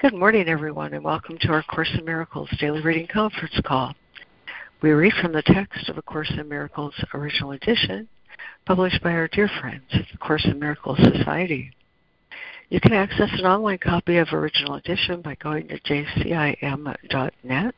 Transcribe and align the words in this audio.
Good 0.00 0.12
morning, 0.12 0.48
everyone, 0.48 0.92
and 0.92 1.04
welcome 1.04 1.38
to 1.40 1.52
our 1.52 1.62
Course 1.62 1.88
in 1.96 2.04
Miracles 2.04 2.50
Daily 2.58 2.82
Reading 2.82 3.06
Conference 3.06 3.54
Call. 3.64 3.94
We 4.82 4.90
read 4.90 5.12
from 5.22 5.32
the 5.32 5.40
text 5.40 5.88
of 5.88 5.96
A 5.96 6.02
Course 6.02 6.30
in 6.36 6.48
Miracles 6.48 6.92
Original 7.14 7.52
Edition, 7.52 8.08
published 8.66 9.00
by 9.04 9.12
our 9.12 9.28
dear 9.28 9.48
friends 9.60 9.84
the 9.90 10.18
Course 10.18 10.44
in 10.46 10.58
Miracles 10.58 10.98
Society. 10.98 11.70
You 12.70 12.80
can 12.80 12.92
access 12.92 13.30
an 13.38 13.46
online 13.46 13.78
copy 13.78 14.16
of 14.16 14.32
Original 14.32 14.74
Edition 14.74 15.22
by 15.22 15.36
going 15.36 15.68
to 15.68 15.78
jcim.net. 15.80 17.74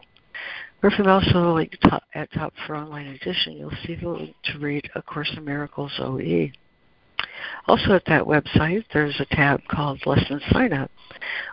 Or 0.82 0.90
if 0.90 0.98
you 0.98 1.04
also 1.04 1.54
link 1.54 1.76
at 2.14 2.32
top 2.32 2.54
for 2.66 2.76
online 2.76 3.08
edition, 3.08 3.58
you'll 3.58 3.72
see 3.86 3.94
the 3.94 4.08
link 4.08 4.34
to 4.44 4.58
read 4.58 4.90
A 4.94 5.02
Course 5.02 5.32
in 5.36 5.44
Miracles 5.44 5.92
OE. 5.98 6.50
Also 7.68 7.94
at 7.94 8.04
that 8.06 8.22
website, 8.22 8.84
there's 8.92 9.18
a 9.20 9.34
tab 9.34 9.60
called 9.68 10.00
Lesson 10.06 10.40
Sign 10.52 10.72
Up, 10.72 10.90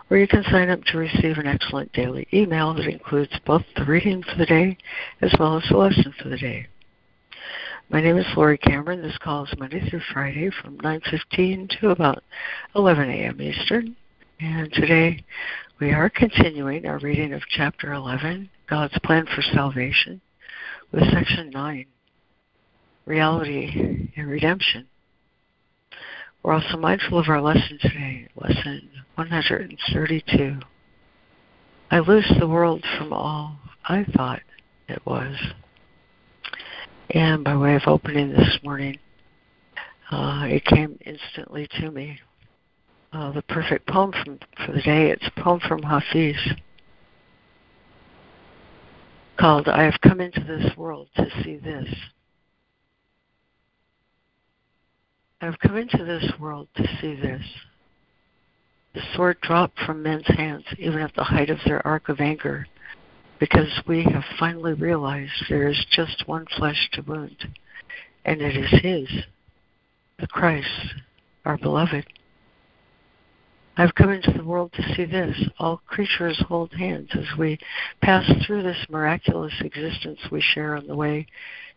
where 0.08 0.20
you 0.20 0.28
can 0.28 0.44
sign 0.44 0.70
up 0.70 0.82
to 0.84 0.98
receive 0.98 1.38
an 1.38 1.46
excellent 1.46 1.92
daily 1.92 2.26
email 2.32 2.72
that 2.74 2.86
includes 2.86 3.32
both 3.44 3.62
the 3.76 3.84
reading 3.84 4.22
for 4.22 4.36
the 4.36 4.46
day 4.46 4.76
as 5.20 5.34
well 5.38 5.56
as 5.56 5.64
the 5.68 5.76
lesson 5.76 6.14
for 6.22 6.28
the 6.28 6.38
day. 6.38 6.66
My 7.90 8.00
name 8.00 8.16
is 8.16 8.26
Laurie 8.36 8.58
Cameron. 8.58 9.02
This 9.02 9.18
call 9.18 9.44
is 9.44 9.54
Monday 9.58 9.88
through 9.88 10.00
Friday 10.12 10.50
from 10.62 10.78
9.15 10.78 11.80
to 11.80 11.90
about 11.90 12.22
11 12.74 13.10
a.m. 13.10 13.42
Eastern. 13.42 13.96
And 14.40 14.72
today 14.72 15.22
we 15.80 15.92
are 15.92 16.08
continuing 16.08 16.86
our 16.86 16.98
reading 16.98 17.32
of 17.32 17.42
Chapter 17.50 17.92
11, 17.92 18.48
God's 18.68 18.98
Plan 19.04 19.26
for 19.26 19.42
Salvation, 19.42 20.20
with 20.92 21.02
Section 21.12 21.50
9, 21.50 21.86
Reality 23.06 24.10
and 24.16 24.28
Redemption. 24.28 24.86
We're 26.44 26.52
also 26.52 26.76
mindful 26.76 27.18
of 27.18 27.30
our 27.30 27.40
lesson 27.40 27.78
today, 27.80 28.28
lesson 28.36 28.90
132. 29.14 30.58
I 31.90 31.98
loose 32.00 32.30
the 32.38 32.46
world 32.46 32.84
from 32.98 33.14
all 33.14 33.56
I 33.88 34.04
thought 34.14 34.42
it 34.86 35.00
was. 35.06 35.34
And 37.08 37.44
by 37.44 37.56
way 37.56 37.76
of 37.76 37.84
opening 37.86 38.28
this 38.28 38.58
morning, 38.62 38.98
uh, 40.10 40.44
it 40.46 40.66
came 40.66 40.98
instantly 41.06 41.66
to 41.80 41.90
me. 41.90 42.20
Uh, 43.10 43.32
the 43.32 43.42
perfect 43.42 43.86
poem 43.86 44.12
from, 44.12 44.38
for 44.66 44.72
the 44.72 44.82
day. 44.82 45.10
It's 45.12 45.26
a 45.34 45.40
poem 45.40 45.60
from 45.66 45.82
Hafiz 45.82 46.36
called 49.38 49.66
I 49.66 49.84
Have 49.84 49.98
Come 50.02 50.20
Into 50.20 50.40
This 50.40 50.76
World 50.76 51.08
to 51.16 51.26
See 51.42 51.56
This. 51.56 51.88
I've 55.40 55.58
come 55.58 55.76
into 55.76 56.04
this 56.04 56.32
world 56.38 56.68
to 56.76 56.86
see 57.00 57.14
this. 57.14 57.42
The 58.94 59.02
sword 59.14 59.40
dropped 59.40 59.78
from 59.80 60.02
men's 60.02 60.26
hands, 60.26 60.64
even 60.78 61.00
at 61.00 61.14
the 61.14 61.24
height 61.24 61.50
of 61.50 61.58
their 61.64 61.84
arc 61.86 62.08
of 62.08 62.20
anger, 62.20 62.66
because 63.40 63.82
we 63.86 64.04
have 64.04 64.24
finally 64.38 64.74
realized 64.74 65.32
there 65.48 65.68
is 65.68 65.86
just 65.90 66.28
one 66.28 66.46
flesh 66.56 66.88
to 66.92 67.02
wound, 67.02 67.48
and 68.24 68.40
it 68.40 68.56
is 68.56 68.80
His, 68.80 69.24
the 70.20 70.28
Christ, 70.28 70.94
our 71.44 71.58
beloved. 71.58 72.06
I've 73.76 73.96
come 73.96 74.10
into 74.10 74.30
the 74.30 74.44
world 74.44 74.72
to 74.74 74.94
see 74.94 75.04
this. 75.04 75.36
All 75.58 75.82
creatures 75.88 76.40
hold 76.46 76.72
hands 76.72 77.10
as 77.12 77.36
we 77.36 77.58
pass 78.00 78.24
through 78.46 78.62
this 78.62 78.86
miraculous 78.88 79.54
existence 79.60 80.20
we 80.30 80.40
share 80.40 80.76
on 80.76 80.86
the 80.86 80.94
way 80.94 81.26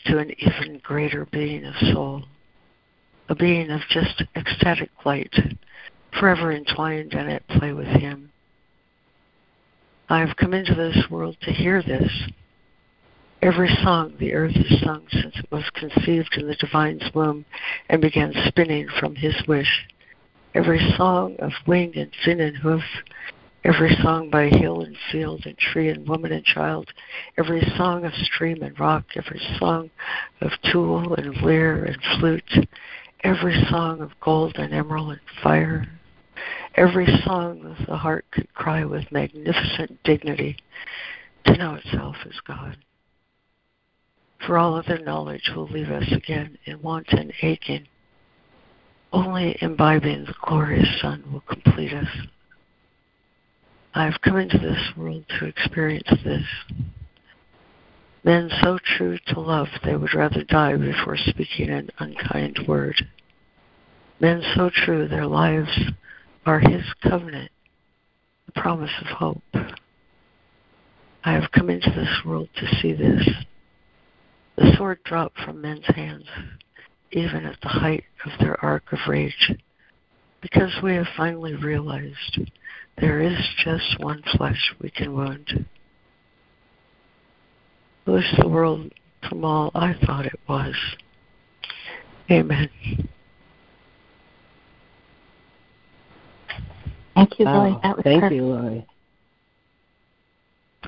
to 0.06 0.20
an 0.20 0.32
even 0.38 0.80
greater 0.84 1.26
being 1.26 1.66
of 1.66 1.74
soul 1.92 2.24
a 3.30 3.36
being 3.36 3.70
of 3.70 3.82
just 3.90 4.24
ecstatic 4.36 4.90
light, 5.06 5.34
forever 6.20 6.52
entwined 6.52 7.14
and 7.14 7.30
at 7.30 7.48
play 7.48 7.74
with 7.74 7.88
Him. 7.88 8.32
I 10.10 10.20
have 10.20 10.38
come 10.38 10.54
into 10.54 10.74
this 10.74 11.06
world 11.10 11.36
to 11.42 11.52
hear 11.52 11.82
this. 11.82 12.10
Every 13.42 13.70
song 13.84 14.16
the 14.20 14.34
earth 14.34 14.54
has 14.54 14.80
sung 14.82 15.06
since 15.12 15.36
it 15.38 15.52
was 15.52 15.70
conceived 15.76 16.36
in 16.38 16.48
the 16.48 16.56
divine's 16.56 17.14
womb 17.14 17.46
and 17.90 18.02
began 18.02 18.34
spinning 18.48 18.88
from 19.00 19.16
His 19.16 19.36
wish. 19.48 19.88
Every 20.56 20.80
song 20.98 21.36
of 21.40 21.52
wing 21.68 21.94
and 21.98 22.12
fin 22.24 22.40
and 22.40 22.58
hoof, 22.58 22.82
every 23.64 23.96
song 24.02 24.30
by 24.30 24.48
hill 24.48 24.82
and 24.82 24.96
field 25.12 25.46
and 25.46 25.58
tree 25.58 25.90
and 25.90 26.08
woman 26.08 26.32
and 26.32 26.46
child, 26.46 26.90
every 27.38 27.62
song 27.78 28.06
of 28.06 28.14
stream 28.14 28.64
and 28.64 28.80
rock, 28.80 29.06
every 29.16 29.42
song 29.60 29.90
of 30.42 30.52
tool 30.72 31.14
and 31.16 31.36
lyre 31.42 31.84
and 31.84 31.98
flute, 32.18 32.68
every 33.24 33.56
song 33.70 34.02
of 34.02 34.12
gold 34.22 34.56
and 34.58 34.74
emerald 34.74 35.12
and 35.12 35.22
fire, 35.44 35.88
every 36.76 37.08
song 37.26 37.64
that 37.64 37.88
the 37.88 37.98
heart 37.98 38.26
could 38.32 38.54
cry 38.54 38.86
with 38.86 39.12
magnificent 39.12 40.02
dignity 40.04 40.58
to 41.46 41.58
know 41.58 41.76
itself 41.76 42.16
as 42.26 42.40
God. 42.46 42.78
For 44.46 44.58
all 44.58 44.76
other 44.76 45.00
knowledge 45.00 45.52
will 45.56 45.68
leave 45.68 45.90
us 45.90 46.12
again 46.12 46.58
in 46.66 46.82
want 46.82 47.08
and 47.10 47.34
aching. 47.42 47.88
Only 49.12 49.58
imbibing 49.62 50.26
the 50.26 50.36
glorious 50.42 51.02
Sun 51.02 51.24
will 51.32 51.42
complete 51.42 51.94
us. 51.94 52.08
I 53.96 54.06
have 54.06 54.22
come 54.22 54.38
into 54.38 54.60
this 54.60 54.96
world 54.96 55.26
to 55.40 55.46
experience 55.46 56.10
this. 56.24 56.44
Men 58.28 58.50
so 58.62 58.78
true 58.84 59.18
to 59.28 59.40
love 59.40 59.70
they 59.86 59.96
would 59.96 60.14
rather 60.14 60.44
die 60.44 60.76
before 60.76 61.16
speaking 61.16 61.70
an 61.70 61.90
unkind 61.98 62.60
word. 62.68 63.08
Men 64.20 64.44
so 64.54 64.70
true 64.70 65.08
their 65.08 65.26
lives 65.26 65.72
are 66.46 66.60
his 66.60 66.84
covenant, 67.02 67.52
the 68.46 68.52
promise 68.52 68.92
of 69.00 69.08
hope. 69.08 69.44
I 71.24 71.32
have 71.32 71.54
come 71.54 71.70
into 71.70 71.90
this 71.90 72.26
world 72.26 72.50
to 72.58 72.76
see 72.82 72.92
this. 72.92 73.30
The 74.58 74.76
sword 74.76 75.02
dropped 75.06 75.40
from 75.40 75.62
men's 75.62 75.88
hands, 75.88 76.28
even 77.14 77.46
at 77.46 77.62
the 77.62 77.70
height 77.70 78.04
of 78.26 78.38
their 78.42 78.62
arc 78.62 78.92
of 78.92 79.00
rage, 79.08 79.54
because 80.42 80.74
we 80.84 80.96
have 80.96 81.08
finally 81.16 81.56
realized 81.56 82.42
there 82.98 83.22
is 83.22 83.40
just 83.64 84.02
one 84.02 84.22
flesh 84.36 84.76
we 84.82 84.90
can 84.90 85.16
wound 85.16 85.66
loose 88.08 88.34
the 88.40 88.48
world 88.48 88.92
from 89.28 89.44
all 89.44 89.72
I 89.76 89.96
thought 90.06 90.26
it 90.26 90.40
was. 90.48 90.76
Amen. 92.32 92.70
Thank 97.16 97.40
you, 97.40 97.46
Laurie. 97.46 97.78
That 97.84 97.98
was 97.98 98.04
Thank 98.04 98.22
perfect. 98.22 98.36
you, 98.36 98.46
Laurie. 98.46 98.88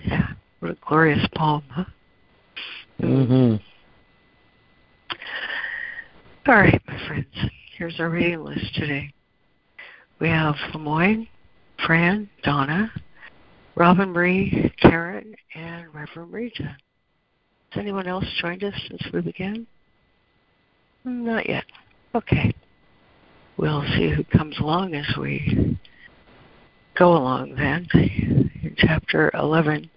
Yeah, 0.06 0.28
what 0.60 0.72
a 0.72 0.78
glorious 0.88 1.26
poem, 1.36 1.64
huh? 1.70 1.86
Mm-hmm. 3.02 3.56
All 6.50 6.56
right, 6.56 6.82
my 6.88 7.08
friends. 7.08 7.26
Here's 7.78 8.00
our 8.00 8.10
reading 8.10 8.44
list 8.44 8.76
today. 8.76 9.12
We 10.20 10.28
have 10.28 10.56
Lemoyne, 10.74 11.28
Fran, 11.86 12.30
Donna, 12.44 12.92
Robin 13.76 14.12
Marie, 14.12 14.74
Karen, 14.82 15.34
and 15.56 15.94
Reverend 15.94 16.34
Regina. 16.34 16.78
Has 17.72 17.82
anyone 17.82 18.08
else 18.08 18.26
joined 18.42 18.64
us 18.64 18.74
since 18.88 19.02
we 19.14 19.22
began? 19.22 19.68
Mm-hmm. 21.06 21.26
Not 21.26 21.48
yet. 21.48 21.66
Okay. 22.16 22.54
We'll 23.58 23.84
see 23.96 24.10
who 24.10 24.24
comes 24.24 24.58
along 24.60 24.96
as 24.96 25.06
we 25.20 25.78
go 26.98 27.12
along 27.16 27.56
then. 27.56 27.88
In 27.94 28.76
chapter 28.78 29.30
11, 29.34 29.90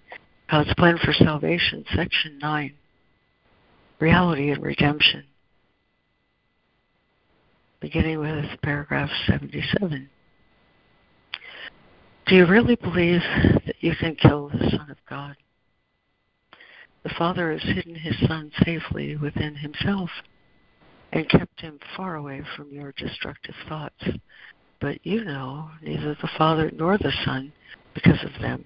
God's 0.51 0.73
Plan 0.75 0.97
for 1.03 1.13
Salvation, 1.13 1.83
section 1.95 2.37
9, 2.39 2.73
Reality 3.99 4.51
and 4.51 4.61
Redemption. 4.61 5.23
Beginning 7.79 8.19
with 8.19 8.45
paragraph 8.61 9.09
77. 9.27 10.09
Do 12.27 12.35
you 12.35 12.45
really 12.45 12.75
believe 12.75 13.21
that 13.65 13.75
you 13.79 13.93
can 13.99 14.15
kill 14.15 14.49
the 14.49 14.69
Son 14.69 14.89
of 14.89 14.97
God? 15.09 15.35
The 17.03 17.13
Father 17.17 17.51
has 17.51 17.61
hidden 17.61 17.95
his 17.95 18.17
Son 18.27 18.51
safely 18.63 19.15
within 19.17 19.55
himself 19.55 20.09
and 21.11 21.29
kept 21.29 21.61
him 21.61 21.79
far 21.95 22.15
away 22.15 22.41
from 22.55 22.71
your 22.71 22.93
destructive 22.93 23.55
thoughts. 23.67 24.07
But 24.79 25.05
you 25.05 25.23
know 25.23 25.69
neither 25.81 26.15
the 26.15 26.29
Father 26.37 26.71
nor 26.73 26.97
the 26.97 27.13
Son 27.25 27.51
because 27.93 28.23
of 28.23 28.41
them. 28.41 28.65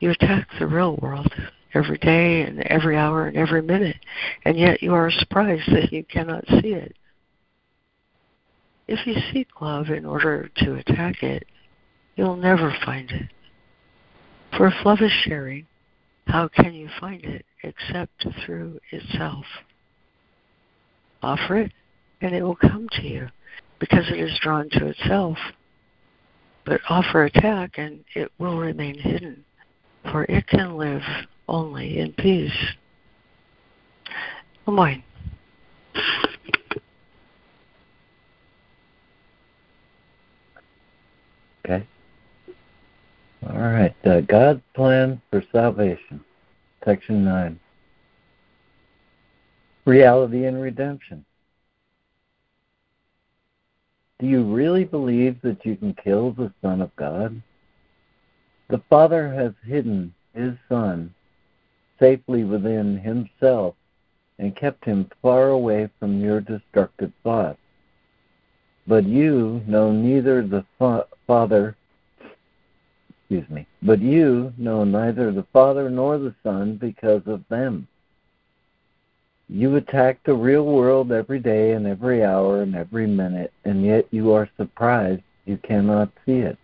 You 0.00 0.10
attack 0.10 0.48
the 0.58 0.66
real 0.66 0.96
world 0.96 1.32
every 1.72 1.98
day 1.98 2.42
and 2.42 2.60
every 2.62 2.96
hour 2.96 3.26
and 3.26 3.36
every 3.36 3.62
minute, 3.62 3.96
and 4.44 4.58
yet 4.58 4.82
you 4.82 4.92
are 4.92 5.10
surprised 5.10 5.72
that 5.72 5.92
you 5.92 6.04
cannot 6.04 6.46
see 6.46 6.74
it. 6.74 6.94
If 8.86 9.06
you 9.06 9.14
seek 9.32 9.60
love 9.60 9.88
in 9.88 10.04
order 10.04 10.50
to 10.58 10.74
attack 10.74 11.22
it, 11.22 11.46
you'll 12.16 12.36
never 12.36 12.74
find 12.84 13.10
it. 13.10 13.30
For 14.56 14.68
if 14.68 14.84
love 14.84 15.00
is 15.00 15.10
sharing, 15.10 15.66
how 16.26 16.48
can 16.48 16.74
you 16.74 16.88
find 17.00 17.24
it 17.24 17.44
except 17.62 18.26
through 18.44 18.80
itself? 18.90 19.44
Offer 21.22 21.56
it, 21.58 21.72
and 22.20 22.34
it 22.34 22.42
will 22.42 22.56
come 22.56 22.88
to 22.92 23.02
you 23.02 23.28
because 23.78 24.04
it 24.10 24.18
is 24.18 24.38
drawn 24.40 24.68
to 24.70 24.86
itself. 24.86 25.38
but 26.64 26.80
offer 26.88 27.24
attack 27.24 27.72
and 27.76 28.04
it 28.14 28.30
will 28.38 28.58
remain 28.58 28.98
hidden, 28.98 29.44
for 30.10 30.24
it 30.24 30.46
can 30.48 30.76
live 30.76 31.02
only 31.48 31.98
in 31.98 32.12
peace. 32.14 32.52
Lemoyne. 34.66 35.02
Okay. 41.66 41.86
All 43.50 43.58
right. 43.58 43.94
Uh, 44.04 44.20
God's 44.22 44.62
plan 44.74 45.20
for 45.30 45.42
salvation, 45.52 46.24
section 46.84 47.24
9. 47.24 47.60
Reality 49.84 50.46
and 50.46 50.60
redemption. 50.60 51.24
Do 54.18 54.26
you 54.26 54.44
really 54.44 54.84
believe 54.84 55.42
that 55.42 55.66
you 55.66 55.76
can 55.76 55.92
kill 55.94 56.32
the 56.32 56.52
Son 56.62 56.80
of 56.80 56.94
God? 56.96 57.42
The 58.68 58.82
Father 58.88 59.30
has 59.30 59.52
hidden 59.66 60.14
his 60.32 60.54
Son 60.68 61.12
safely 61.98 62.44
within 62.44 62.96
himself 62.98 63.74
and 64.38 64.56
kept 64.56 64.84
him 64.84 65.10
far 65.20 65.50
away 65.50 65.90
from 65.98 66.20
your 66.20 66.40
destructive 66.40 67.12
thoughts. 67.22 67.58
But 68.86 69.04
you 69.04 69.62
know 69.66 69.92
neither 69.92 70.46
the 70.46 70.64
fa- 70.78 71.06
Father, 71.26 71.76
excuse 73.30 73.48
me, 73.48 73.66
but 73.82 74.00
you 74.00 74.52
know 74.58 74.84
neither 74.84 75.32
the 75.32 75.46
Father 75.52 75.88
nor 75.88 76.18
the 76.18 76.34
Son 76.42 76.76
because 76.76 77.22
of 77.26 77.42
them. 77.48 77.88
You 79.48 79.76
attack 79.76 80.20
the 80.24 80.34
real 80.34 80.64
world 80.64 81.10
every 81.10 81.38
day 81.38 81.72
and 81.72 81.86
every 81.86 82.24
hour 82.24 82.62
and 82.62 82.74
every 82.74 83.06
minute, 83.06 83.52
and 83.64 83.84
yet 83.84 84.06
you 84.10 84.32
are 84.32 84.48
surprised 84.56 85.22
you 85.46 85.58
cannot 85.58 86.10
see 86.26 86.38
it. 86.38 86.58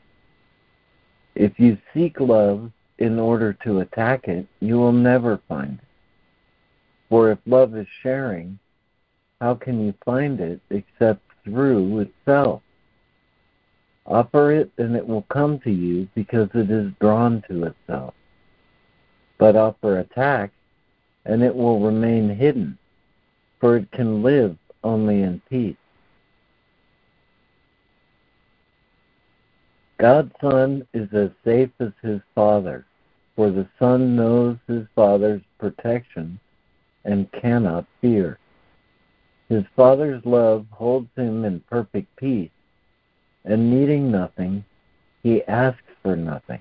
If 1.35 1.59
you 1.59 1.79
seek 1.95 2.21
love 2.21 2.71
in 2.99 3.19
order 3.19 3.53
to 3.65 3.81
attack 3.81 4.29
it, 4.29 4.47
you 4.61 4.77
will 4.77 4.93
never 4.93 5.41
find 5.49 5.79
it. 5.79 5.85
For 7.09 7.31
if 7.31 7.39
love 7.47 7.75
is 7.77 7.87
sharing, 8.03 8.59
how 9.41 9.55
can 9.55 9.85
you 9.85 9.95
find 10.05 10.41
it 10.41 10.61
except 10.71 11.23
through 11.45 12.01
itself? 12.01 12.63
Offer 14.11 14.51
it 14.51 14.73
and 14.77 14.97
it 14.97 15.07
will 15.07 15.23
come 15.31 15.61
to 15.61 15.71
you 15.71 16.09
because 16.17 16.49
it 16.53 16.69
is 16.69 16.91
drawn 17.01 17.45
to 17.49 17.65
itself. 17.67 18.13
But 19.39 19.55
offer 19.55 20.01
attack 20.01 20.51
and 21.25 21.45
it 21.45 21.55
will 21.55 21.79
remain 21.79 22.29
hidden, 22.29 22.77
for 23.61 23.77
it 23.77 23.91
can 23.93 24.21
live 24.23 24.57
only 24.83 25.23
in 25.23 25.41
peace. 25.49 25.77
God's 29.99 30.33
Son 30.41 30.85
is 30.93 31.09
as 31.13 31.31
safe 31.45 31.71
as 31.79 31.93
his 32.03 32.21
Father, 32.35 32.87
for 33.37 33.51
the 33.51 33.69
Son 33.79 34.17
knows 34.17 34.57
his 34.67 34.87
Father's 34.97 35.43
protection 35.59 36.41
and 37.05 37.31
cannot 37.31 37.87
fear. 38.01 38.39
His 39.49 39.63
Father's 39.77 40.25
love 40.25 40.67
holds 40.73 41.11
him 41.17 41.45
in 41.45 41.61
perfect 41.61 42.17
peace, 42.17 42.51
and 43.45 43.71
needing 43.71 44.11
nothing, 44.11 44.65
he 45.23 45.43
asks 45.45 45.83
for 46.03 46.17
nothing. 46.17 46.61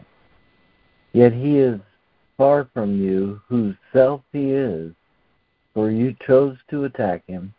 Yet 1.14 1.34
he 1.34 1.58
is 1.60 1.80
far 2.38 2.70
from 2.74 3.02
you 3.02 3.42
whose 3.48 3.76
self 3.92 4.22
he 4.32 4.52
is, 4.52 4.94
for 5.74 5.92
you 5.92 6.16
chose 6.26 6.58
to 6.70 6.86
attack 6.86 7.24
him, 7.28 7.54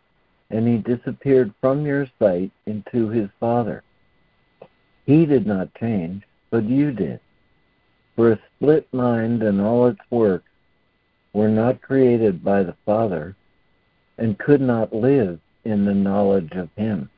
and 0.49 0.67
he 0.67 0.77
disappeared 0.77 1.53
from 1.61 1.85
your 1.85 2.07
sight 2.19 2.51
into 2.65 3.09
his 3.09 3.29
Father. 3.39 3.83
He 5.05 5.25
did 5.25 5.45
not 5.45 5.73
change, 5.75 6.23
but 6.49 6.63
you 6.63 6.91
did. 6.91 7.19
For 8.15 8.31
a 8.31 8.39
split 8.55 8.87
mind 8.93 9.41
and 9.43 9.61
all 9.61 9.87
its 9.87 10.01
works 10.09 10.49
were 11.33 11.49
not 11.49 11.81
created 11.81 12.43
by 12.43 12.63
the 12.63 12.75
Father 12.85 13.35
and 14.17 14.37
could 14.37 14.61
not 14.61 14.93
live 14.93 15.39
in 15.63 15.85
the 15.85 15.93
knowledge 15.93 16.51
of 16.53 16.69
him. 16.75 17.09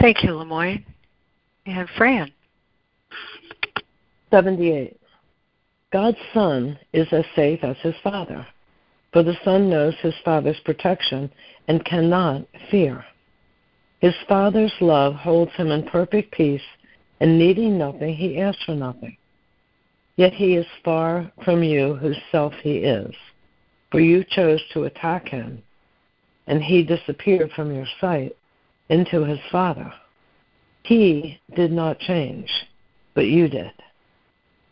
Thank 0.00 0.24
you, 0.24 0.34
Lemoyne. 0.34 0.84
And 1.66 1.88
Fran. 1.96 2.32
78. 4.30 4.96
God's 5.92 6.16
Son 6.32 6.78
is 6.92 7.06
as 7.12 7.24
safe 7.36 7.62
as 7.62 7.76
his 7.82 7.94
Father, 8.02 8.46
for 9.12 9.22
the 9.22 9.36
Son 9.44 9.68
knows 9.68 9.94
his 10.00 10.14
Father's 10.24 10.60
protection 10.64 11.30
and 11.68 11.84
cannot 11.84 12.46
fear. 12.70 13.04
His 14.00 14.14
Father's 14.26 14.72
love 14.80 15.14
holds 15.14 15.52
him 15.52 15.70
in 15.70 15.82
perfect 15.82 16.32
peace, 16.32 16.62
and 17.20 17.38
needing 17.38 17.76
nothing, 17.76 18.14
he 18.14 18.40
asks 18.40 18.64
for 18.64 18.74
nothing. 18.74 19.16
Yet 20.16 20.32
he 20.32 20.54
is 20.54 20.66
far 20.82 21.30
from 21.44 21.62
you 21.62 21.96
whose 21.96 22.18
self 22.32 22.54
he 22.62 22.78
is, 22.78 23.14
for 23.90 24.00
you 24.00 24.24
chose 24.30 24.62
to 24.72 24.84
attack 24.84 25.28
him, 25.28 25.62
and 26.46 26.62
he 26.62 26.82
disappeared 26.82 27.50
from 27.54 27.74
your 27.74 27.86
sight 28.00 28.34
into 28.90 29.24
his 29.24 29.38
Father. 29.50 29.90
He 30.82 31.40
did 31.54 31.72
not 31.72 32.00
change, 32.00 32.50
but 33.14 33.26
you 33.26 33.48
did. 33.48 33.72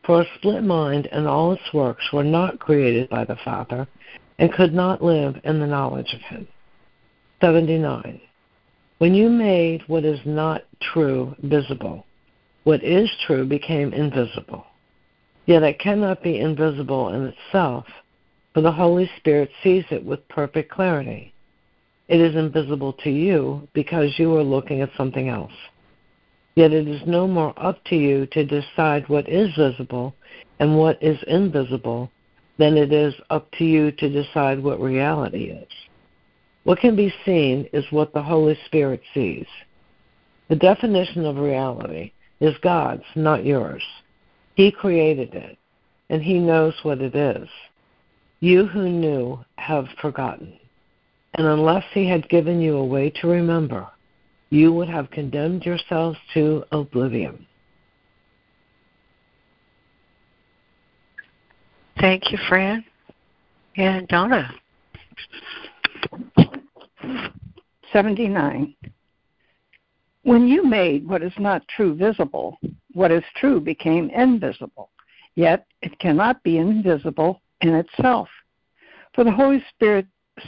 For 0.05 0.23
a 0.23 0.27
split 0.37 0.65
mind 0.65 1.09
and 1.13 1.27
all 1.27 1.53
its 1.53 1.73
works 1.73 2.05
were 2.13 2.25
not 2.25 2.59
created 2.59 3.09
by 3.09 3.25
the 3.25 3.37
Father 3.45 3.87
and 4.39 4.53
could 4.53 4.75
not 4.75 5.03
live 5.03 5.37
in 5.45 5.61
the 5.61 5.67
knowledge 5.67 6.13
of 6.15 6.21
him. 6.23 6.49
79. 7.41 8.21
When 8.99 9.15
you 9.15 9.29
made 9.29 9.83
what 9.87 10.05
is 10.05 10.21
not 10.25 10.63
true 10.81 11.35
visible, 11.43 12.05
what 12.65 12.83
is 12.83 13.09
true 13.27 13.47
became 13.47 13.93
invisible. 13.93 14.67
Yet 15.47 15.63
it 15.63 15.79
cannot 15.79 16.23
be 16.23 16.41
invisible 16.41 17.11
in 17.11 17.27
itself, 17.27 17.87
for 18.53 18.61
the 18.61 18.73
Holy 18.73 19.09
Spirit 19.19 19.51
sees 19.63 19.85
it 19.91 20.05
with 20.05 20.27
perfect 20.29 20.71
clarity. 20.71 21.33
It 22.09 22.21
is 22.21 22.35
invisible 22.35 22.95
to 23.05 23.11
you 23.11 23.69
because 23.75 24.19
you 24.19 24.35
are 24.37 24.43
looking 24.43 24.81
at 24.81 24.91
something 24.97 25.29
else. 25.29 25.53
Yet 26.55 26.73
it 26.73 26.89
is 26.89 27.03
no 27.07 27.29
more 27.29 27.53
up 27.57 27.85
to 27.85 27.97
you 27.97 28.27
to 28.33 28.45
decide 28.45 29.09
what 29.09 29.29
is 29.29 29.55
visible 29.57 30.15
and 30.59 30.77
what 30.77 31.01
is 31.03 31.19
invisible 31.27 32.11
than 32.59 32.77
it 32.77 32.93
is 32.93 33.15
up 33.31 33.49
to 33.59 33.65
you 33.65 33.93
to 33.93 34.09
decide 34.09 34.63
what 34.63 34.81
reality 34.81 35.51
is. 35.51 35.69
What 36.65 36.81
can 36.81 36.97
be 36.97 37.15
seen 37.25 37.69
is 37.73 37.85
what 37.91 38.13
the 38.13 38.23
Holy 38.23 38.59
Spirit 38.67 39.01
sees. 39.15 39.47
The 40.49 40.57
definition 40.57 41.25
of 41.25 41.37
reality 41.37 42.13
is 42.41 42.55
God's, 42.63 43.05
not 43.15 43.45
yours. 43.45 43.83
He 44.55 44.73
created 44.73 45.35
it, 45.35 45.59
and 46.11 46.23
He 46.23 46.39
knows 46.39 46.75
what 46.83 47.01
it 47.01 47.15
is. 47.15 47.49
You 48.41 48.67
who 48.67 48.89
knew 48.89 49.39
have 49.57 49.87
forgotten. 50.01 50.59
And 51.35 51.47
unless 51.47 51.85
He 51.93 52.09
had 52.09 52.29
given 52.29 52.61
you 52.61 52.77
a 52.77 52.85
way 52.85 53.11
to 53.21 53.29
remember, 53.29 53.87
you 54.51 54.73
would 54.73 54.89
have 54.89 55.11
condemned 55.11 55.65
yourselves 55.65 56.19
to 56.35 56.65
oblivion. 56.73 57.47
Thank 62.01 62.31
you, 62.31 62.39
Fran. 62.49 62.85
And 63.77 64.07
Donna. 64.09 64.53
79. 67.93 68.75
When 70.23 70.47
you 70.47 70.65
made 70.65 71.09
what 71.09 71.23
is 71.23 71.33
not 71.39 71.67
true 71.69 71.95
visible, 71.95 72.59
what 72.93 73.11
is 73.11 73.23
true 73.37 73.61
became 73.61 74.11
invisible. 74.11 74.91
Yet 75.35 75.67
it 75.83 75.99
cannot 75.99 76.43
be 76.43 76.59
invisible 76.59 77.41
in 77.61 77.75
itself. 77.75 78.29
For 79.15 79.25
the 79.25 79.33
Holy 79.33 79.65
Spirit 79.75 80.07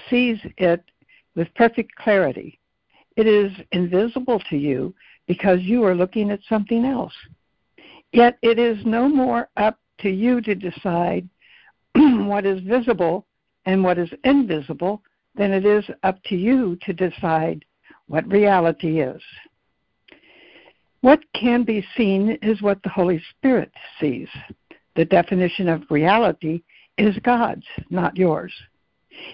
sees 0.09 0.39
it 0.59 0.83
with 1.35 1.55
perfect 1.55 1.95
clarity. 1.97 2.59
It 3.17 3.27
is 3.27 3.53
invisible 3.73 4.41
to 4.51 4.57
you 4.57 4.95
because 5.27 5.61
you 5.63 5.85
are 5.85 5.95
looking 5.95 6.31
at 6.31 6.41
something 6.49 6.85
else. 6.85 7.15
Yet 8.13 8.39
it 8.43 8.59
is 8.59 8.85
no 8.85 9.09
more 9.09 9.49
up 9.57 9.79
to 10.01 10.11
you 10.11 10.41
to 10.43 10.55
decide 10.55 11.29
what 11.95 12.47
is 12.47 12.61
visible 12.63 13.27
and 13.67 13.85
what 13.85 13.99
is 13.99 14.11
invisible 14.25 15.03
than 15.35 15.53
it 15.53 15.65
is 15.65 15.85
up 16.03 16.23
to 16.25 16.37
you 16.37 16.77
to 16.83 16.93
decide 16.93 17.65
what 18.09 18.27
reality 18.31 19.01
is. 19.01 19.23
What 21.03 21.21
can 21.35 21.63
be 21.63 21.87
seen 21.97 22.39
is 22.43 22.61
what 22.61 22.83
the 22.83 22.89
Holy 22.91 23.23
Spirit 23.31 23.73
sees. 24.01 24.29
The 24.97 25.05
definition 25.05 25.69
of 25.69 25.83
reality 25.89 26.63
is 26.99 27.17
God's, 27.23 27.67
not 27.89 28.17
yours. 28.17 28.53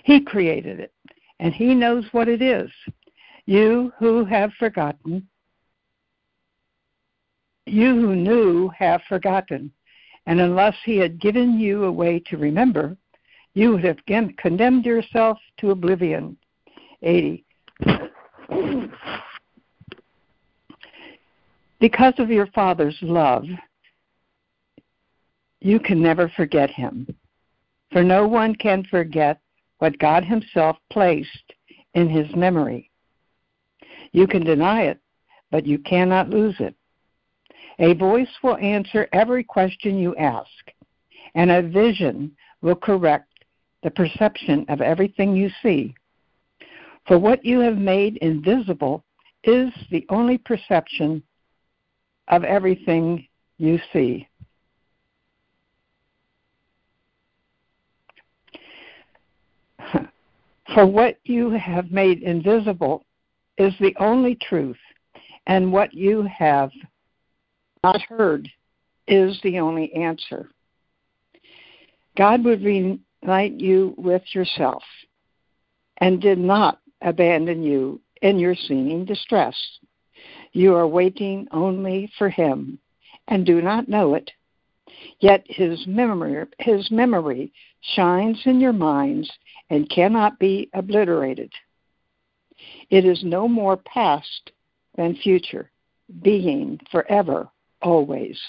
He 0.04 0.21
created 0.21 0.80
it, 0.80 0.92
and 1.40 1.52
He 1.52 1.75
knows 1.75 2.04
what 2.12 2.28
it 2.28 2.42
is. 2.42 2.71
You 3.47 3.92
who 3.99 4.25
have 4.25 4.52
forgotten, 4.54 5.28
you 7.66 7.95
who 7.95 8.16
knew 8.16 8.68
have 8.76 9.02
forgotten, 9.09 9.73
and 10.26 10.40
unless 10.40 10.76
He 10.85 10.97
had 10.97 11.21
given 11.21 11.59
you 11.59 11.85
a 11.85 11.92
way 11.92 12.18
to 12.26 12.37
remember, 12.37 12.97
you 13.54 13.73
would 13.73 13.85
have 13.85 13.99
condemned 14.37 14.85
yourself 14.85 15.38
to 15.59 15.71
oblivion. 15.71 16.37
80. 17.02 17.45
Because 21.78 22.14
of 22.18 22.30
your 22.30 22.47
Father's 22.49 22.97
love, 23.02 23.45
you 25.61 25.78
can 25.78 26.02
never 26.02 26.28
forget 26.37 26.71
him. 26.71 27.06
For 27.92 28.02
no 28.02 28.26
one 28.26 28.54
can 28.54 28.85
forget 28.85 29.40
what 29.78 29.99
God 29.99 30.25
Himself 30.25 30.76
placed 30.90 31.52
in 31.95 32.09
His 32.09 32.35
memory. 32.35 32.90
You 34.12 34.26
can 34.26 34.45
deny 34.45 34.83
it, 34.83 35.00
but 35.50 35.66
you 35.66 35.78
cannot 35.78 36.30
lose 36.30 36.56
it. 36.59 36.75
A 37.78 37.95
voice 37.95 38.30
will 38.42 38.56
answer 38.56 39.09
every 39.12 39.45
question 39.45 39.99
you 39.99 40.16
ask, 40.16 40.49
and 41.35 41.50
a 41.50 41.62
vision 41.62 42.35
will 42.62 42.76
correct 42.76 43.28
the 43.83 43.90
perception 43.90 44.64
of 44.68 44.80
everything 44.80 45.37
you 45.37 45.50
see. 45.62 45.95
For 47.06 47.18
what 47.18 47.45
you 47.45 47.61
have 47.61 47.76
made 47.76 48.16
invisible 48.16 49.04
is 49.45 49.71
the 49.90 50.06
only 50.09 50.38
perception 50.38 51.23
of 52.28 52.42
everything 52.42 53.26
you 53.59 53.78
see. 53.92 54.26
For 60.76 60.85
what 60.85 61.16
you 61.25 61.49
have 61.52 61.90
made 61.90 62.23
invisible 62.23 63.02
is 63.56 63.73
the 63.80 63.97
only 63.99 64.35
truth, 64.35 64.76
and 65.47 65.73
what 65.73 65.95
you 65.95 66.25
have 66.25 66.71
not 67.83 68.02
heard 68.02 68.47
is 69.09 69.40
the 69.42 69.59
only 69.59 69.90
answer. 69.95 70.50
God 72.18 72.45
would 72.45 72.62
reunite 72.62 73.59
you 73.59 73.95
with 73.97 74.21
yourself 74.35 74.83
and 75.97 76.21
did 76.21 76.37
not 76.37 76.80
abandon 77.00 77.62
you 77.62 78.02
in 78.21 78.38
your 78.38 78.54
seeming 78.54 79.06
distress. 79.06 79.56
You 80.52 80.75
are 80.75 80.87
waiting 80.87 81.49
only 81.52 82.12
for 82.18 82.28
Him 82.28 82.78
and 83.28 83.47
do 83.47 83.62
not 83.62 83.88
know 83.88 84.12
it. 84.12 84.30
Yet 85.21 85.45
His 85.49 85.87
memory, 85.87 86.47
his 86.59 86.91
memory 86.91 87.53
shines 87.95 88.41
in 88.45 88.61
your 88.61 88.73
minds 88.73 89.31
and 89.71 89.89
cannot 89.91 90.39
be 90.39 90.71
obliterated. 90.75 91.53
It 92.91 93.05
is 93.05 93.23
no 93.25 93.49
more 93.49 93.77
past 93.77 94.53
than 94.97 95.17
future, 95.17 95.71
being 96.23 96.81
forever 96.91 97.49
always. 97.83 98.41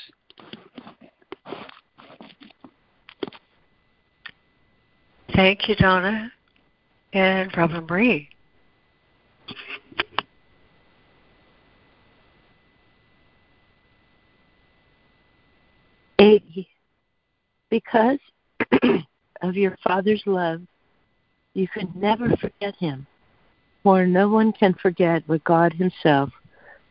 Thank 5.35 5.67
you, 5.67 5.75
Donna 5.75 6.31
and 7.13 7.55
Robin 7.55 7.85
Marie. 7.85 8.29
Because 17.69 18.19
of 19.41 19.55
your 19.55 19.77
Father's 19.83 20.23
love, 20.25 20.61
you 21.53 21.67
can 21.67 21.91
never 21.95 22.35
forget 22.37 22.75
him, 22.75 23.07
for 23.83 24.05
no 24.05 24.29
one 24.29 24.53
can 24.53 24.73
forget 24.75 25.23
what 25.27 25.43
God 25.43 25.73
Himself 25.73 26.29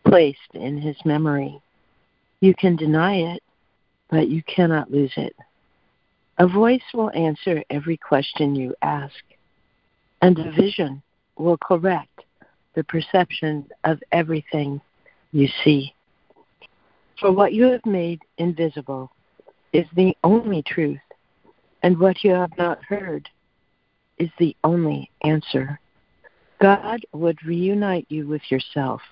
placed 0.06 0.54
in 0.54 0.78
his 0.78 0.96
memory. 1.04 1.60
You 2.40 2.54
can 2.54 2.76
deny 2.76 3.16
it, 3.16 3.42
but 4.10 4.28
you 4.28 4.42
cannot 4.42 4.90
lose 4.90 5.12
it. 5.16 5.34
A 6.38 6.46
voice 6.46 6.82
will 6.92 7.10
answer 7.10 7.62
every 7.70 7.96
question 7.96 8.54
you 8.54 8.74
ask, 8.82 9.14
and 10.20 10.38
a 10.38 10.50
vision 10.52 11.02
will 11.38 11.58
correct 11.58 12.24
the 12.74 12.84
perception 12.84 13.66
of 13.84 14.02
everything 14.12 14.80
you 15.32 15.48
see. 15.64 15.94
For 17.18 17.32
what 17.32 17.54
you 17.54 17.64
have 17.64 17.86
made 17.86 18.20
invisible 18.36 19.10
is 19.76 19.86
the 19.94 20.16
only 20.24 20.62
truth, 20.62 20.98
and 21.82 22.00
what 22.00 22.24
you 22.24 22.30
have 22.32 22.56
not 22.56 22.82
heard 22.82 23.28
is 24.16 24.30
the 24.38 24.56
only 24.64 25.10
answer. 25.22 25.78
God 26.62 27.04
would 27.12 27.44
reunite 27.44 28.06
you 28.08 28.26
with 28.26 28.40
yourself 28.50 29.02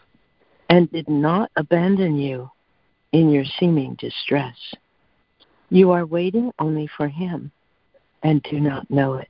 and 0.71 0.90
did 0.90 1.06
not 1.06 1.50
abandon 1.56 2.16
you 2.16 2.50
in 3.12 3.28
your 3.28 3.44
seeming 3.61 3.94
distress. 3.97 4.56
You 5.68 5.90
are 5.90 6.06
waiting 6.06 6.50
only 6.59 6.88
for 6.97 7.09
Him 7.09 7.52
and 8.23 8.42
do 8.44 8.59
not 8.59 8.90
know 8.90 9.14
it. 9.14 9.28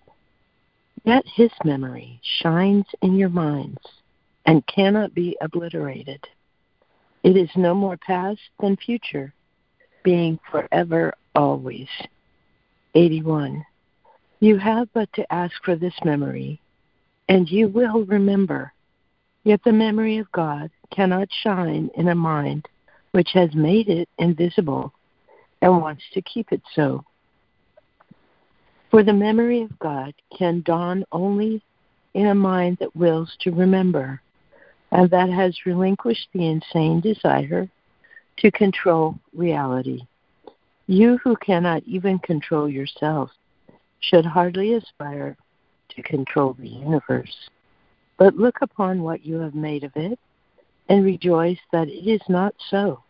Yet 1.03 1.25
His 1.27 1.51
memory 1.65 2.21
shines 2.41 2.87
in 3.03 3.17
your 3.17 3.29
minds 3.29 3.83
and 4.47 4.65
cannot 4.69 5.13
be 5.15 5.37
obliterated. 5.41 6.25
It 7.25 7.37
is 7.37 7.51
no 7.57 7.75
more 7.75 7.97
past 7.97 8.41
than 8.61 8.77
future, 8.77 9.35
being 10.05 10.39
forever 10.53 11.13
always. 11.35 11.89
81. 12.95 13.65
You 14.41 14.59
have 14.59 14.89
but 14.93 15.13
to 15.15 15.33
ask 15.33 15.55
for 15.65 15.77
this 15.77 15.95
memory, 16.05 16.61
and 17.29 17.51
you 17.51 17.69
will 17.69 18.05
remember. 18.05 18.73
Yet 19.45 19.61
the 19.65 19.73
memory 19.73 20.19
of 20.19 20.31
God 20.33 20.71
cannot 20.95 21.29
shine 21.43 21.91
in 21.97 22.09
a 22.09 22.15
mind 22.15 22.69
which 23.13 23.31
has 23.35 23.55
made 23.55 23.89
it 23.89 24.09
invisible 24.19 24.93
and 25.61 25.81
wants 25.81 26.03
to 26.13 26.23
keep 26.23 26.53
it 26.53 26.63
so. 26.75 27.05
For 28.91 29.03
the 29.03 29.13
memory 29.13 29.63
of 29.63 29.79
God 29.79 30.15
can 30.37 30.63
dawn 30.63 31.05
only 31.13 31.63
in 32.15 32.27
a 32.27 32.35
mind 32.35 32.79
that 32.81 32.95
wills 32.95 33.37
to 33.41 33.51
remember 33.51 34.21
and 34.93 35.11
that 35.11 35.29
has 35.29 35.67
relinquished 35.67 36.29
the 36.33 36.47
insane 36.47 37.01
desire 37.01 37.69
to 38.39 38.51
control 38.53 39.19
reality. 39.35 40.01
You 40.87 41.19
who 41.25 41.35
cannot 41.37 41.83
even 41.85 42.19
control 42.19 42.69
yourself 42.69 43.31
should 44.01 44.27
hardly 44.27 44.75
aspire 44.75 45.37
to 45.91 46.03
control 46.03 46.55
the 46.59 46.69
universe, 46.69 47.49
but 48.19 48.37
look 48.37 48.57
upon 48.61 49.03
what 49.03 49.25
you 49.25 49.37
have 49.37 49.55
made 49.55 49.85
of 49.85 49.93
it 49.97 50.19
and 50.91 51.05
rejoice 51.05 51.59
that 51.73 51.89
it 51.89 52.07
is 52.07 52.21
not 52.29 52.55
so. 52.69 53.03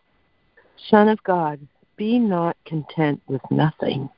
Son 0.89 1.09
of 1.09 1.21
God, 1.23 1.59
be 1.97 2.17
not 2.17 2.55
content 2.65 3.21
with 3.27 3.41
nothing. 3.51 4.09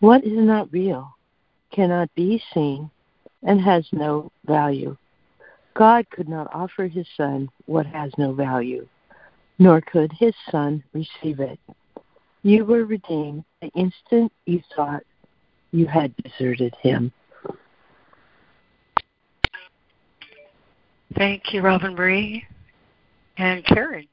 What 0.00 0.24
is 0.24 0.36
not 0.36 0.72
real 0.72 1.16
cannot 1.70 2.14
be 2.14 2.42
seen 2.52 2.90
and 3.42 3.60
has 3.60 3.86
no 3.92 4.30
value. 4.44 4.96
God 5.74 6.08
could 6.10 6.28
not 6.28 6.54
offer 6.54 6.86
his 6.86 7.06
Son 7.16 7.48
what 7.64 7.86
has 7.86 8.12
no 8.18 8.32
value, 8.32 8.86
nor 9.58 9.80
could 9.80 10.12
his 10.12 10.34
Son 10.50 10.84
receive 10.92 11.40
it. 11.40 11.58
You 12.44 12.66
were 12.66 12.84
redeemed 12.84 13.42
the 13.62 13.68
instant 13.68 14.30
you 14.44 14.60
thought 14.76 15.02
you 15.72 15.86
had 15.86 16.14
deserted 16.18 16.74
him. 16.82 17.10
Thank 21.16 21.54
you, 21.54 21.62
Robin 21.62 21.94
Marie 21.94 22.44
and 23.38 23.64
Karen. 23.64 24.06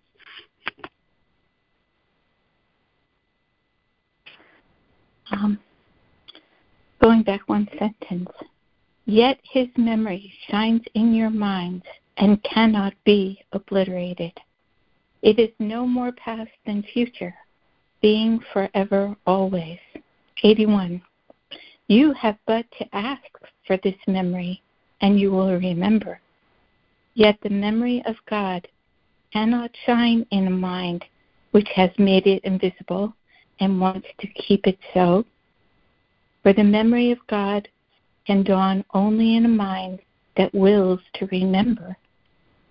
Um, 5.31 5.59
going 7.01 7.23
back 7.23 7.41
one 7.47 7.67
sentence. 7.77 8.29
Yet 9.05 9.39
his 9.43 9.67
memory 9.75 10.31
shines 10.49 10.83
in 10.93 11.13
your 11.13 11.31
minds 11.31 11.83
and 12.15 12.41
cannot 12.43 12.93
be 13.03 13.43
obliterated. 13.51 14.31
It 15.21 15.37
is 15.37 15.49
no 15.59 15.85
more 15.85 16.13
past 16.13 16.51
than 16.65 16.81
future, 16.93 17.35
being 18.01 18.39
forever 18.51 19.15
always. 19.25 19.79
81. 20.43 21.01
You 21.87 22.13
have 22.13 22.37
but 22.47 22.65
to 22.79 22.95
ask 22.95 23.21
for 23.67 23.77
this 23.83 23.95
memory, 24.07 24.61
and 25.01 25.19
you 25.19 25.31
will 25.31 25.57
remember. 25.57 26.19
Yet 27.13 27.37
the 27.41 27.49
memory 27.49 28.01
of 28.05 28.15
God 28.29 28.67
cannot 29.33 29.71
shine 29.85 30.25
in 30.31 30.47
a 30.47 30.51
mind 30.51 31.05
which 31.51 31.67
has 31.75 31.89
made 31.97 32.27
it 32.27 32.43
invisible 32.43 33.13
and 33.59 33.79
wants 33.79 34.07
to 34.19 34.27
keep 34.27 34.65
it 34.67 34.79
so. 34.93 35.25
For 36.43 36.53
the 36.53 36.63
memory 36.63 37.11
of 37.11 37.19
God 37.27 37.67
can 38.25 38.43
dawn 38.43 38.83
only 38.93 39.35
in 39.35 39.45
a 39.45 39.49
mind 39.49 39.99
that 40.37 40.53
wills 40.53 41.01
to 41.15 41.27
remember 41.27 41.95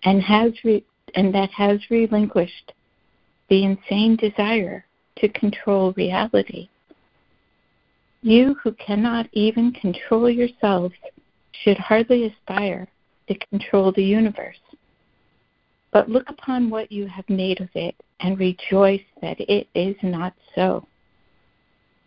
and 0.05 0.23
has 0.23 0.53
re- 0.65 0.85
and 1.15 1.35
that 1.35 1.51
has 1.51 1.79
relinquished 1.91 2.73
the 3.49 3.65
insane 3.65 4.17
desire 4.17 4.85
to 5.21 5.29
control 5.29 5.93
reality. 5.93 6.69
You 8.23 8.57
who 8.63 8.73
cannot 8.73 9.29
even 9.33 9.73
control 9.73 10.29
yourselves 10.29 10.95
should 11.63 11.79
hardly 11.79 12.27
aspire 12.27 12.89
to 13.29 13.39
control 13.51 13.93
the 13.93 14.05
universe. 14.05 14.59
But 15.93 16.09
look 16.09 16.29
upon 16.29 16.71
what 16.71 16.93
you 16.93 17.07
have 17.07 17.29
made 17.29 17.61
of 17.61 17.69
it 17.75 17.95
and 18.21 18.39
rejoice 18.39 19.03
that 19.23 19.41
it 19.41 19.69
is 19.75 19.97
not 20.03 20.35
so. 20.55 20.87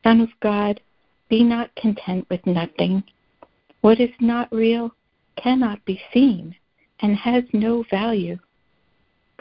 Son 0.03 0.21
of 0.21 0.29
God, 0.41 0.79
be 1.29 1.43
not 1.43 1.73
content 1.75 2.27
with 2.29 2.45
nothing. 2.45 3.03
What 3.81 3.99
is 3.99 4.11
not 4.19 4.51
real 4.51 4.91
cannot 5.41 5.83
be 5.85 5.99
seen 6.13 6.55
and 6.99 7.15
has 7.15 7.43
no 7.53 7.83
value. 7.89 8.37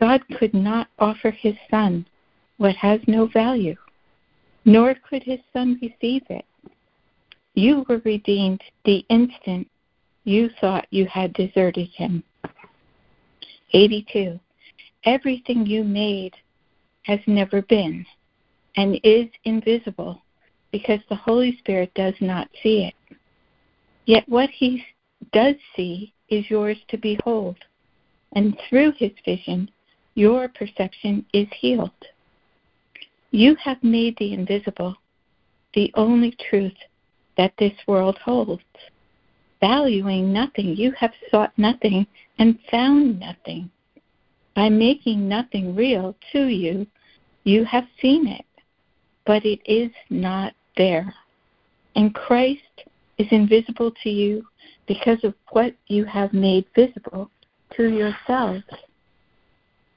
God 0.00 0.22
could 0.38 0.54
not 0.54 0.88
offer 0.98 1.30
his 1.30 1.54
son 1.70 2.06
what 2.62 2.76
has 2.76 3.00
no 3.08 3.26
value, 3.26 3.74
nor 4.64 4.94
could 4.94 5.24
his 5.24 5.40
son 5.52 5.76
receive 5.82 6.22
it. 6.30 6.44
You 7.54 7.84
were 7.88 8.00
redeemed 8.04 8.62
the 8.84 9.04
instant 9.08 9.68
you 10.22 10.48
thought 10.60 10.86
you 10.90 11.06
had 11.06 11.32
deserted 11.32 11.88
him. 11.88 12.22
82. 13.72 14.38
Everything 15.04 15.66
you 15.66 15.82
made 15.82 16.34
has 17.02 17.18
never 17.26 17.62
been 17.62 18.06
and 18.76 19.00
is 19.02 19.26
invisible 19.42 20.22
because 20.70 21.00
the 21.08 21.16
Holy 21.16 21.56
Spirit 21.58 21.92
does 21.96 22.14
not 22.20 22.48
see 22.62 22.84
it. 22.84 23.16
Yet 24.06 24.22
what 24.28 24.50
he 24.50 24.84
does 25.32 25.56
see 25.74 26.14
is 26.28 26.48
yours 26.48 26.78
to 26.90 26.96
behold, 26.96 27.56
and 28.34 28.56
through 28.68 28.92
his 28.98 29.10
vision, 29.24 29.68
your 30.14 30.46
perception 30.46 31.26
is 31.32 31.48
healed. 31.60 31.90
You 33.34 33.56
have 33.64 33.82
made 33.82 34.18
the 34.18 34.34
invisible 34.34 34.94
the 35.72 35.90
only 35.94 36.36
truth 36.50 36.76
that 37.38 37.54
this 37.58 37.72
world 37.86 38.18
holds. 38.18 38.62
Valuing 39.58 40.34
nothing, 40.34 40.76
you 40.76 40.92
have 40.92 41.12
sought 41.30 41.52
nothing 41.56 42.06
and 42.38 42.58
found 42.70 43.18
nothing. 43.18 43.70
By 44.54 44.68
making 44.68 45.26
nothing 45.26 45.74
real 45.74 46.14
to 46.32 46.46
you, 46.48 46.86
you 47.44 47.64
have 47.64 47.86
seen 48.02 48.26
it, 48.28 48.44
but 49.24 49.46
it 49.46 49.60
is 49.64 49.90
not 50.10 50.52
there. 50.76 51.14
And 51.96 52.14
Christ 52.14 52.84
is 53.16 53.28
invisible 53.30 53.92
to 54.02 54.10
you 54.10 54.46
because 54.86 55.24
of 55.24 55.32
what 55.52 55.74
you 55.86 56.04
have 56.04 56.34
made 56.34 56.66
visible 56.74 57.30
to 57.76 57.88
yourselves. 57.88 58.64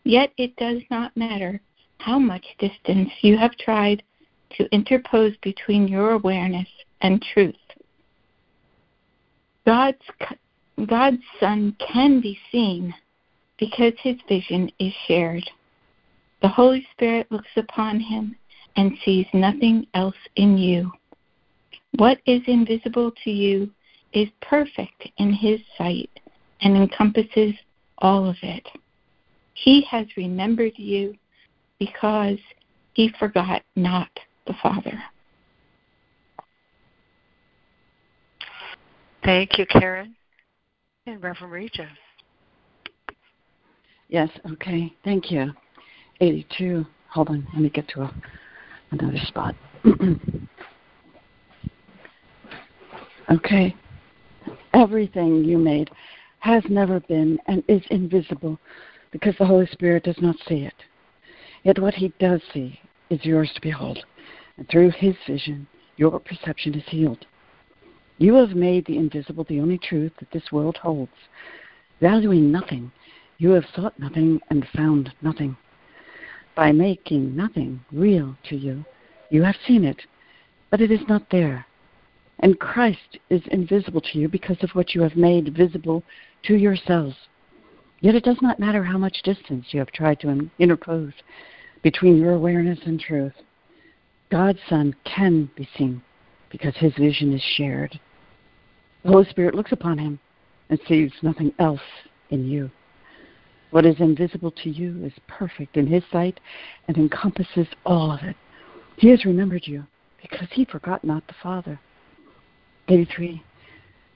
Yet 0.05 0.31
it 0.37 0.55
does 0.55 0.83
not 0.89 1.17
matter 1.17 1.59
how 1.97 2.19
much 2.19 2.45
distance 2.59 3.09
you 3.21 3.37
have 3.37 3.57
tried 3.57 4.03
to 4.57 4.71
interpose 4.71 5.35
between 5.41 5.87
your 5.87 6.11
awareness 6.11 6.67
and 7.01 7.23
truth. 7.33 7.55
God's, 9.65 9.97
God's 10.87 11.23
Son 11.39 11.75
can 11.79 12.21
be 12.21 12.37
seen 12.51 12.93
because 13.57 13.93
his 13.99 14.17
vision 14.27 14.71
is 14.79 14.93
shared. 15.07 15.43
The 16.41 16.47
Holy 16.47 16.85
Spirit 16.91 17.31
looks 17.31 17.49
upon 17.55 17.99
him 17.99 18.35
and 18.75 18.97
sees 19.03 19.25
nothing 19.33 19.87
else 19.93 20.15
in 20.35 20.57
you. 20.57 20.91
What 21.97 22.19
is 22.25 22.41
invisible 22.47 23.11
to 23.23 23.31
you 23.31 23.71
is 24.13 24.27
perfect 24.41 25.07
in 25.17 25.33
his 25.33 25.59
sight 25.77 26.09
and 26.61 26.75
encompasses 26.75 27.53
all 27.99 28.29
of 28.29 28.35
it. 28.41 28.67
He 29.53 29.81
has 29.89 30.05
remembered 30.17 30.73
you 30.75 31.15
because 31.79 32.37
he 32.93 33.11
forgot 33.19 33.61
not 33.75 34.09
the 34.47 34.55
Father. 34.61 35.01
Thank 39.23 39.57
you, 39.57 39.65
Karen. 39.65 40.15
And 41.07 41.21
Reverend 41.21 41.51
Regis. 41.51 41.87
Yes, 44.09 44.29
okay. 44.51 44.93
Thank 45.03 45.31
you. 45.31 45.51
82. 46.21 46.85
Hold 47.09 47.29
on, 47.29 47.47
let 47.53 47.61
me 47.61 47.69
get 47.69 47.87
to 47.89 48.01
a, 48.03 48.13
another 48.91 49.17
spot. 49.25 49.55
okay. 53.31 53.75
Everything 54.73 55.43
you 55.43 55.57
made 55.57 55.89
has 56.39 56.63
never 56.69 56.99
been 57.01 57.39
and 57.47 57.63
is 57.67 57.81
invisible 57.89 58.59
because 59.11 59.35
the 59.39 59.45
Holy 59.45 59.65
Spirit 59.67 60.03
does 60.03 60.19
not 60.21 60.35
see 60.47 60.65
it. 60.65 60.73
Yet 61.65 61.79
what 61.79 61.95
he 61.95 62.13
does 62.19 62.41
see 62.53 62.79
is 63.09 63.25
yours 63.25 63.51
to 63.55 63.61
behold, 63.61 64.05
and 64.55 64.69
through 64.69 64.91
his 64.91 65.15
vision, 65.25 65.65
your 65.97 66.19
perception 66.19 66.75
is 66.75 66.83
healed. 66.85 67.25
You 68.19 68.35
have 68.35 68.55
made 68.55 68.85
the 68.85 68.97
invisible 68.97 69.45
the 69.45 69.59
only 69.59 69.79
truth 69.79 70.11
that 70.19 70.29
this 70.29 70.51
world 70.51 70.77
holds. 70.77 71.11
Valuing 71.99 72.51
nothing, 72.51 72.91
you 73.39 73.49
have 73.49 73.65
sought 73.75 73.97
nothing 73.97 74.39
and 74.51 74.67
found 74.75 75.11
nothing. 75.23 75.57
By 76.53 76.71
making 76.71 77.35
nothing 77.35 77.83
real 77.91 78.37
to 78.47 78.55
you, 78.55 78.85
you 79.31 79.41
have 79.41 79.57
seen 79.67 79.83
it, 79.83 80.03
but 80.69 80.81
it 80.81 80.91
is 80.91 81.07
not 81.09 81.31
there. 81.31 81.65
And 82.39 82.59
Christ 82.59 83.17
is 83.31 83.41
invisible 83.47 84.01
to 84.01 84.19
you 84.19 84.29
because 84.29 84.61
of 84.61 84.69
what 84.75 84.93
you 84.93 85.01
have 85.01 85.15
made 85.15 85.57
visible 85.57 86.03
to 86.43 86.55
yourselves. 86.57 87.15
Yet 88.01 88.13
it 88.13 88.23
does 88.23 88.41
not 88.41 88.59
matter 88.59 88.83
how 88.83 88.99
much 88.99 89.23
distance 89.23 89.65
you 89.71 89.79
have 89.79 89.91
tried 89.91 90.19
to 90.19 90.49
interpose 90.59 91.13
between 91.85 92.17
your 92.17 92.33
awareness 92.33 92.79
and 92.87 92.99
truth. 92.99 93.35
God's 94.31 94.57
Son 94.67 94.95
can 95.03 95.51
be 95.55 95.69
seen 95.77 96.01
because 96.49 96.75
his 96.77 96.91
vision 96.95 97.31
is 97.31 97.43
shared. 97.43 97.99
The 99.03 99.11
Holy 99.11 99.29
Spirit 99.29 99.53
looks 99.53 99.71
upon 99.71 99.99
him 99.99 100.17
and 100.71 100.79
sees 100.87 101.11
nothing 101.21 101.53
else 101.59 101.79
in 102.31 102.49
you. 102.49 102.71
What 103.69 103.85
is 103.85 103.99
invisible 103.99 104.49
to 104.63 104.69
you 104.71 105.05
is 105.05 105.13
perfect 105.27 105.77
in 105.77 105.85
his 105.85 106.01
sight 106.11 106.39
and 106.87 106.97
encompasses 106.97 107.67
all 107.85 108.11
of 108.11 108.23
it. 108.23 108.35
He 108.97 109.09
has 109.09 109.23
remembered 109.23 109.67
you 109.67 109.85
because 110.23 110.47
he 110.53 110.65
forgot 110.65 111.03
not 111.03 111.27
the 111.27 111.35
Father. 111.43 111.79
83. 112.87 113.43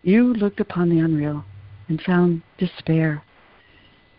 You 0.01 0.33
looked 0.33 0.59
upon 0.59 0.89
the 0.89 1.01
unreal 1.01 1.45
and 1.87 2.01
found 2.01 2.41
despair. 2.57 3.21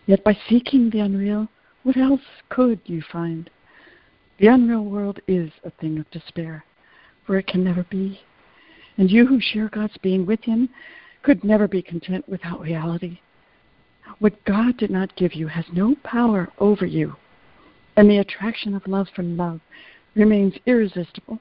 Yet 0.05 0.23
by 0.23 0.37
seeking 0.47 0.89
the 0.89 1.01
unreal, 1.01 1.49
what 1.83 1.97
else 1.97 2.21
could 2.49 2.79
you 2.85 3.01
find? 3.11 3.49
The 4.39 4.47
unreal 4.47 4.85
world 4.85 5.19
is 5.27 5.51
a 5.63 5.71
thing 5.71 5.99
of 5.99 6.09
despair, 6.11 6.63
for 7.25 7.37
it 7.37 7.47
can 7.47 7.63
never 7.63 7.83
be. 7.83 8.19
And 8.97 9.09
you 9.09 9.25
who 9.25 9.39
share 9.39 9.69
God's 9.69 9.97
being 9.97 10.25
with 10.25 10.43
Him 10.43 10.69
could 11.23 11.43
never 11.43 11.67
be 11.67 11.81
content 11.81 12.27
without 12.27 12.61
reality. 12.61 13.19
What 14.19 14.43
God 14.45 14.77
did 14.77 14.89
not 14.89 15.15
give 15.15 15.33
you 15.33 15.47
has 15.47 15.65
no 15.71 15.95
power 16.03 16.49
over 16.59 16.85
you, 16.85 17.15
and 17.95 18.09
the 18.09 18.17
attraction 18.17 18.75
of 18.75 18.87
love 18.87 19.07
for 19.15 19.23
love 19.23 19.61
remains 20.15 20.55
irresistible. 20.65 21.39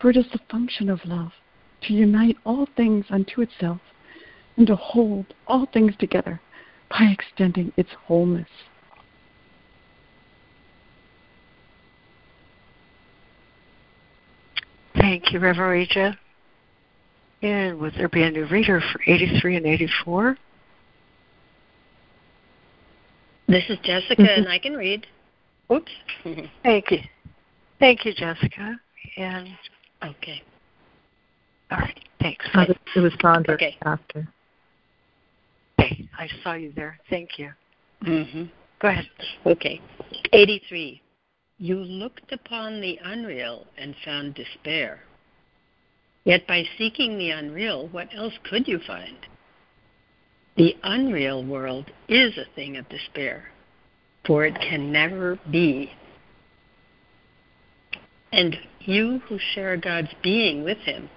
For 0.00 0.10
it 0.10 0.16
is 0.16 0.26
the 0.32 0.40
function 0.50 0.88
of 0.88 1.04
love 1.04 1.32
to 1.82 1.92
unite 1.92 2.36
all 2.44 2.66
things 2.76 3.06
unto 3.10 3.40
itself 3.40 3.80
and 4.56 4.66
to 4.66 4.76
hold 4.76 5.26
all 5.46 5.66
things 5.66 5.94
together 5.98 6.40
by 6.90 7.04
extending 7.12 7.72
its 7.76 7.90
wholeness. 8.06 8.48
Thank 15.12 15.30
you, 15.30 15.40
Reverend 15.40 15.72
Regina. 15.72 16.18
And 17.42 17.78
would 17.80 17.92
there 17.96 18.08
be 18.08 18.22
a 18.22 18.30
new 18.30 18.46
reader 18.46 18.80
for 18.80 19.02
83 19.06 19.56
and 19.56 19.66
84? 19.66 20.38
This 23.46 23.64
is 23.68 23.76
Jessica, 23.84 24.22
and 24.22 24.48
I 24.48 24.58
can 24.58 24.72
read. 24.72 25.06
Oops. 25.70 25.92
Thank 26.62 26.90
you. 26.92 27.00
Thank 27.78 28.06
you, 28.06 28.14
Jessica. 28.14 28.80
And 29.18 29.48
okay. 30.02 30.42
All 31.70 31.76
right. 31.76 32.00
Thanks. 32.18 32.46
It 32.96 33.00
was 33.00 33.12
Sandra 33.20 33.56
Okay. 33.56 33.76
after. 33.84 34.26
Okay. 35.78 36.08
I 36.18 36.26
saw 36.42 36.54
you 36.54 36.72
there. 36.74 36.98
Thank 37.10 37.38
you. 37.38 37.50
Mm-hmm. 38.02 38.44
Go 38.80 38.88
ahead. 38.88 39.10
Okay. 39.44 39.78
83. 40.32 41.02
You 41.62 41.76
looked 41.76 42.32
upon 42.32 42.80
the 42.80 42.98
unreal 43.04 43.68
and 43.78 43.94
found 44.04 44.34
despair. 44.34 44.98
Yet 46.24 46.44
by 46.44 46.64
seeking 46.76 47.16
the 47.16 47.30
unreal, 47.30 47.86
what 47.86 48.08
else 48.12 48.32
could 48.42 48.66
you 48.66 48.80
find? 48.84 49.14
The 50.56 50.76
unreal 50.82 51.44
world 51.44 51.92
is 52.08 52.36
a 52.36 52.52
thing 52.56 52.78
of 52.78 52.88
despair, 52.88 53.44
for 54.26 54.44
it 54.44 54.56
can 54.56 54.90
never 54.90 55.38
be. 55.52 55.92
And 58.32 58.58
you 58.80 59.20
who 59.28 59.38
share 59.54 59.76
God's 59.76 60.14
being 60.20 60.64
with 60.64 60.78
Him 60.78 61.08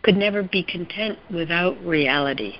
could 0.00 0.16
never 0.16 0.42
be 0.42 0.62
content 0.62 1.18
without 1.30 1.78
reality. 1.84 2.54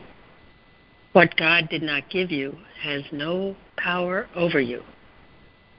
What 1.14 1.38
God 1.38 1.70
did 1.70 1.82
not 1.82 2.10
give 2.10 2.30
you 2.30 2.58
has 2.82 3.04
no 3.10 3.56
power 3.78 4.28
over 4.36 4.60
you, 4.60 4.82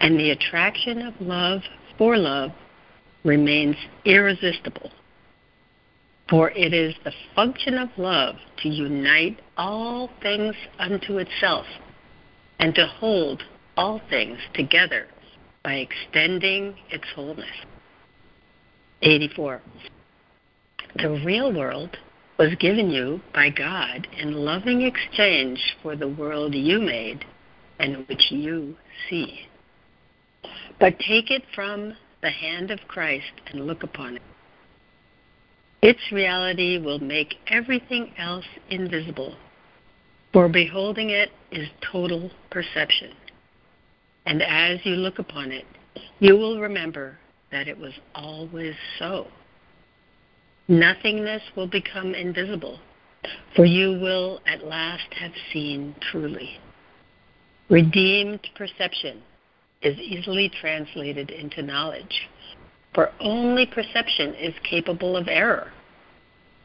and 0.04 0.20
the 0.20 0.32
attraction 0.32 1.02
of 1.02 1.14
love 1.22 1.62
for 1.98 2.18
love 2.18 2.52
remains 3.24 3.78
irresistible. 4.04 4.92
For 6.30 6.52
it 6.52 6.74
is 6.74 6.94
the 7.06 7.14
function 7.34 7.76
of 7.78 7.88
love 7.96 8.36
to 8.62 8.70
unite 8.70 9.40
all 9.56 10.10
things 10.22 10.56
unto 10.78 11.20
itself 11.20 11.66
and 12.60 12.76
to 12.76 12.86
hold 12.86 13.44
all 13.78 14.02
things 14.10 14.40
together 14.54 15.08
by 15.64 15.76
extending 15.76 16.76
its 16.90 17.06
wholeness. 17.16 17.46
84. 19.04 19.62
The 20.98 21.22
real 21.26 21.54
world 21.54 21.96
was 22.38 22.54
given 22.60 22.90
you 22.90 23.22
by 23.34 23.50
God 23.50 24.06
in 24.18 24.34
loving 24.34 24.82
exchange 24.82 25.78
for 25.82 25.96
the 25.96 26.10
world 26.10 26.54
you 26.54 26.80
made 26.80 27.24
and 27.80 28.06
which 28.10 28.32
you 28.32 28.76
see. 29.10 29.48
But 30.80 31.00
take 31.00 31.32
it 31.32 31.44
from 31.54 31.96
the 32.22 32.30
hand 32.30 32.72
of 32.72 32.80
Christ 32.88 33.32
and 33.48 33.68
look 33.68 33.84
upon 33.84 34.16
it. 34.16 34.22
Its 35.82 36.00
reality 36.12 36.78
will 36.78 37.00
make 37.00 37.36
everything 37.48 38.14
else 38.18 38.46
invisible, 38.70 39.36
for 40.32 40.48
beholding 40.48 41.10
it 41.10 41.30
is 41.52 41.68
total 41.92 42.32
perception. 42.50 43.12
And 44.26 44.42
as 44.42 44.80
you 44.86 44.96
look 44.96 45.20
upon 45.20 45.52
it, 45.52 45.66
you 46.20 46.38
will 46.38 46.62
remember 46.62 47.18
that 47.52 47.68
it 47.68 47.78
was 47.78 47.94
always 48.16 48.76
so. 48.98 49.28
Nothingness 50.70 51.42
will 51.58 51.68
become 51.68 52.16
invisible, 52.16 52.80
for 53.54 53.66
you 53.66 54.00
will 54.00 54.40
at 54.48 54.66
last 54.66 55.14
have 55.20 55.34
seen 55.52 55.94
truly. 56.00 56.58
Redeemed 57.70 58.48
perception 58.56 59.22
is 59.84 59.98
easily 60.00 60.50
translated 60.50 61.30
into 61.30 61.62
knowledge, 61.62 62.30
for 62.94 63.12
only 63.20 63.66
perception 63.66 64.34
is 64.36 64.54
capable 64.64 65.18
of 65.18 65.28
error, 65.28 65.72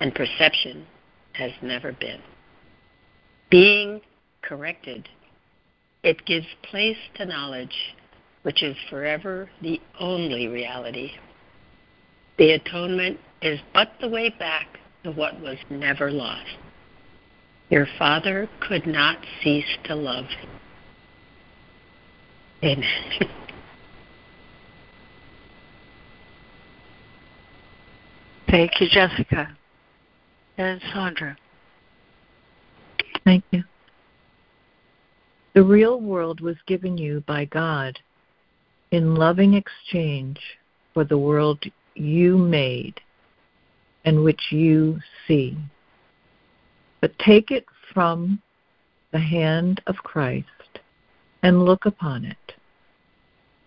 and 0.00 0.14
perception 0.14 0.86
has 1.32 1.50
never 1.62 1.92
been. 1.92 2.20
Being 3.50 4.00
corrected, 4.42 5.08
it 6.02 6.24
gives 6.26 6.46
place 6.62 6.98
to 7.16 7.26
knowledge, 7.26 7.74
which 8.42 8.62
is 8.62 8.76
forever 8.88 9.50
the 9.62 9.80
only 9.98 10.46
reality. 10.46 11.12
The 12.38 12.52
atonement 12.52 13.18
is 13.42 13.58
but 13.74 13.92
the 14.00 14.08
way 14.08 14.28
back 14.38 14.78
to 15.02 15.10
what 15.10 15.40
was 15.40 15.58
never 15.70 16.10
lost. 16.10 16.56
Your 17.70 17.86
Father 17.98 18.48
could 18.60 18.86
not 18.86 19.18
cease 19.42 19.76
to 19.84 19.94
love. 19.94 20.26
Amen. 22.62 22.84
Thank 28.50 28.80
you, 28.80 28.88
Jessica. 28.88 29.56
And 30.56 30.80
Sandra. 30.92 31.36
Thank 33.24 33.44
you. 33.50 33.62
The 35.54 35.62
real 35.62 36.00
world 36.00 36.40
was 36.40 36.56
given 36.66 36.96
you 36.98 37.22
by 37.26 37.44
God 37.44 37.98
in 38.90 39.14
loving 39.14 39.54
exchange 39.54 40.38
for 40.94 41.04
the 41.04 41.18
world 41.18 41.62
you 41.94 42.36
made 42.36 43.00
and 44.04 44.24
which 44.24 44.40
you 44.50 44.98
see. 45.26 45.56
But 47.00 47.18
take 47.18 47.50
it 47.50 47.66
from 47.92 48.40
the 49.12 49.18
hand 49.18 49.80
of 49.86 49.96
Christ 49.96 50.46
and 51.42 51.64
look 51.64 51.86
upon 51.86 52.24
it. 52.24 52.54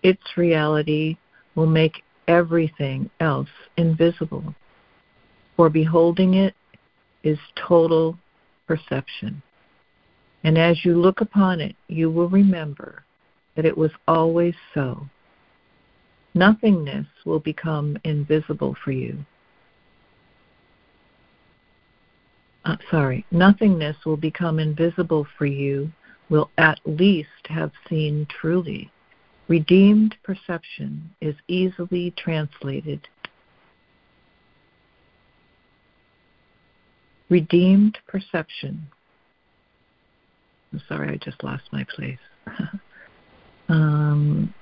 Its 0.04 0.22
reality 0.36 1.18
will 1.56 1.68
make 1.68 2.04
everything 2.28 3.10
else 3.20 3.50
invisible, 3.78 4.56
for 5.56 5.70
beholding 5.70 6.36
it 6.36 6.56
is 7.24 7.38
total 7.56 8.18
perception. 8.68 9.42
And 10.44 10.58
as 10.58 10.84
you 10.84 11.00
look 11.00 11.22
upon 11.22 11.62
it, 11.62 11.76
you 11.88 12.10
will 12.10 12.30
remember 12.30 13.04
that 13.56 13.66
it 13.66 13.78
was 13.78 13.92
always 14.08 14.56
so. 14.74 15.08
Nothingness 16.34 17.06
will 17.26 17.40
become 17.40 17.98
invisible 18.04 18.76
for 18.84 18.92
you. 18.92 19.18
Uh, 22.64 22.78
sorry, 22.90 23.26
nothingness 23.32 23.98
will 24.06 24.18
become 24.18 24.60
invisible 24.60 25.28
for 25.38 25.46
you, 25.46 25.92
will 26.32 26.50
at 26.58 26.80
least 26.86 27.28
have 27.50 27.72
seen 27.90 28.26
truly. 28.40 28.90
Redeemed 29.50 30.16
perception 30.24 31.14
is 31.20 31.36
easily 31.50 32.12
translated. 32.18 33.08
Redeemed 37.30 37.98
perception. 38.08 38.88
I'm 40.72 40.82
sorry, 40.88 41.10
I 41.10 41.18
just 41.18 41.44
lost 41.44 41.64
my 41.74 41.86
place. 41.94 42.18
um, 43.70 44.54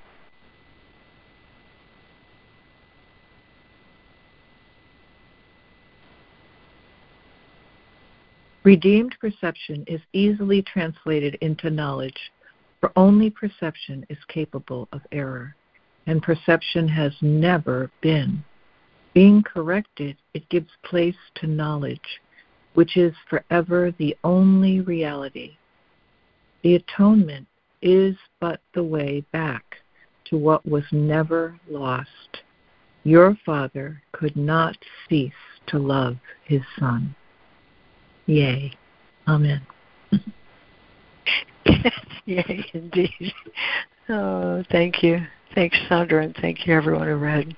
Redeemed 8.63 9.15
perception 9.22 9.86
is 9.88 10.02
easily 10.12 10.62
translated 10.62 11.36
into 11.39 11.69
knowledge, 11.69 12.32
for 12.82 12.91
only 12.98 13.30
perception 13.30 14.06
is 14.10 14.17
capable 14.28 14.89
of 14.91 15.02
error, 15.13 15.56
and 16.08 16.22
perception 16.22 16.88
has 16.88 17.13
never 17.22 17.89
been. 18.02 18.43
Being 19.13 19.43
corrected, 19.43 20.17
it 20.34 20.50
gives 20.50 20.69
place 20.84 21.15
to 21.36 21.48
knowledge, 21.48 22.22
which 22.74 22.98
is 22.98 23.13
forever 23.30 23.93
the 23.98 24.17
only 24.24 24.82
reality. 24.82 25.58
The 26.62 26.76
atonement 26.76 27.48
is 27.82 28.17
but 28.41 28.60
the 28.74 28.84
way 28.84 29.24
back 29.32 29.63
to 30.26 30.38
what 30.38 30.65
was 30.65 30.84
never 30.91 31.58
lost. 31.69 32.41
Your 33.04 33.38
Father 33.45 34.02
could 34.12 34.36
not 34.36 34.78
cease 35.08 35.32
to 35.67 35.80
love 35.80 36.17
his 36.43 36.62
Son. 36.78 37.15
Yea. 38.30 38.72
Amen. 39.28 39.60
Yay, 42.26 42.65
indeed. 42.74 43.34
Oh, 44.08 44.63
thank 44.72 45.02
you. 45.02 45.26
Thanks, 45.56 45.76
Sandra, 45.89 46.24
and 46.24 46.36
thank 46.39 46.68
you, 46.68 46.76
everyone 46.76 47.08
who 47.08 47.15
read. 47.15 47.56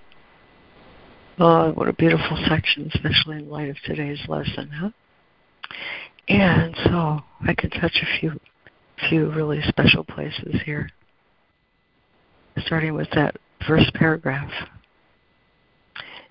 Oh, 1.39 1.73
what 1.73 1.89
a 1.89 1.93
beautiful 1.93 2.37
section, 2.47 2.89
especially 2.95 3.39
in 3.39 3.49
light 3.49 3.67
of 3.67 3.75
today's 3.83 4.21
lesson, 4.29 4.69
huh? 4.69 4.91
And 6.29 6.73
so 6.85 7.19
I 7.45 7.53
can 7.53 7.69
touch 7.71 8.01
a 8.01 8.19
few, 8.19 8.39
few 9.09 9.29
really 9.31 9.61
special 9.67 10.05
places 10.05 10.55
here. 10.63 10.89
Starting 12.59 12.93
with 12.93 13.09
that 13.13 13.35
first 13.67 13.93
paragraph. 13.93 14.51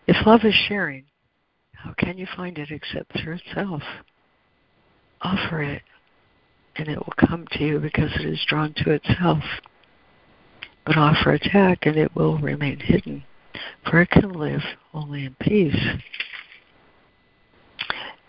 If 0.07 0.17
love 0.27 0.41
is 0.45 0.55
sharing, 0.67 1.05
how 1.75 1.93
can 1.99 2.17
you 2.17 2.27
find 2.35 2.57
it 2.57 2.71
except 2.71 3.21
through 3.21 3.39
itself? 3.45 3.83
Offer 5.23 5.63
it, 5.63 5.83
and 6.77 6.89
it 6.89 6.97
will 6.97 7.15
come 7.19 7.47
to 7.53 7.65
you 7.65 7.79
because 7.79 8.11
it 8.15 8.27
is 8.27 8.45
drawn 8.49 8.73
to 8.75 8.91
itself. 8.91 9.43
But 10.87 10.97
offer 10.97 11.33
attack, 11.33 11.87
and 11.87 11.97
it 11.97 12.15
will 12.15 12.39
remain 12.39 12.81
hidden, 12.81 13.25
for 13.89 14.01
it 14.01 14.11
can 14.11 14.33
live 14.33 14.63
only 14.95 15.25
in 15.25 15.37
peace. 15.41 15.77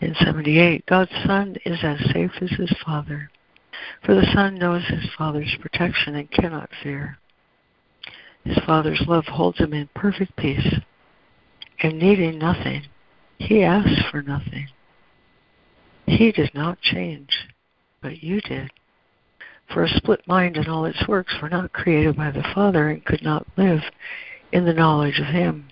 In 0.02 0.16
78, 0.16 0.86
God's 0.88 1.12
Son 1.26 1.56
is 1.66 1.80
as 1.84 2.00
safe 2.12 2.32
as 2.42 2.50
his 2.52 2.74
Father, 2.84 3.30
for 4.04 4.16
the 4.16 4.28
Son 4.34 4.56
knows 4.56 4.84
his 4.88 5.08
Father's 5.18 5.56
protection 5.62 6.16
and 6.16 6.32
cannot 6.32 6.70
fear. 6.82 7.20
His 8.44 8.58
Father's 8.66 9.04
love 9.08 9.26
holds 9.26 9.60
him 9.60 9.74
in 9.74 9.88
perfect 9.94 10.36
peace, 10.36 10.76
and 11.84 12.00
needing 12.00 12.40
nothing, 12.40 12.84
he 13.38 13.64
asks 13.64 14.02
for 14.10 14.24
nothing. 14.24 14.68
He 16.12 16.34
did 16.34 16.54
not 16.54 16.82
change, 16.82 17.48
but 18.02 18.22
you 18.22 18.42
did. 18.42 18.70
For 19.74 19.84
a 19.84 19.90
split 19.90 20.28
mind 20.28 20.58
and 20.58 20.68
all 20.68 20.84
its 20.84 21.08
works 21.08 21.34
were 21.42 21.48
not 21.48 21.72
created 21.72 22.18
by 22.18 22.32
the 22.32 22.44
Father 22.54 22.90
and 22.90 23.06
could 23.06 23.24
not 23.24 23.48
live 23.56 23.80
in 24.52 24.66
the 24.66 24.74
knowledge 24.74 25.20
of 25.20 25.28
Him. 25.28 25.70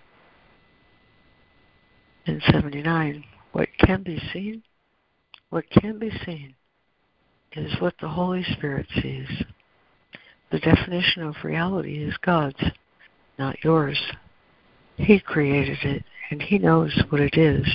In 2.25 2.39
79, 2.49 3.25
what 3.51 3.67
can 3.79 4.01
be 4.01 4.17
seen? 4.31 4.63
What 5.49 5.69
can 5.71 5.99
be 5.99 6.11
seen 6.25 6.55
is 7.51 7.81
what 7.81 7.95
the 7.99 8.07
Holy 8.07 8.43
Spirit 8.43 8.87
sees. 9.01 9.43
The 10.51 10.59
definition 10.59 11.23
of 11.23 11.35
reality 11.43 12.01
is 12.01 12.15
God's, 12.21 12.63
not 13.37 13.61
yours. 13.61 14.01
He 14.95 15.19
created 15.19 15.79
it, 15.83 16.05
and 16.31 16.41
He 16.41 16.59
knows 16.59 16.97
what 17.09 17.19
it 17.19 17.37
is 17.37 17.67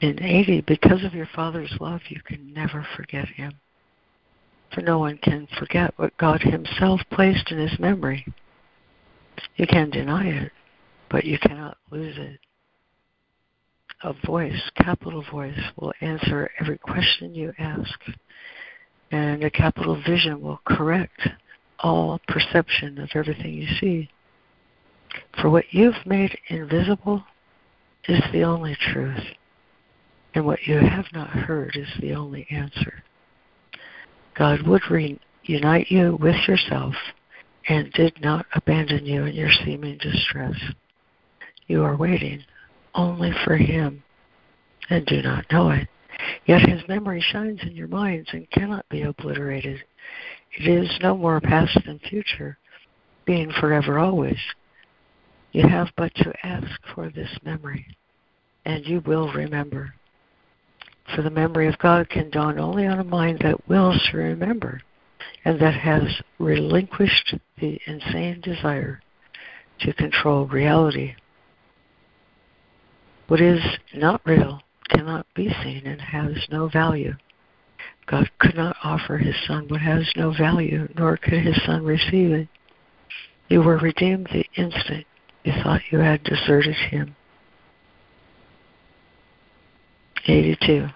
in 0.00 0.22
80, 0.22 0.62
because 0.62 1.04
of 1.04 1.14
your 1.14 1.28
Father's 1.34 1.74
love, 1.78 2.00
you 2.08 2.20
can 2.24 2.52
never 2.54 2.86
forget 2.96 3.28
Him. 3.28 3.52
For 4.74 4.80
no 4.80 4.98
one 4.98 5.18
can 5.18 5.46
forget 5.58 5.92
what 5.96 6.16
God 6.16 6.40
Himself 6.40 7.00
placed 7.10 7.50
in 7.50 7.58
His 7.58 7.78
memory. 7.78 8.24
You 9.56 9.66
can 9.66 9.90
deny 9.90 10.26
it, 10.28 10.52
but 11.10 11.24
you 11.24 11.38
cannot 11.38 11.76
lose 11.90 12.16
it. 12.16 12.38
A 14.02 14.14
voice, 14.24 14.70
capital 14.76 15.22
voice, 15.30 15.60
will 15.76 15.92
answer 16.00 16.50
every 16.58 16.78
question 16.78 17.34
you 17.34 17.52
ask, 17.58 18.00
and 19.10 19.44
a 19.44 19.50
capital 19.50 20.00
vision 20.06 20.40
will 20.40 20.60
correct 20.64 21.28
all 21.80 22.20
perception 22.26 22.98
of 22.98 23.10
everything 23.14 23.52
you 23.52 23.68
see. 23.78 24.08
For 25.40 25.50
what 25.50 25.64
you've 25.72 26.06
made 26.06 26.38
invisible 26.48 27.24
is 28.08 28.22
the 28.32 28.44
only 28.44 28.76
truth 28.92 29.24
and 30.34 30.46
what 30.46 30.62
you 30.66 30.76
have 30.76 31.06
not 31.12 31.30
heard 31.30 31.76
is 31.76 31.88
the 32.00 32.14
only 32.14 32.46
answer. 32.50 33.02
God 34.36 34.66
would 34.66 34.82
reunite 34.90 35.90
you 35.90 36.16
with 36.20 36.36
yourself 36.46 36.94
and 37.68 37.92
did 37.92 38.20
not 38.20 38.46
abandon 38.54 39.04
you 39.04 39.24
in 39.24 39.34
your 39.34 39.50
seeming 39.64 39.98
distress. 39.98 40.56
You 41.66 41.82
are 41.82 41.96
waiting 41.96 42.42
only 42.94 43.32
for 43.44 43.56
Him 43.56 44.02
and 44.88 45.04
do 45.06 45.22
not 45.22 45.44
know 45.50 45.70
it. 45.70 45.88
Yet 46.46 46.68
His 46.68 46.86
memory 46.88 47.20
shines 47.32 47.60
in 47.62 47.72
your 47.72 47.88
minds 47.88 48.28
and 48.32 48.50
cannot 48.50 48.88
be 48.88 49.02
obliterated. 49.02 49.82
It 50.58 50.68
is 50.68 50.90
no 51.02 51.16
more 51.16 51.40
past 51.40 51.78
than 51.86 51.98
future, 52.00 52.58
being 53.24 53.52
forever 53.60 53.98
always. 53.98 54.38
You 55.52 55.66
have 55.66 55.88
but 55.96 56.14
to 56.16 56.32
ask 56.44 56.80
for 56.94 57.10
this 57.10 57.30
memory, 57.44 57.86
and 58.64 58.84
you 58.86 59.00
will 59.06 59.32
remember. 59.32 59.94
For 61.14 61.22
the 61.22 61.30
memory 61.30 61.66
of 61.66 61.78
God 61.78 62.08
can 62.08 62.30
dawn 62.30 62.58
only 62.58 62.86
on 62.86 63.00
a 63.00 63.04
mind 63.04 63.40
that 63.42 63.68
wills 63.68 64.00
to 64.10 64.18
remember 64.18 64.80
and 65.44 65.58
that 65.60 65.74
has 65.74 66.02
relinquished 66.38 67.34
the 67.60 67.80
insane 67.86 68.40
desire 68.40 69.00
to 69.80 69.92
control 69.92 70.46
reality. 70.46 71.14
What 73.28 73.40
is 73.40 73.60
not 73.94 74.20
real 74.24 74.62
cannot 74.88 75.26
be 75.34 75.48
seen 75.62 75.82
and 75.86 76.00
has 76.00 76.36
no 76.50 76.68
value. 76.68 77.14
God 78.06 78.28
could 78.38 78.56
not 78.56 78.76
offer 78.82 79.18
his 79.18 79.36
son 79.46 79.68
what 79.68 79.80
has 79.80 80.10
no 80.16 80.32
value, 80.32 80.88
nor 80.96 81.16
could 81.16 81.42
his 81.44 81.60
son 81.64 81.84
receive 81.84 82.32
it. 82.32 82.48
You 83.48 83.62
were 83.62 83.78
redeemed 83.78 84.28
the 84.32 84.44
instant 84.56 85.06
you 85.44 85.52
thought 85.62 85.80
you 85.90 85.98
had 85.98 86.22
deserted 86.24 86.74
him. 86.74 87.16
82. 90.26 90.88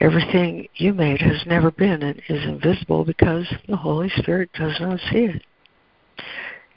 Everything 0.00 0.68
you 0.76 0.94
made 0.94 1.20
has 1.20 1.44
never 1.44 1.72
been 1.72 2.02
and 2.02 2.22
is 2.28 2.44
invisible 2.44 3.04
because 3.04 3.52
the 3.66 3.76
Holy 3.76 4.08
Spirit 4.16 4.50
does 4.54 4.78
not 4.80 5.00
see 5.10 5.24
it. 5.24 5.42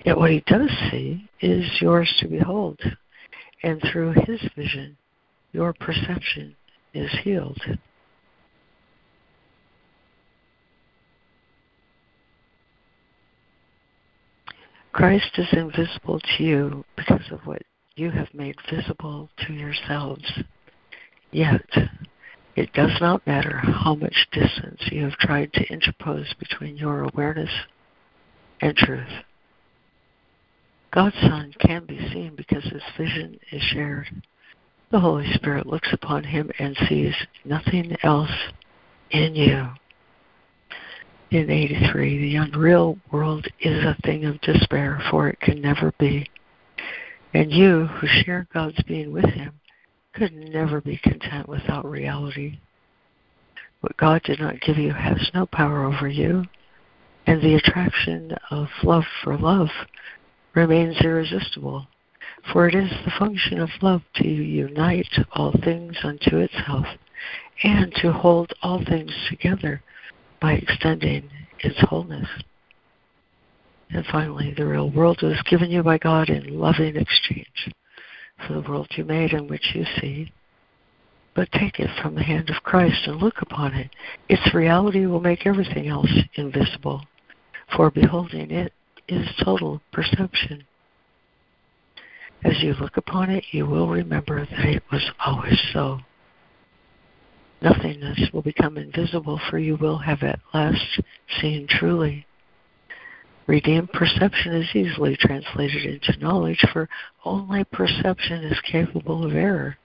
Yet 0.03 0.17
what 0.17 0.31
he 0.31 0.43
does 0.47 0.69
see 0.89 1.29
is 1.39 1.65
yours 1.79 2.11
to 2.19 2.27
behold, 2.27 2.79
and 3.61 3.79
through 3.91 4.13
his 4.25 4.41
vision, 4.55 4.97
your 5.51 5.73
perception 5.73 6.55
is 6.95 7.11
healed. 7.23 7.61
Christ 14.93 15.37
is 15.37 15.47
invisible 15.53 16.19
to 16.19 16.43
you 16.43 16.83
because 16.97 17.31
of 17.31 17.39
what 17.45 17.61
you 17.95 18.09
have 18.09 18.33
made 18.33 18.55
visible 18.69 19.29
to 19.45 19.53
yourselves. 19.53 20.25
Yet, 21.31 21.61
it 22.55 22.73
does 22.73 22.91
not 22.99 23.25
matter 23.25 23.57
how 23.57 23.95
much 23.95 24.27
distance 24.31 24.81
you 24.91 25.03
have 25.03 25.13
tried 25.13 25.53
to 25.53 25.67
interpose 25.71 26.33
between 26.39 26.77
your 26.77 27.03
awareness 27.03 27.51
and 28.59 28.75
truth. 28.75 29.23
God's 30.91 31.15
Son 31.21 31.53
can 31.59 31.85
be 31.85 31.97
seen 32.11 32.35
because 32.35 32.63
his 32.65 32.83
vision 32.97 33.39
is 33.51 33.61
shared. 33.61 34.07
The 34.91 34.99
Holy 34.99 35.31
Spirit 35.33 35.65
looks 35.65 35.93
upon 35.93 36.25
him 36.25 36.51
and 36.59 36.75
sees 36.89 37.15
nothing 37.45 37.95
else 38.03 38.31
in 39.11 39.35
you. 39.35 39.69
In 41.31 41.49
83, 41.49 42.17
the 42.19 42.35
unreal 42.35 42.97
world 43.09 43.47
is 43.61 43.85
a 43.85 43.95
thing 44.03 44.25
of 44.25 44.41
despair, 44.41 45.01
for 45.09 45.29
it 45.29 45.39
can 45.39 45.61
never 45.61 45.93
be. 45.97 46.29
And 47.33 47.49
you, 47.53 47.85
who 47.85 48.07
share 48.07 48.47
God's 48.53 48.83
being 48.83 49.13
with 49.13 49.29
him, 49.29 49.60
could 50.13 50.33
never 50.33 50.81
be 50.81 50.97
content 50.97 51.47
without 51.47 51.85
reality. 51.85 52.59
What 53.81 53.97
God 53.97 54.21
did 54.23 54.39
not 54.39 54.61
give 54.61 54.77
you 54.77 54.93
has 54.93 55.31
no 55.33 55.45
power 55.45 55.85
over 55.85 56.07
you, 56.07 56.45
and 57.25 57.41
the 57.41 57.55
attraction 57.55 58.35
of 58.49 58.67
love 58.83 59.05
for 59.23 59.37
love 59.37 59.69
remains 60.53 60.99
irresistible. 61.01 61.87
For 62.51 62.67
it 62.67 62.75
is 62.75 62.91
the 63.05 63.11
function 63.19 63.59
of 63.59 63.69
love 63.81 64.01
to 64.15 64.27
unite 64.27 65.13
all 65.33 65.53
things 65.63 65.97
unto 66.03 66.37
itself 66.37 66.85
and 67.63 67.93
to 67.95 68.11
hold 68.11 68.51
all 68.63 68.83
things 68.83 69.13
together 69.29 69.81
by 70.39 70.53
extending 70.53 71.29
its 71.59 71.79
wholeness. 71.81 72.27
And 73.91 74.05
finally, 74.07 74.53
the 74.55 74.65
real 74.65 74.89
world 74.89 75.21
was 75.21 75.41
given 75.49 75.69
you 75.69 75.83
by 75.83 75.97
God 75.97 76.29
in 76.29 76.59
loving 76.59 76.95
exchange 76.95 77.71
for 78.45 78.53
the 78.53 78.61
world 78.61 78.87
you 78.95 79.03
made 79.03 79.33
and 79.33 79.49
which 79.49 79.73
you 79.73 79.85
see, 79.99 80.31
but 81.33 81.51
take 81.51 81.79
it 81.79 81.89
from 82.01 82.15
the 82.15 82.23
hand 82.23 82.49
of 82.49 82.63
Christ 82.63 83.07
and 83.07 83.21
look 83.21 83.41
upon 83.41 83.73
it. 83.73 83.89
Its 84.27 84.53
reality 84.53 85.05
will 85.05 85.21
make 85.21 85.45
everything 85.45 85.87
else 85.87 86.11
invisible, 86.35 87.03
for 87.75 87.89
beholding 87.89 88.51
it 88.51 88.73
is 89.07 89.27
total 89.43 89.81
perception. 89.91 90.63
As 92.43 92.61
you 92.61 92.73
look 92.73 92.97
upon 92.97 93.29
it, 93.29 93.45
you 93.51 93.65
will 93.65 93.87
remember 93.87 94.45
that 94.45 94.65
it 94.65 94.83
was 94.91 95.09
always 95.23 95.59
so. 95.73 95.99
Nothingness 97.61 98.29
will 98.33 98.41
become 98.41 98.77
invisible, 98.77 99.39
for 99.49 99.59
you 99.59 99.75
will 99.75 99.99
have 99.99 100.23
at 100.23 100.39
last 100.53 100.99
seen 101.39 101.67
truly. 101.69 102.25
Redeemed 103.51 103.91
perception 103.91 104.53
is 104.53 104.73
easily 104.73 105.17
translated 105.17 105.83
into 105.83 106.17
knowledge, 106.21 106.63
for 106.71 106.87
only 107.25 107.65
perception 107.65 108.45
is 108.45 108.57
capable 108.61 109.25
of 109.25 109.35
error, 109.35 109.75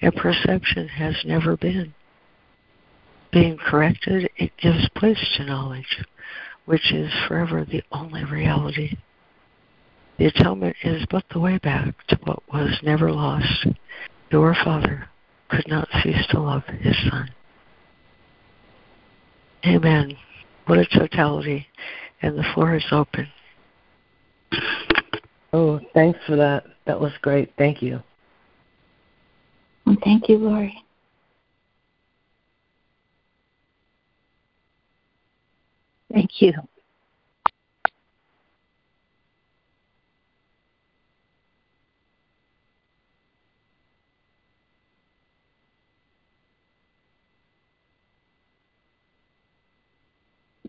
and 0.00 0.14
perception 0.14 0.86
has 0.86 1.16
never 1.24 1.56
been. 1.56 1.92
Being 3.32 3.56
corrected, 3.56 4.30
it 4.36 4.52
gives 4.58 4.88
place 4.90 5.18
to 5.36 5.44
knowledge, 5.44 6.04
which 6.66 6.92
is 6.92 7.12
forever 7.26 7.64
the 7.64 7.82
only 7.90 8.22
reality. 8.24 8.96
The 10.18 10.26
atonement 10.26 10.76
is 10.84 11.04
but 11.10 11.24
the 11.32 11.40
way 11.40 11.58
back 11.58 11.96
to 12.06 12.20
what 12.22 12.44
was 12.52 12.78
never 12.84 13.10
lost. 13.10 13.66
Your 14.30 14.54
Father 14.54 15.08
could 15.48 15.66
not 15.66 15.88
cease 16.00 16.28
to 16.30 16.38
love 16.38 16.62
his 16.66 16.96
Son. 17.10 17.30
Amen. 19.66 20.16
What 20.66 20.78
a 20.78 20.86
totality 20.86 21.66
and 22.22 22.38
the 22.38 22.44
floor 22.54 22.74
is 22.76 22.84
open. 22.90 23.28
Oh, 25.52 25.80
thanks 25.94 26.18
for 26.26 26.36
that. 26.36 26.64
That 26.86 27.00
was 27.00 27.12
great. 27.22 27.52
Thank 27.56 27.82
you. 27.82 28.02
Well, 29.84 29.96
thank 30.04 30.28
you, 30.28 30.38
Laurie. 30.38 30.84
Thank 36.12 36.42
you. 36.42 36.52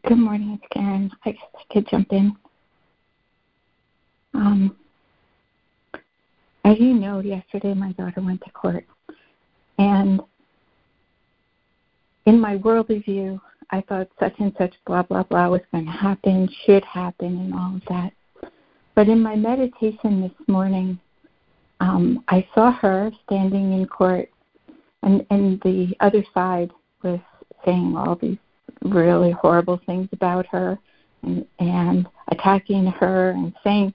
Good 0.08 0.20
morning, 0.20 0.58
it's 0.62 0.74
Karen. 0.74 1.12
I 1.26 1.32
guess 1.32 1.42
I 1.54 1.74
could 1.74 1.90
jump 1.90 2.14
in. 2.14 2.34
Um, 4.34 4.78
as 6.64 6.80
you 6.80 6.94
know, 6.94 7.20
yesterday 7.20 7.74
my 7.74 7.92
daughter 7.92 8.22
went 8.22 8.42
to 8.46 8.52
court, 8.52 8.86
and 9.80 10.22
in 12.26 12.40
my 12.40 12.56
worldly 12.56 13.00
view, 13.00 13.42
I 13.72 13.82
thought 13.82 14.08
such 14.18 14.34
and 14.40 14.54
such 14.58 14.74
blah 14.86 15.04
blah 15.04 15.24
blah 15.24 15.50
was 15.50 15.60
going 15.74 15.84
to 15.84 15.92
happen, 15.92 16.48
should 16.66 16.86
happen, 16.86 17.28
and 17.28 17.54
all 17.54 17.76
of 17.76 17.82
that. 17.90 18.14
But 18.96 19.10
in 19.10 19.22
my 19.22 19.36
meditation 19.36 20.22
this 20.22 20.48
morning, 20.48 20.98
um, 21.82 22.24
I 22.30 22.48
saw 22.56 22.72
her 22.72 23.12
standing 23.26 23.74
in 23.74 23.86
court, 23.88 24.30
and 25.04 25.26
and 25.32 25.60
the 25.64 25.94
other 26.00 26.24
side 26.34 26.72
was 27.04 27.20
saying 27.66 27.98
all 27.98 28.16
these 28.16 28.38
really 28.84 29.32
horrible 29.32 29.80
things 29.86 30.08
about 30.12 30.46
her 30.48 30.78
and, 31.24 31.46
and 31.60 32.08
attacking 32.30 32.86
her 32.88 33.32
and 33.32 33.54
saying 33.64 33.94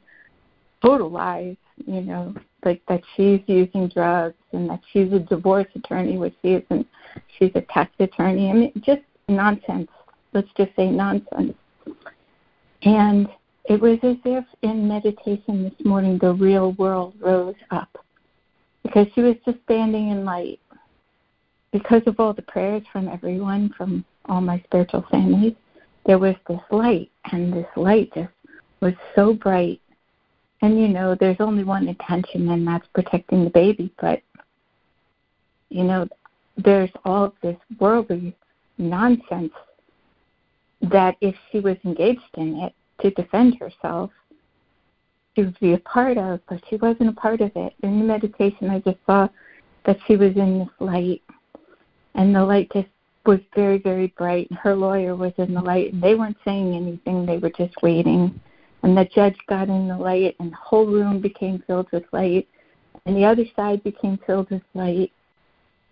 total 0.82 1.10
lies, 1.10 1.56
you 1.86 2.00
know, 2.00 2.34
like 2.64 2.82
that 2.88 3.02
she's 3.16 3.40
using 3.46 3.88
drugs 3.88 4.36
and 4.52 4.68
that 4.68 4.80
she's 4.92 5.12
a 5.12 5.18
divorce 5.18 5.66
attorney, 5.74 6.18
which 6.18 6.34
she 6.42 6.52
isn't. 6.54 6.86
She's 7.38 7.50
a 7.54 7.62
tax 7.62 7.92
attorney. 7.98 8.50
I 8.50 8.52
mean, 8.52 8.72
just 8.84 9.02
nonsense. 9.28 9.88
Let's 10.32 10.48
just 10.56 10.74
say 10.76 10.90
nonsense. 10.90 11.54
And 12.82 13.28
it 13.66 13.80
was 13.80 13.98
as 14.02 14.16
if 14.24 14.44
in 14.62 14.88
meditation 14.88 15.64
this 15.64 15.86
morning 15.86 16.18
the 16.18 16.32
real 16.34 16.72
world 16.72 17.14
rose 17.20 17.54
up 17.70 17.96
because 18.82 19.06
she 19.14 19.20
was 19.20 19.36
just 19.44 19.58
standing 19.64 20.10
in 20.10 20.24
light 20.24 20.58
because 21.70 22.02
of 22.06 22.18
all 22.18 22.32
the 22.32 22.42
prayers 22.42 22.82
from 22.92 23.08
everyone, 23.08 23.72
from 23.76 24.04
all 24.26 24.40
my 24.40 24.62
spiritual 24.64 25.04
families, 25.10 25.54
there 26.06 26.18
was 26.18 26.34
this 26.48 26.60
light, 26.70 27.10
and 27.30 27.52
this 27.52 27.66
light 27.76 28.12
just 28.14 28.30
was 28.80 28.94
so 29.14 29.32
bright. 29.32 29.80
And 30.60 30.80
you 30.80 30.88
know, 30.88 31.16
there's 31.18 31.40
only 31.40 31.64
one 31.64 31.88
intention, 31.88 32.48
and 32.48 32.66
that's 32.66 32.86
protecting 32.94 33.44
the 33.44 33.50
baby. 33.50 33.92
But 34.00 34.22
you 35.68 35.84
know, 35.84 36.08
there's 36.56 36.90
all 37.04 37.24
of 37.24 37.32
this 37.42 37.56
worldly 37.80 38.36
nonsense 38.78 39.52
that 40.82 41.16
if 41.20 41.34
she 41.50 41.60
was 41.60 41.76
engaged 41.84 42.20
in 42.34 42.60
it 42.60 42.74
to 43.00 43.10
defend 43.10 43.56
herself, 43.58 44.10
she 45.34 45.42
would 45.42 45.58
be 45.60 45.72
a 45.72 45.78
part 45.78 46.18
of, 46.18 46.40
but 46.48 46.60
she 46.68 46.76
wasn't 46.76 47.08
a 47.08 47.20
part 47.20 47.40
of 47.40 47.52
it. 47.54 47.72
In 47.82 48.00
the 48.00 48.04
meditation, 48.04 48.68
I 48.68 48.80
just 48.80 48.98
saw 49.06 49.28
that 49.86 49.98
she 50.06 50.16
was 50.16 50.36
in 50.36 50.58
this 50.60 50.68
light, 50.80 51.22
and 52.14 52.34
the 52.34 52.44
light 52.44 52.70
just 52.72 52.88
was 53.26 53.40
very, 53.54 53.78
very 53.78 54.08
bright. 54.18 54.48
And 54.50 54.58
her 54.58 54.74
lawyer 54.74 55.14
was 55.14 55.32
in 55.38 55.54
the 55.54 55.60
light, 55.60 55.92
and 55.92 56.02
they 56.02 56.14
weren't 56.14 56.36
saying 56.44 56.74
anything; 56.74 57.26
they 57.26 57.38
were 57.38 57.50
just 57.50 57.74
waiting. 57.82 58.40
And 58.82 58.96
the 58.96 59.04
judge 59.04 59.36
got 59.48 59.68
in 59.68 59.88
the 59.88 59.96
light, 59.96 60.36
and 60.40 60.52
the 60.52 60.56
whole 60.56 60.86
room 60.86 61.20
became 61.20 61.62
filled 61.66 61.90
with 61.92 62.04
light, 62.12 62.48
and 63.06 63.16
the 63.16 63.24
other 63.24 63.44
side 63.54 63.82
became 63.84 64.18
filled 64.26 64.50
with 64.50 64.62
light, 64.74 65.12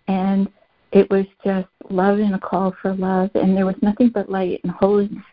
and 0.07 0.49
it 0.91 1.09
was 1.09 1.25
just 1.43 1.69
love 1.89 2.19
and 2.19 2.35
a 2.35 2.39
call 2.39 2.75
for 2.81 2.93
love, 2.93 3.31
and 3.35 3.55
there 3.55 3.65
was 3.65 3.81
nothing 3.81 4.09
but 4.09 4.29
light 4.29 4.59
and 4.63 4.71
holiness. 4.73 5.23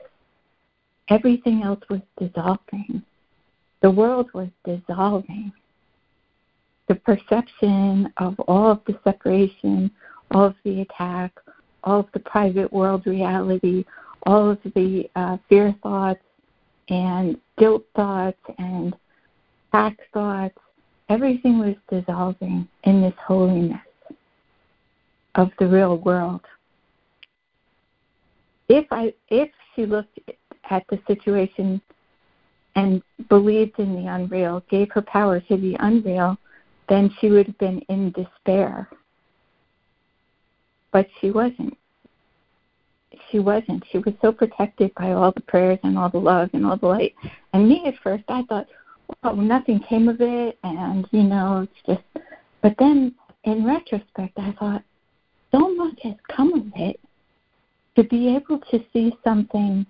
Everything 1.09 1.63
else 1.63 1.81
was 1.89 2.01
dissolving. 2.19 3.03
The 3.81 3.91
world 3.91 4.29
was 4.35 4.49
dissolving. 4.65 5.53
The 6.89 6.97
perception 6.97 8.13
of 8.19 8.39
all 8.41 8.71
of 8.71 8.81
the 8.87 8.99
separation, 9.05 9.91
all 10.31 10.47
of 10.47 10.55
the 10.65 10.83
attack, 10.83 11.33
all 11.85 12.01
of 12.01 12.07
the 12.12 12.21
private 12.21 12.73
world 12.73 13.07
reality, 13.07 13.85
all 14.25 14.51
of 14.51 14.59
the 14.75 15.09
uh, 15.17 15.37
fear 15.49 15.75
thoughts 15.83 16.21
and 16.88 17.38
guilt 17.59 17.85
thoughts 17.95 18.38
and 18.59 18.95
tax 19.73 19.97
thoughts, 20.12 20.59
everything 21.09 21.59
was 21.59 21.75
dissolving 21.91 22.67
in 22.85 23.01
this 23.03 23.14
holiness 23.27 23.81
of 25.35 25.51
the 25.59 25.67
real 25.67 25.99
world. 25.99 26.41
If 28.69 28.87
I 28.91 29.14
if 29.29 29.51
she 29.75 29.87
looked 29.87 30.19
at 30.71 30.85
the 30.91 31.01
situation 31.07 31.81
and 32.75 33.03
believed 33.29 33.79
in 33.79 33.95
the 33.95 34.11
unreal, 34.11 34.62
gave 34.71 34.91
her 34.93 35.03
power 35.03 35.41
to 35.41 35.57
the 35.57 35.77
unreal, 35.81 36.37
then 36.88 37.11
she 37.19 37.31
would 37.31 37.47
have 37.47 37.59
been 37.59 37.81
in 37.88 38.12
despair. 38.12 38.88
But 40.92 41.07
she 41.20 41.31
wasn't. 41.31 41.77
She 43.31 43.38
wasn't. 43.38 43.85
She 43.90 43.98
was 43.98 44.14
so 44.22 44.33
protected 44.33 44.94
by 44.94 45.12
all 45.12 45.33
the 45.33 45.40
prayers 45.42 45.79
and 45.83 45.98
all 45.98 46.09
the 46.09 46.18
love 46.18 46.51
and 46.53 46.64
all 46.64 46.77
the 46.77 46.87
light. 46.87 47.14
And 47.53 47.68
me 47.68 47.83
at 47.87 47.94
first, 48.03 48.24
I 48.29 48.42
thought, 48.48 48.66
well, 49.22 49.37
nothing 49.37 49.81
came 49.81 50.09
of 50.09 50.20
it, 50.20 50.59
and 50.62 51.07
you 51.11 51.22
know, 51.22 51.66
it's 51.66 51.87
just. 51.87 52.24
But 52.62 52.74
then, 52.79 53.14
in 53.44 53.64
retrospect, 53.64 54.38
I 54.38 54.53
thought, 54.59 54.83
so 55.53 55.74
much 55.74 55.98
has 56.03 56.14
come 56.35 56.53
of 56.55 56.66
it 56.77 57.01
to 57.96 58.05
be 58.05 58.35
able 58.35 58.61
to 58.70 58.81
see 58.92 59.12
something 59.24 59.85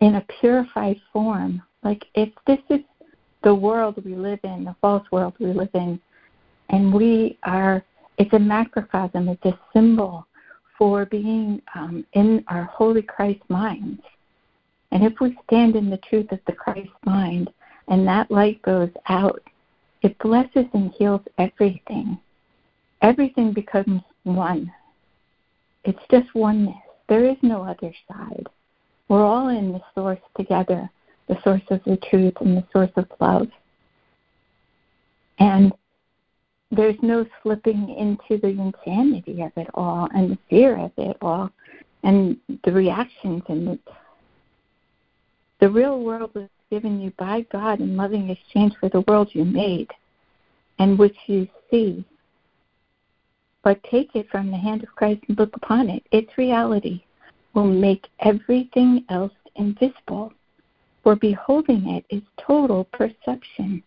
in 0.00 0.16
a 0.16 0.26
purified 0.40 1.00
form. 1.12 1.62
Like 1.84 2.04
if 2.14 2.30
this 2.46 2.58
is 2.70 2.80
the 3.44 3.54
world 3.54 4.02
we 4.04 4.14
live 4.14 4.40
in, 4.42 4.64
the 4.64 4.74
false 4.80 5.06
world 5.12 5.34
we 5.38 5.46
live 5.52 5.70
in, 5.74 6.00
and 6.70 6.92
we 6.92 7.38
are, 7.44 7.84
it's 8.22 8.32
a 8.34 8.38
macrocosm, 8.38 9.28
it's 9.28 9.44
a 9.44 9.58
symbol 9.72 10.28
for 10.78 11.06
being 11.06 11.60
um, 11.74 12.06
in 12.12 12.44
our 12.46 12.62
holy 12.62 13.02
Christ 13.02 13.42
minds. 13.48 14.00
And 14.92 15.02
if 15.02 15.14
we 15.20 15.36
stand 15.48 15.74
in 15.74 15.90
the 15.90 15.96
truth 16.08 16.30
of 16.30 16.38
the 16.46 16.52
Christ 16.52 16.92
mind 17.04 17.50
and 17.88 18.06
that 18.06 18.30
light 18.30 18.62
goes 18.62 18.90
out, 19.08 19.42
it 20.02 20.16
blesses 20.20 20.66
and 20.72 20.92
heals 20.92 21.22
everything. 21.38 22.16
Everything 23.00 23.52
becomes 23.52 24.02
one. 24.22 24.72
It's 25.82 25.98
just 26.08 26.32
oneness. 26.32 26.76
There 27.08 27.26
is 27.26 27.36
no 27.42 27.64
other 27.64 27.92
side. 28.06 28.46
We're 29.08 29.26
all 29.26 29.48
in 29.48 29.72
the 29.72 29.82
source 29.96 30.20
together, 30.36 30.88
the 31.26 31.42
source 31.42 31.62
of 31.70 31.80
the 31.84 31.96
truth 32.08 32.34
and 32.40 32.56
the 32.56 32.66
source 32.72 32.92
of 32.94 33.06
love. 33.20 33.48
And 35.40 35.72
there's 36.72 36.96
no 37.02 37.24
slipping 37.42 37.94
into 37.96 38.40
the 38.40 38.48
insanity 38.48 39.42
of 39.42 39.52
it 39.56 39.68
all 39.74 40.08
and 40.14 40.30
the 40.32 40.38
fear 40.48 40.76
of 40.78 40.90
it 40.96 41.16
all 41.20 41.50
and 42.02 42.36
the 42.64 42.72
reactions 42.72 43.42
and 43.48 43.68
the, 43.68 43.78
the 45.60 45.68
real 45.68 46.00
world 46.00 46.30
was 46.34 46.48
given 46.70 47.00
you 47.00 47.12
by 47.18 47.46
God 47.52 47.80
in 47.80 47.96
loving 47.96 48.30
exchange 48.30 48.72
for 48.80 48.88
the 48.88 49.02
world 49.02 49.28
you 49.32 49.44
made 49.44 49.90
and 50.78 50.98
which 50.98 51.16
you 51.26 51.46
see 51.70 52.04
but 53.62 53.82
take 53.84 54.14
it 54.14 54.28
from 54.28 54.50
the 54.50 54.56
hand 54.56 54.82
of 54.82 54.94
Christ 54.94 55.22
and 55.28 55.38
look 55.38 55.54
upon 55.56 55.88
it. 55.88 56.04
Its 56.10 56.36
reality 56.36 57.02
will 57.54 57.66
make 57.66 58.08
everything 58.20 59.04
else 59.08 59.32
invisible, 59.56 60.32
for 61.02 61.16
beholding 61.16 61.88
it 61.90 62.04
is 62.10 62.22
total 62.38 62.84
perception. 62.84 63.82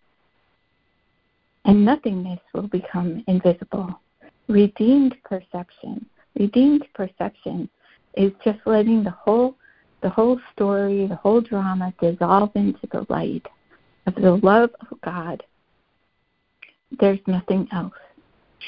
And 1.66 1.84
nothingness 1.84 2.40
will 2.54 2.68
become 2.68 3.24
invisible. 3.28 4.00
Redeemed 4.48 5.16
perception. 5.24 6.06
Redeemed 6.40 6.86
perception 6.94 7.70
is 8.16 8.32
just 8.44 8.60
letting 8.66 9.04
the 9.04 9.12
whole 9.12 9.56
the 10.02 10.10
whole 10.10 10.40
story, 10.54 11.08
the 11.08 11.16
whole 11.16 11.42
drama 11.42 11.92
dissolve 12.00 12.52
into 12.54 12.88
the 12.92 13.08
light 13.10 13.46
of 14.06 14.14
the 14.14 14.36
love 14.44 14.70
of 14.92 15.02
God. 15.02 15.42
There's 17.00 17.20
nothing 17.26 17.68
else. 17.72 17.94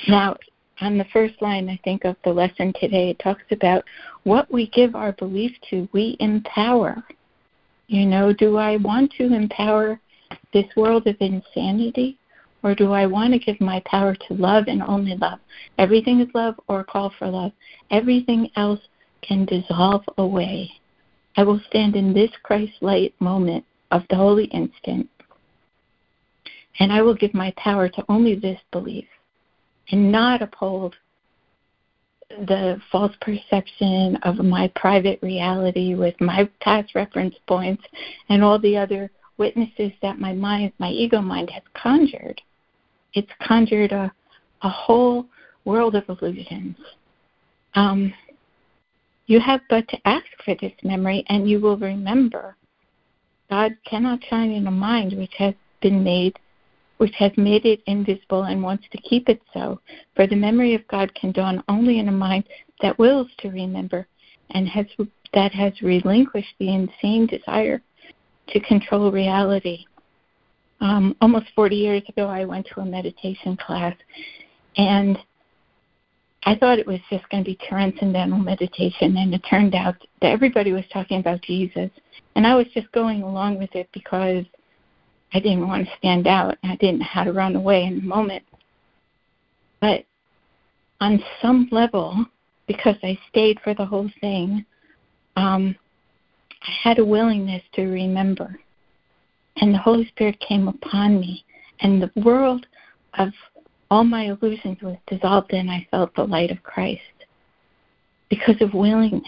Now, 0.07 0.37
on 0.81 0.97
the 0.97 1.05
first 1.13 1.39
line, 1.41 1.69
I 1.69 1.79
think, 1.83 2.05
of 2.05 2.15
the 2.23 2.31
lesson 2.31 2.73
today, 2.79 3.11
it 3.11 3.19
talks 3.19 3.43
about 3.51 3.83
what 4.23 4.51
we 4.51 4.67
give 4.69 4.95
our 4.95 5.11
belief 5.11 5.51
to, 5.69 5.87
we 5.91 6.17
empower. 6.19 7.03
You 7.87 8.05
know, 8.05 8.33
do 8.33 8.57
I 8.57 8.77
want 8.77 9.11
to 9.17 9.33
empower 9.33 9.99
this 10.53 10.65
world 10.75 11.07
of 11.07 11.15
insanity? 11.19 12.17
Or 12.63 12.75
do 12.75 12.91
I 12.91 13.05
want 13.05 13.33
to 13.33 13.39
give 13.39 13.61
my 13.61 13.81
power 13.85 14.15
to 14.15 14.33
love 14.33 14.65
and 14.67 14.81
only 14.81 15.15
love? 15.15 15.39
Everything 15.77 16.19
is 16.19 16.27
love 16.33 16.55
or 16.67 16.83
call 16.83 17.13
for 17.17 17.27
love. 17.27 17.51
Everything 17.91 18.49
else 18.55 18.79
can 19.21 19.45
dissolve 19.45 20.03
away. 20.17 20.71
I 21.35 21.43
will 21.43 21.61
stand 21.67 21.95
in 21.95 22.13
this 22.13 22.31
Christ 22.41 22.73
light 22.81 23.13
moment 23.19 23.63
of 23.91 24.03
the 24.09 24.15
holy 24.15 24.45
instant, 24.45 25.09
and 26.79 26.91
I 26.91 27.01
will 27.01 27.13
give 27.13 27.33
my 27.33 27.53
power 27.57 27.87
to 27.89 28.05
only 28.09 28.35
this 28.35 28.59
belief 28.71 29.07
and 29.91 30.11
not 30.11 30.41
uphold 30.41 30.95
the 32.29 32.81
false 32.91 33.15
perception 33.21 34.17
of 34.23 34.37
my 34.37 34.67
private 34.75 35.19
reality 35.21 35.95
with 35.95 36.19
my 36.19 36.49
past 36.59 36.93
reference 36.93 37.35
points 37.47 37.83
and 38.29 38.43
all 38.43 38.59
the 38.59 38.75
other 38.75 39.09
witnesses 39.37 39.91
that 40.01 40.19
my 40.19 40.33
mind, 40.33 40.73
my 40.79 40.89
ego 40.89 41.21
mind 41.21 41.49
has 41.51 41.63
conjured. 41.73 42.41
It's 43.13 43.31
conjured 43.41 43.91
a, 43.91 44.11
a 44.61 44.69
whole 44.69 45.25
world 45.65 45.95
of 45.95 46.03
illusions. 46.09 46.75
Um, 47.75 48.13
you 49.27 49.39
have 49.39 49.61
but 49.69 49.87
to 49.89 50.07
ask 50.07 50.25
for 50.45 50.55
this 50.55 50.73
memory 50.83 51.23
and 51.27 51.49
you 51.49 51.59
will 51.59 51.77
remember. 51.77 52.55
God 53.49 53.77
cannot 53.85 54.23
shine 54.29 54.51
in 54.51 54.67
a 54.67 54.71
mind 54.71 55.17
which 55.17 55.33
has 55.37 55.53
been 55.81 56.03
made 56.03 56.37
which 56.97 57.13
has 57.15 57.31
made 57.37 57.65
it 57.65 57.81
invisible 57.85 58.43
and 58.43 58.61
wants 58.61 58.85
to 58.91 58.97
keep 58.97 59.29
it 59.29 59.41
so. 59.53 59.79
For 60.15 60.27
the 60.27 60.35
memory 60.35 60.73
of 60.73 60.87
God 60.87 61.13
can 61.13 61.31
dawn 61.31 61.63
only 61.69 61.99
in 61.99 62.09
a 62.09 62.11
mind 62.11 62.45
that 62.81 62.97
wills 62.97 63.27
to 63.39 63.49
remember 63.49 64.07
and 64.51 64.67
has 64.67 64.85
that 65.33 65.51
has 65.51 65.73
relinquished 65.81 66.55
the 66.59 66.73
insane 66.73 67.27
desire 67.27 67.81
to 68.49 68.59
control 68.61 69.11
reality. 69.11 69.85
Um, 70.79 71.15
almost 71.21 71.47
40 71.55 71.75
years 71.75 72.03
ago, 72.07 72.27
I 72.27 72.45
went 72.45 72.67
to 72.73 72.81
a 72.81 72.85
meditation 72.85 73.57
class, 73.57 73.95
and 74.77 75.17
I 76.43 76.55
thought 76.55 76.79
it 76.79 76.87
was 76.87 76.99
just 77.09 77.27
going 77.29 77.43
to 77.43 77.49
be 77.49 77.57
transcendental 77.67 78.37
meditation, 78.37 79.17
and 79.17 79.33
it 79.33 79.41
turned 79.49 79.75
out 79.75 79.95
that 80.21 80.31
everybody 80.31 80.71
was 80.71 80.85
talking 80.93 81.19
about 81.19 81.41
Jesus, 81.41 81.89
and 82.35 82.45
I 82.45 82.55
was 82.55 82.67
just 82.73 82.91
going 82.91 83.23
along 83.23 83.57
with 83.57 83.73
it 83.75 83.89
because 83.91 84.45
I 85.33 85.39
didn't 85.39 85.67
want 85.67 85.85
to 85.85 85.97
stand 85.97 86.27
out. 86.27 86.57
And 86.63 86.71
I 86.71 86.75
didn't 86.75 86.99
know 86.99 87.05
how 87.05 87.23
to 87.23 87.33
run 87.33 87.55
away 87.55 87.83
in 87.83 87.95
the 87.95 88.05
moment. 88.05 88.43
But 89.81 90.05
on 91.01 91.21
some 91.41 91.67
level, 91.71 92.25
because 92.67 92.95
I 93.03 93.17
stayed 93.29 93.59
for 93.63 93.73
the 93.73 93.85
whole 93.85 94.09
thing, 94.21 94.65
um, 95.35 95.75
I 96.61 96.71
had 96.81 96.99
a 96.99 97.05
willingness 97.05 97.61
to 97.73 97.83
remember. 97.83 98.59
And 99.59 99.73
the 99.73 99.79
Holy 99.79 100.07
Spirit 100.07 100.39
came 100.39 100.67
upon 100.67 101.19
me, 101.19 101.43
and 101.81 102.01
the 102.01 102.11
world 102.21 102.65
of 103.17 103.29
all 103.89 104.03
my 104.03 104.25
illusions 104.25 104.77
was 104.81 104.97
dissolved, 105.07 105.53
and 105.53 105.71
I 105.71 105.87
felt 105.89 106.13
the 106.15 106.23
light 106.23 106.51
of 106.51 106.61
Christ 106.63 107.01
because 108.29 108.61
of 108.61 108.73
willingness. 108.73 109.23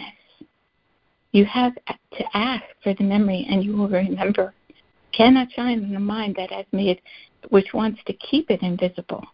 You 1.32 1.44
have 1.46 1.74
to 1.86 2.36
ask 2.36 2.64
for 2.82 2.94
the 2.94 3.04
memory, 3.04 3.46
and 3.48 3.64
you 3.64 3.76
will 3.76 3.88
remember 3.88 4.54
cannot 5.12 5.48
shine 5.52 5.82
in 5.82 5.96
a 5.96 6.00
mind 6.00 6.36
that 6.36 6.50
has 6.50 6.66
made, 6.72 7.00
which 7.48 7.74
wants 7.74 8.00
to 8.06 8.12
keep 8.14 8.50
it 8.50 8.62
invisible. 8.62 9.24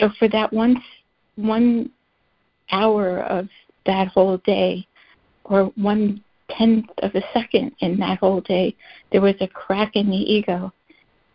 So 0.00 0.10
for 0.18 0.28
that 0.28 0.52
one, 0.52 0.82
one 1.36 1.90
hour 2.72 3.20
of 3.20 3.48
that 3.86 4.08
whole 4.08 4.38
day, 4.38 4.86
or 5.44 5.66
one 5.76 6.22
tenth 6.58 6.88
of 6.98 7.14
a 7.14 7.22
second 7.32 7.72
in 7.80 7.98
that 7.98 8.18
whole 8.18 8.40
day, 8.40 8.74
there 9.12 9.20
was 9.20 9.34
a 9.40 9.48
crack 9.48 9.96
in 9.96 10.10
the 10.10 10.16
ego, 10.16 10.72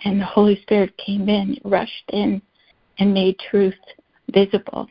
and 0.03 0.19
the 0.19 0.25
Holy 0.25 0.61
Spirit 0.61 0.95
came 0.97 1.29
in, 1.29 1.57
rushed 1.63 2.09
in, 2.09 2.41
and 2.99 3.13
made 3.13 3.37
truth 3.39 3.75
visible, 4.31 4.87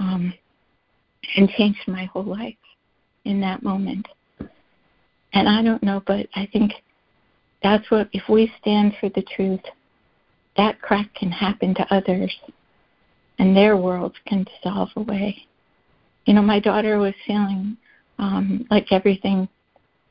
um, 0.00 0.32
and 1.36 1.48
changed 1.50 1.80
my 1.86 2.04
whole 2.06 2.24
life 2.24 2.54
in 3.24 3.40
that 3.40 3.62
moment. 3.62 4.06
And 5.32 5.48
I 5.48 5.62
don't 5.62 5.82
know, 5.82 6.02
but 6.06 6.26
I 6.34 6.48
think 6.52 6.72
that's 7.62 7.90
what, 7.90 8.08
if 8.12 8.28
we 8.28 8.52
stand 8.60 8.94
for 9.00 9.08
the 9.10 9.22
truth, 9.22 9.60
that 10.56 10.80
crack 10.80 11.14
can 11.14 11.30
happen 11.30 11.74
to 11.74 11.94
others 11.94 12.34
and 13.38 13.56
their 13.56 13.76
worlds 13.76 14.16
can 14.26 14.44
dissolve 14.44 14.90
away. 14.96 15.46
You 16.26 16.34
know, 16.34 16.42
my 16.42 16.60
daughter 16.60 16.98
was 16.98 17.14
feeling 17.26 17.76
um, 18.18 18.66
like 18.70 18.90
everything, 18.90 19.48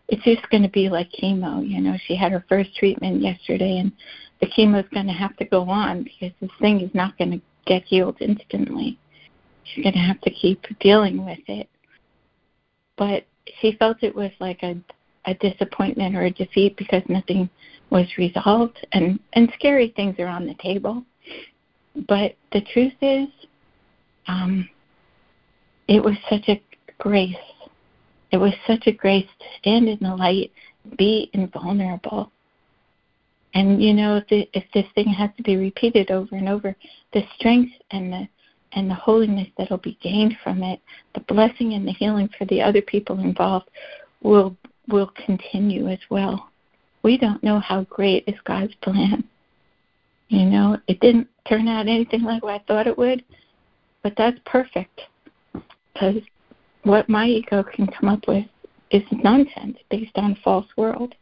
it's 0.09 0.23
just 0.23 0.49
going 0.49 0.63
to 0.63 0.69
be 0.69 0.89
like 0.89 1.09
chemo. 1.11 1.67
You 1.67 1.81
know, 1.81 1.95
she 2.05 2.15
had 2.15 2.31
her 2.31 2.45
first 2.47 2.75
treatment 2.75 3.21
yesterday 3.21 3.79
and 3.79 3.91
the 4.39 4.47
chemo 4.47 4.83
is 4.83 4.89
going 4.93 5.07
to 5.07 5.13
have 5.13 5.35
to 5.37 5.45
go 5.45 5.69
on 5.69 6.03
because 6.03 6.31
this 6.39 6.51
thing 6.61 6.81
is 6.81 6.93
not 6.93 7.17
going 7.17 7.31
to 7.31 7.41
get 7.65 7.83
healed 7.83 8.17
instantly. 8.21 8.97
She's 9.63 9.83
going 9.83 9.93
to 9.93 9.99
have 9.99 10.21
to 10.21 10.29
keep 10.29 10.61
dealing 10.79 11.25
with 11.25 11.39
it. 11.47 11.67
But 12.97 13.25
she 13.59 13.73
felt 13.73 14.03
it 14.03 14.15
was 14.15 14.31
like 14.39 14.63
a 14.63 14.75
a 15.27 15.33
disappointment 15.35 16.15
or 16.15 16.23
a 16.23 16.31
defeat 16.31 16.75
because 16.77 17.03
nothing 17.09 17.49
was 17.89 18.07
resolved 18.17 18.85
and 18.93 19.19
and 19.33 19.51
scary 19.55 19.93
things 19.95 20.15
are 20.19 20.27
on 20.27 20.47
the 20.47 20.55
table 20.55 21.03
but 22.07 22.35
the 22.53 22.61
truth 22.73 22.93
is 23.01 23.27
um 24.27 24.67
it 25.87 26.03
was 26.03 26.15
such 26.29 26.47
a 26.47 26.61
grace 26.97 27.35
it 28.31 28.37
was 28.37 28.53
such 28.65 28.87
a 28.87 28.91
grace 28.91 29.27
to 29.39 29.45
stand 29.59 29.87
in 29.87 29.97
the 30.01 30.15
light 30.15 30.51
be 30.97 31.29
invulnerable 31.33 32.31
and 33.53 33.81
you 33.81 33.93
know 33.93 34.17
if, 34.17 34.27
the, 34.27 34.49
if 34.53 34.63
this 34.73 34.85
thing 34.95 35.07
has 35.07 35.29
to 35.37 35.43
be 35.43 35.57
repeated 35.57 36.11
over 36.11 36.35
and 36.35 36.47
over 36.47 36.75
the 37.13 37.23
strength 37.37 37.71
and 37.91 38.11
the 38.11 38.27
and 38.73 38.89
the 38.89 38.95
holiness 38.95 39.47
that'll 39.57 39.77
be 39.77 39.97
gained 40.01 40.35
from 40.43 40.63
it 40.63 40.79
the 41.13 41.19
blessing 41.21 41.73
and 41.73 41.87
the 41.87 41.91
healing 41.93 42.29
for 42.37 42.45
the 42.45 42.61
other 42.61 42.81
people 42.81 43.19
involved 43.19 43.69
will 44.21 44.55
will 44.87 45.11
continue 45.25 45.87
as 45.87 45.99
well. 46.09 46.49
We 47.03 47.17
don't 47.17 47.43
know 47.43 47.59
how 47.59 47.83
great 47.83 48.23
is 48.27 48.39
God's 48.45 48.73
plan. 48.81 49.23
You 50.29 50.45
know, 50.45 50.77
it 50.87 50.99
didn't 50.99 51.27
turn 51.47 51.67
out 51.67 51.87
anything 51.87 52.23
like 52.23 52.43
I 52.43 52.59
thought 52.67 52.87
it 52.87 52.97
would, 52.97 53.23
but 54.03 54.13
that's 54.17 54.39
perfect 54.45 55.01
because 55.93 56.21
what 56.87 57.09
my 57.09 57.25
ego 57.25 57.63
can 57.63 57.87
come 57.87 58.09
up 58.09 58.27
with 58.27 58.45
is 58.91 59.03
nonsense 59.11 59.77
based 59.89 60.15
on 60.15 60.37
false 60.43 60.67
world. 60.77 61.13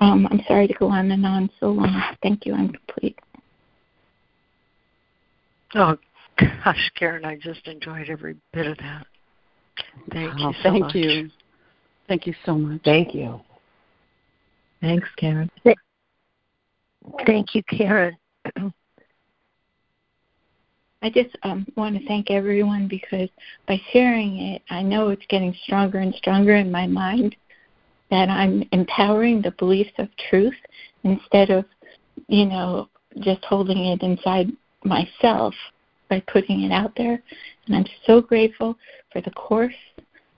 Um, 0.00 0.26
I'm 0.30 0.40
sorry 0.48 0.66
to 0.66 0.74
go 0.74 0.88
on 0.88 1.10
and 1.10 1.24
on 1.24 1.48
so 1.60 1.66
long. 1.70 2.02
Thank 2.22 2.44
you. 2.44 2.54
I'm 2.54 2.70
complete. 2.70 3.18
Oh 5.74 5.96
gosh, 6.38 6.90
Karen, 6.96 7.24
I 7.24 7.36
just 7.36 7.66
enjoyed 7.66 8.10
every 8.10 8.36
bit 8.52 8.66
of 8.66 8.76
that. 8.78 9.06
Thank 10.12 10.34
oh, 10.38 10.48
you 10.48 10.54
so 10.62 10.70
thank 10.70 10.82
much. 10.82 10.94
you. 10.94 11.30
Thank 12.08 12.26
you 12.26 12.34
so 12.44 12.56
much. 12.56 12.80
Thank 12.84 13.14
you. 13.14 13.40
Thanks, 14.80 15.08
Karen. 15.16 15.50
Thank 17.24 17.54
you, 17.54 17.62
Karen. 17.64 18.16
I 21.02 21.10
just 21.10 21.36
um, 21.42 21.66
want 21.76 21.98
to 21.98 22.06
thank 22.06 22.30
everyone 22.30 22.86
because 22.86 23.28
by 23.66 23.80
sharing 23.92 24.38
it, 24.38 24.62
I 24.70 24.82
know 24.82 25.08
it's 25.08 25.26
getting 25.28 25.54
stronger 25.64 25.98
and 25.98 26.14
stronger 26.14 26.54
in 26.54 26.70
my 26.70 26.86
mind 26.86 27.34
that 28.10 28.28
I'm 28.28 28.62
empowering 28.72 29.42
the 29.42 29.50
beliefs 29.52 29.92
of 29.98 30.08
truth 30.30 30.54
instead 31.02 31.50
of, 31.50 31.64
you 32.28 32.46
know, 32.46 32.88
just 33.18 33.44
holding 33.44 33.86
it 33.86 34.02
inside 34.02 34.52
myself 34.84 35.54
by 36.08 36.22
putting 36.32 36.62
it 36.62 36.70
out 36.70 36.92
there. 36.96 37.20
And 37.66 37.76
I'm 37.76 37.86
so 38.06 38.20
grateful 38.20 38.78
for 39.12 39.20
the 39.20 39.30
course. 39.32 39.74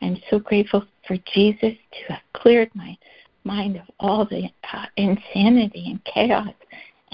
I'm 0.01 0.17
so 0.31 0.39
grateful 0.39 0.85
for 1.07 1.17
Jesus 1.35 1.73
to 1.73 2.13
have 2.13 2.23
cleared 2.33 2.71
my 2.75 2.97
mind 3.45 3.77
of 3.77 3.83
all 4.01 4.25
the 4.25 4.49
uh, 4.73 4.87
insanity 4.97 5.91
and 5.91 6.03
chaos 6.05 6.55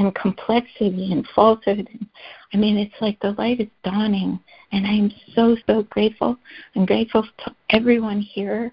and 0.00 0.14
complexity 0.14 1.12
and 1.12 1.26
falsehood. 1.34 1.88
I 2.52 2.56
mean, 2.56 2.76
it's 2.76 3.00
like 3.00 3.20
the 3.20 3.32
light 3.32 3.60
is 3.60 3.68
dawning, 3.84 4.40
and 4.72 4.86
I'm 4.86 5.12
so, 5.34 5.56
so 5.66 5.84
grateful. 5.84 6.36
I'm 6.74 6.86
grateful 6.86 7.22
to 7.22 7.54
everyone 7.70 8.20
here 8.20 8.72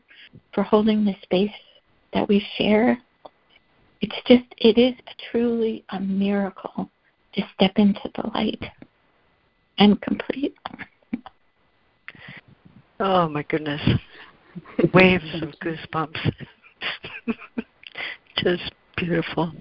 for 0.54 0.64
holding 0.64 1.06
the 1.06 1.16
space 1.22 1.52
that 2.14 2.28
we 2.28 2.46
share. 2.58 2.98
It's 4.02 4.16
just, 4.26 4.46
it 4.58 4.78
is 4.78 4.94
truly 5.32 5.84
a 5.90 6.00
miracle 6.00 6.90
to 7.34 7.42
step 7.54 7.74
into 7.76 8.10
the 8.16 8.30
light 8.34 8.64
and 9.78 10.02
complete. 10.02 10.56
Oh, 13.00 13.28
my 13.30 13.44
goodness 13.44 13.82
waves 14.94 15.42
of 15.42 15.50
goosebumps. 15.64 16.34
Just 18.38 18.72
beautiful. 18.96 19.52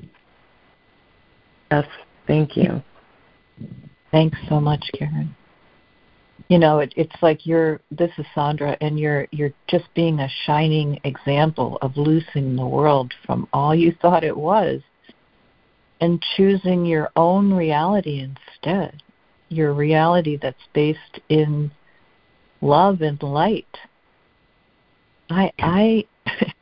Yes, 1.77 1.89
thank 2.27 2.57
you. 2.57 2.83
Thanks 4.11 4.39
so 4.49 4.61
much, 4.61 4.85
Karen. 4.95 5.35
You 6.49 6.59
know, 6.59 6.79
it, 6.79 6.93
it's 6.97 7.23
like 7.23 7.45
you're. 7.45 7.81
This 7.91 8.11
is 8.19 8.25
Sandra, 8.35 8.77
and 8.81 8.99
you're 8.99 9.27
you're 9.31 9.53
just 9.69 9.87
being 9.95 10.21
a 10.21 10.29
shining 10.47 11.01
example 11.05 11.77
of 11.83 11.97
loosening 11.97 12.57
the 12.57 12.67
world 12.67 13.13
from 13.27 13.49
all 13.53 13.75
you 13.75 13.95
thought 14.01 14.25
it 14.25 14.37
was, 14.37 14.81
and 16.01 16.23
choosing 16.37 16.87
your 16.87 17.11
own 17.17 17.53
reality 17.53 18.21
instead. 18.21 19.03
Your 19.49 19.75
reality 19.75 20.39
that's 20.41 20.69
based 20.73 21.21
in 21.29 21.71
love 22.61 23.03
and 23.03 23.23
light 23.23 23.77
I 25.31 25.53
I 25.59 26.05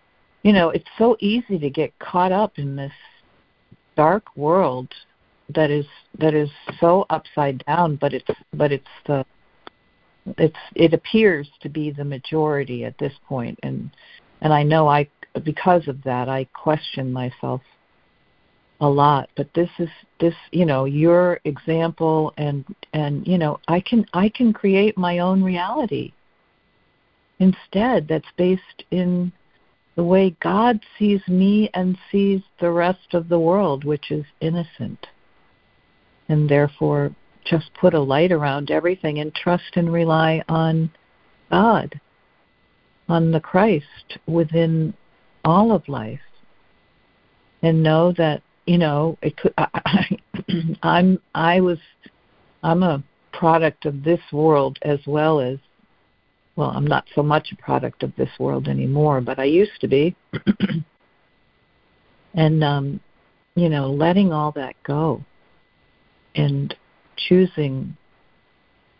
you 0.42 0.52
know, 0.52 0.70
it's 0.70 0.88
so 0.98 1.16
easy 1.20 1.58
to 1.58 1.70
get 1.70 1.98
caught 1.98 2.32
up 2.32 2.58
in 2.58 2.76
this 2.76 2.92
dark 3.96 4.24
world 4.36 4.88
that 5.54 5.70
is 5.70 5.86
that 6.18 6.34
is 6.34 6.50
so 6.80 7.06
upside 7.10 7.64
down, 7.66 7.96
but 7.96 8.12
it's 8.12 8.30
but 8.52 8.72
it's 8.72 8.84
the 9.06 9.24
it's 10.38 10.56
it 10.74 10.94
appears 10.94 11.48
to 11.60 11.68
be 11.68 11.90
the 11.90 12.04
majority 12.04 12.84
at 12.84 12.96
this 12.98 13.12
point. 13.28 13.58
And 13.62 13.90
and 14.40 14.52
I 14.52 14.62
know 14.62 14.88
I 14.88 15.08
because 15.42 15.86
of 15.88 16.02
that 16.04 16.28
I 16.28 16.44
question 16.54 17.12
myself 17.12 17.60
a 18.80 18.88
lot. 18.88 19.28
But 19.36 19.52
this 19.54 19.70
is 19.78 19.88
this 20.18 20.34
you 20.50 20.64
know 20.64 20.86
your 20.86 21.40
example 21.44 22.32
and 22.36 22.64
and 22.92 23.26
you 23.26 23.38
know 23.38 23.60
I 23.68 23.80
can 23.80 24.06
I 24.14 24.28
can 24.30 24.52
create 24.52 24.96
my 24.96 25.18
own 25.18 25.42
reality 25.42 26.12
instead 27.38 28.08
that's 28.08 28.28
based 28.36 28.84
in 28.90 29.32
the 29.96 30.04
way 30.04 30.36
God 30.40 30.80
sees 30.98 31.20
me 31.28 31.70
and 31.74 31.96
sees 32.10 32.42
the 32.60 32.70
rest 32.70 33.14
of 33.14 33.28
the 33.28 33.38
world, 33.38 33.84
which 33.84 34.10
is 34.10 34.24
innocent. 34.40 35.06
And 36.28 36.48
therefore, 36.48 37.14
just 37.44 37.70
put 37.74 37.94
a 37.94 38.00
light 38.00 38.32
around 38.32 38.70
everything 38.70 39.18
and 39.18 39.34
trust 39.34 39.76
and 39.76 39.92
rely 39.92 40.42
on 40.48 40.90
God, 41.50 42.00
on 43.08 43.30
the 43.30 43.40
Christ 43.40 44.18
within 44.26 44.94
all 45.44 45.72
of 45.72 45.88
life. 45.88 46.20
And 47.62 47.82
know 47.82 48.12
that, 48.12 48.42
you 48.66 48.78
know, 48.78 49.16
it 49.22 49.36
could, 49.36 49.54
I, 49.56 49.68
I, 49.74 50.76
I'm, 50.82 51.20
I 51.34 51.60
was, 51.60 51.78
I'm 52.62 52.82
a 52.82 53.02
product 53.32 53.86
of 53.86 54.02
this 54.02 54.20
world 54.32 54.78
as 54.82 54.98
well 55.06 55.40
as 55.40 55.58
well, 56.56 56.70
I'm 56.70 56.86
not 56.86 57.04
so 57.14 57.22
much 57.22 57.52
a 57.52 57.56
product 57.56 58.02
of 58.02 58.14
this 58.16 58.30
world 58.38 58.68
anymore, 58.68 59.20
but 59.20 59.38
I 59.38 59.44
used 59.44 59.80
to 59.80 59.88
be. 59.88 60.14
and 62.34 62.62
um, 62.62 63.00
you 63.54 63.68
know, 63.68 63.90
letting 63.90 64.32
all 64.32 64.52
that 64.52 64.74
go 64.84 65.24
and 66.34 66.74
choosing 67.16 67.96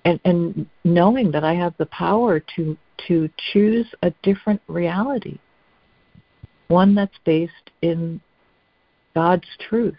and, 0.04 0.20
and 0.24 0.66
knowing 0.84 1.30
that 1.32 1.44
I 1.44 1.54
have 1.54 1.74
the 1.78 1.86
power 1.86 2.40
to 2.56 2.76
to 3.08 3.28
choose 3.52 3.86
a 4.02 4.12
different 4.22 4.62
reality. 4.68 5.38
One 6.68 6.94
that's 6.94 7.18
based 7.24 7.70
in 7.82 8.20
God's 9.14 9.48
truth, 9.68 9.96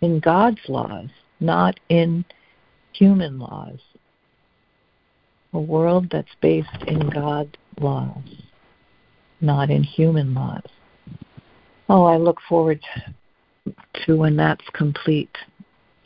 in 0.00 0.20
God's 0.20 0.60
laws, 0.68 1.08
not 1.40 1.78
in 1.88 2.24
human 2.92 3.38
laws 3.38 3.78
a 5.56 5.60
world 5.60 6.08
that's 6.10 6.34
based 6.42 6.82
in 6.86 7.08
God's 7.10 7.54
laws, 7.80 8.18
not 9.40 9.70
in 9.70 9.82
human 9.82 10.34
laws. 10.34 10.62
Oh, 11.88 12.04
I 12.04 12.18
look 12.18 12.38
forward 12.48 12.80
to 14.04 14.16
when 14.16 14.36
that's 14.36 14.64
complete. 14.74 15.34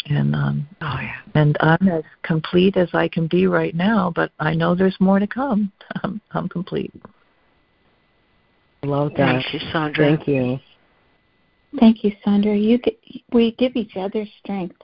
And 0.06 0.34
um 0.34 0.66
oh 0.80 0.98
yeah. 1.00 1.16
And 1.34 1.56
I'm 1.60 1.88
as 1.88 2.04
complete 2.22 2.76
as 2.76 2.88
I 2.94 3.08
can 3.08 3.26
be 3.26 3.46
right 3.46 3.74
now, 3.74 4.12
but 4.14 4.30
I 4.38 4.54
know 4.54 4.74
there's 4.74 4.96
more 5.00 5.18
to 5.18 5.26
come. 5.26 5.72
I'm 6.02 6.20
I'm 6.30 6.48
complete. 6.48 6.92
love 8.84 9.12
that. 9.16 9.42
Thank 9.42 9.54
you, 9.54 9.60
Sandra. 9.72 10.16
Thank 10.16 10.28
you. 10.28 10.58
Thank 11.78 12.02
you, 12.02 12.12
Sandra. 12.24 12.56
You 12.56 12.78
get, 12.78 12.98
we 13.32 13.52
give 13.52 13.76
each 13.76 13.96
other 13.96 14.26
strength. 14.42 14.76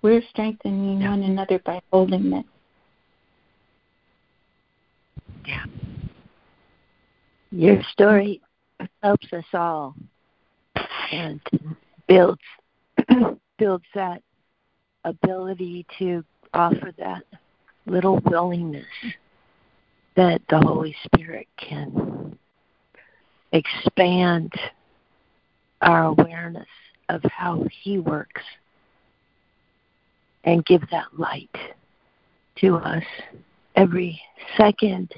We're 0.00 0.22
strengthening 0.30 1.00
Yeah. 1.00 1.10
one 1.10 1.22
another 1.22 1.60
by 1.64 1.80
holding 1.92 2.30
this. 2.30 2.44
Yeah. 5.44 5.64
Your 7.50 7.82
story 7.90 8.40
helps 9.02 9.32
us 9.32 9.44
all 9.52 9.94
and 11.12 11.40
builds 12.08 12.40
builds 13.58 13.84
that 13.94 14.22
ability 15.04 15.86
to 15.98 16.24
offer 16.54 16.92
that 16.98 17.24
little 17.86 18.20
willingness 18.24 18.86
that 20.16 20.40
the 20.48 20.58
Holy 20.58 20.94
Spirit 21.04 21.48
can 21.56 22.38
expand 23.52 24.52
our 25.80 26.04
awareness 26.04 26.68
of 27.08 27.22
how 27.24 27.64
He 27.82 27.98
works 27.98 28.42
and 30.44 30.64
give 30.64 30.82
that 30.90 31.18
light 31.18 31.54
to 32.56 32.76
us 32.76 33.04
every 33.76 34.20
second. 34.56 35.12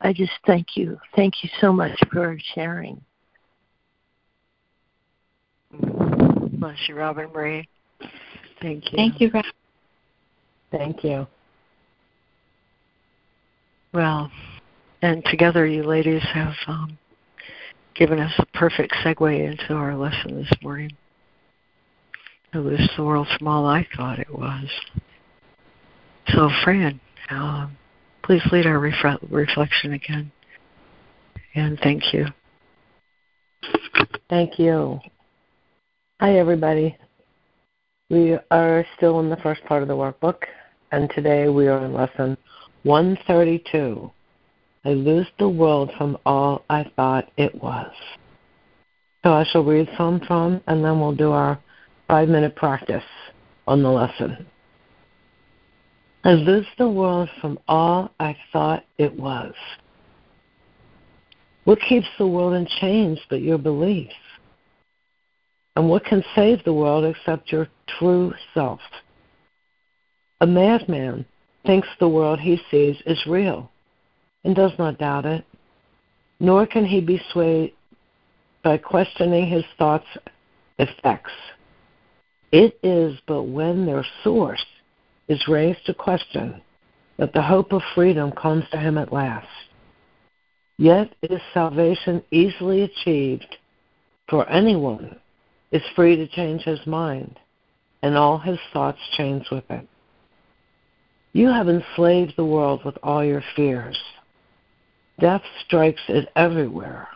I 0.00 0.12
just 0.12 0.32
thank 0.46 0.76
you. 0.76 0.98
Thank 1.14 1.42
you 1.42 1.50
so 1.60 1.72
much 1.72 1.98
for 2.12 2.38
sharing. 2.54 3.00
Bless 5.72 6.76
you, 6.88 6.94
Robin 6.94 7.30
Marie. 7.32 7.68
Thank 8.60 8.92
you. 8.92 8.96
Thank 8.96 9.20
you, 9.20 9.30
Rob. 9.32 9.44
Thank 10.70 11.04
you. 11.04 11.26
Well, 13.92 14.30
and 15.02 15.24
together 15.26 15.66
you 15.66 15.82
ladies 15.82 16.22
have 16.34 16.54
um, 16.66 16.98
given 17.94 18.18
us 18.18 18.32
a 18.38 18.46
perfect 18.58 18.94
segue 19.04 19.50
into 19.50 19.74
our 19.74 19.96
lesson 19.96 20.36
this 20.36 20.52
morning. 20.62 20.90
It 22.52 22.58
was 22.58 22.80
the 22.96 23.04
world 23.04 23.28
from 23.36 23.48
all 23.48 23.66
I 23.66 23.86
thought 23.96 24.18
it 24.18 24.32
was. 24.32 24.64
So, 26.28 26.50
Fran, 26.64 27.00
um, 27.30 27.76
please 28.26 28.42
lead 28.50 28.66
our 28.66 28.78
refre- 28.78 29.24
reflection 29.30 29.92
again. 29.92 30.32
And 31.54 31.78
thank 31.78 32.12
you. 32.12 32.26
Thank 34.28 34.58
you. 34.58 34.98
Hi, 36.20 36.38
everybody. 36.38 36.96
We 38.10 38.36
are 38.50 38.84
still 38.96 39.20
in 39.20 39.30
the 39.30 39.36
first 39.36 39.64
part 39.64 39.82
of 39.82 39.88
the 39.88 39.94
workbook, 39.94 40.42
and 40.90 41.08
today 41.14 41.48
we 41.48 41.68
are 41.68 41.84
in 41.84 41.94
lesson 41.94 42.36
132. 42.82 44.10
I 44.84 44.88
lose 44.90 45.26
the 45.38 45.48
world 45.48 45.92
from 45.96 46.18
all 46.26 46.64
I 46.68 46.90
thought 46.96 47.30
it 47.36 47.54
was. 47.62 47.92
So 49.24 49.32
I 49.32 49.44
shall 49.44 49.64
read 49.64 49.88
some 49.96 50.20
from, 50.26 50.60
and 50.66 50.84
then 50.84 51.00
we'll 51.00 51.14
do 51.14 51.30
our 51.30 51.60
five 52.08 52.28
minute 52.28 52.54
practice 52.56 53.04
on 53.66 53.82
the 53.82 53.90
lesson. 53.90 54.46
I 56.26 56.32
lose 56.32 56.66
the 56.76 56.88
world 56.88 57.28
from 57.40 57.56
all 57.68 58.10
I 58.18 58.36
thought 58.52 58.82
it 58.98 59.16
was. 59.16 59.54
What 61.62 61.78
keeps 61.88 62.08
the 62.18 62.26
world 62.26 62.54
in 62.54 62.66
chains 62.80 63.20
but 63.30 63.42
your 63.42 63.58
beliefs? 63.58 64.12
And 65.76 65.88
what 65.88 66.04
can 66.04 66.24
save 66.34 66.64
the 66.64 66.72
world 66.72 67.04
except 67.04 67.52
your 67.52 67.68
true 68.00 68.34
self? 68.54 68.80
A 70.40 70.48
madman 70.48 71.24
thinks 71.64 71.86
the 72.00 72.08
world 72.08 72.40
he 72.40 72.60
sees 72.72 72.96
is 73.06 73.24
real 73.28 73.70
and 74.42 74.56
does 74.56 74.72
not 74.80 74.98
doubt 74.98 75.26
it, 75.26 75.44
nor 76.40 76.66
can 76.66 76.84
he 76.84 77.00
be 77.00 77.22
swayed 77.30 77.72
by 78.64 78.78
questioning 78.78 79.46
his 79.46 79.64
thoughts' 79.78 80.18
effects. 80.80 81.30
It 82.50 82.80
is 82.82 83.16
but 83.28 83.44
when 83.44 83.86
their 83.86 84.04
source 84.24 84.64
is 85.28 85.48
raised 85.48 85.84
to 85.86 85.94
question 85.94 86.60
that 87.18 87.32
the 87.32 87.42
hope 87.42 87.72
of 87.72 87.82
freedom 87.94 88.30
comes 88.32 88.64
to 88.70 88.78
him 88.78 88.98
at 88.98 89.12
last. 89.12 89.48
Yet 90.78 91.14
is 91.22 91.40
salvation 91.54 92.22
easily 92.30 92.82
achieved, 92.82 93.56
for 94.28 94.48
anyone 94.48 95.16
is 95.72 95.82
free 95.94 96.16
to 96.16 96.26
change 96.28 96.62
his 96.62 96.84
mind, 96.86 97.38
and 98.02 98.16
all 98.16 98.38
his 98.38 98.58
thoughts 98.72 98.98
change 99.16 99.46
with 99.50 99.64
it. 99.70 99.88
You 101.32 101.48
have 101.48 101.68
enslaved 101.68 102.34
the 102.36 102.44
world 102.44 102.84
with 102.84 102.96
all 103.02 103.24
your 103.24 103.42
fears. 103.54 103.98
Death 105.18 105.42
strikes 105.64 106.02
it 106.08 106.28
everywhere 106.36 107.08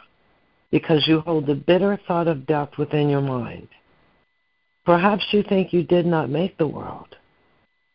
because 0.71 1.07
you 1.07 1.21
hold 1.21 1.47
the 1.47 1.55
bitter 1.55 1.99
thought 2.07 2.29
of 2.29 2.47
death 2.47 2.71
within 2.79 3.09
your 3.09 3.21
mind. 3.21 3.69
Perhaps 4.87 5.25
you 5.33 5.43
think 5.43 5.73
you 5.73 5.83
did 5.83 6.07
not 6.07 6.31
make 6.31 6.57
the 6.57 6.67
world, 6.67 7.17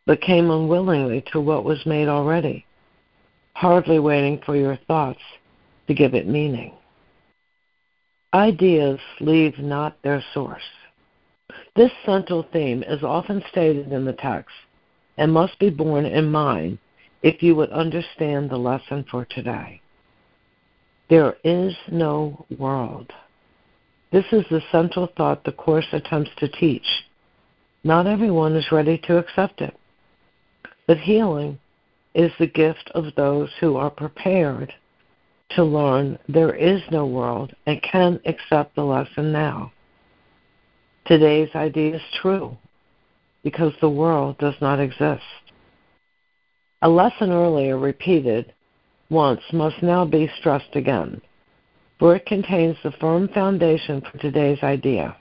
but 0.06 0.20
came 0.20 0.50
unwillingly 0.50 1.24
to 1.32 1.40
what 1.40 1.64
was 1.64 1.84
made 1.84 2.08
already, 2.08 2.64
hardly 3.54 3.98
waiting 3.98 4.40
for 4.46 4.56
your 4.56 4.78
thoughts 4.86 5.20
to 5.88 5.94
give 5.94 6.14
it 6.14 6.28
meaning. 6.28 6.72
Ideas 8.32 9.00
leave 9.20 9.58
not 9.58 10.00
their 10.02 10.22
source. 10.32 10.62
This 11.74 11.90
central 12.04 12.46
theme 12.52 12.82
is 12.82 13.02
often 13.02 13.42
stated 13.50 13.92
in 13.92 14.04
the 14.04 14.12
text 14.12 14.54
and 15.16 15.32
must 15.32 15.58
be 15.58 15.70
borne 15.70 16.06
in 16.06 16.30
mind 16.30 16.78
if 17.22 17.42
you 17.42 17.54
would 17.56 17.70
understand 17.70 18.50
the 18.50 18.56
lesson 18.56 19.04
for 19.10 19.24
today. 19.24 19.80
There 21.08 21.36
is 21.44 21.74
no 21.90 22.46
world. 22.58 23.12
This 24.12 24.24
is 24.32 24.44
the 24.50 24.62
central 24.70 25.08
thought 25.16 25.44
the 25.44 25.52
Course 25.52 25.86
attempts 25.92 26.30
to 26.38 26.48
teach. 26.48 26.86
Not 27.84 28.06
everyone 28.06 28.56
is 28.56 28.72
ready 28.72 28.98
to 29.06 29.18
accept 29.18 29.60
it, 29.60 29.76
but 30.86 30.98
healing 30.98 31.58
is 32.14 32.32
the 32.38 32.46
gift 32.46 32.90
of 32.94 33.14
those 33.16 33.50
who 33.60 33.76
are 33.76 33.90
prepared 33.90 34.72
to 35.50 35.62
learn 35.62 36.18
there 36.28 36.54
is 36.54 36.80
no 36.90 37.06
world 37.06 37.54
and 37.66 37.82
can 37.82 38.20
accept 38.24 38.74
the 38.74 38.82
lesson 38.82 39.32
now. 39.32 39.72
Today's 41.06 41.50
idea 41.54 41.96
is 41.96 42.02
true 42.20 42.56
because 43.44 43.72
the 43.80 43.88
world 43.88 44.38
does 44.38 44.54
not 44.60 44.80
exist. 44.80 45.22
A 46.82 46.88
lesson 46.88 47.30
earlier 47.30 47.78
repeated 47.78 48.52
once 49.08 49.40
must 49.52 49.82
now 49.82 50.04
be 50.04 50.28
stressed 50.38 50.74
again, 50.74 51.20
for 51.98 52.16
it 52.16 52.26
contains 52.26 52.76
the 52.82 52.90
firm 52.92 53.28
foundation 53.28 54.00
for 54.00 54.18
today's 54.18 54.62
idea. 54.62 55.16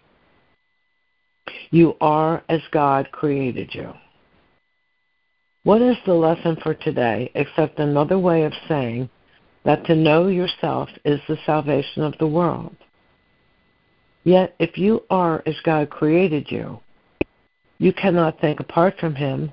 You 1.70 1.95
are 2.01 2.43
as 2.49 2.61
God 2.72 3.11
created 3.11 3.74
you. 3.76 3.93
What 5.66 5.82
is 5.82 5.97
the 6.05 6.13
lesson 6.13 6.57
for 6.61 6.76
today 6.76 7.32
except 7.34 7.80
another 7.80 8.20
way 8.20 8.43
of 8.43 8.53
saying 8.68 9.09
that 9.63 9.84
to 9.86 9.95
know 9.95 10.28
yourself 10.28 10.89
is 11.03 11.20
the 11.28 11.39
salvation 11.43 12.03
of 12.03 12.16
the 12.20 12.28
world? 12.28 12.76
Yet, 14.24 14.53
if 14.59 14.78
you 14.78 15.01
are 15.09 15.41
as 15.47 15.55
God 15.63 15.89
created 15.89 16.51
you, 16.51 16.82
you 17.80 17.91
cannot 17.93 18.39
think 18.39 18.59
apart 18.59 18.99
from 18.99 19.16
Him, 19.16 19.51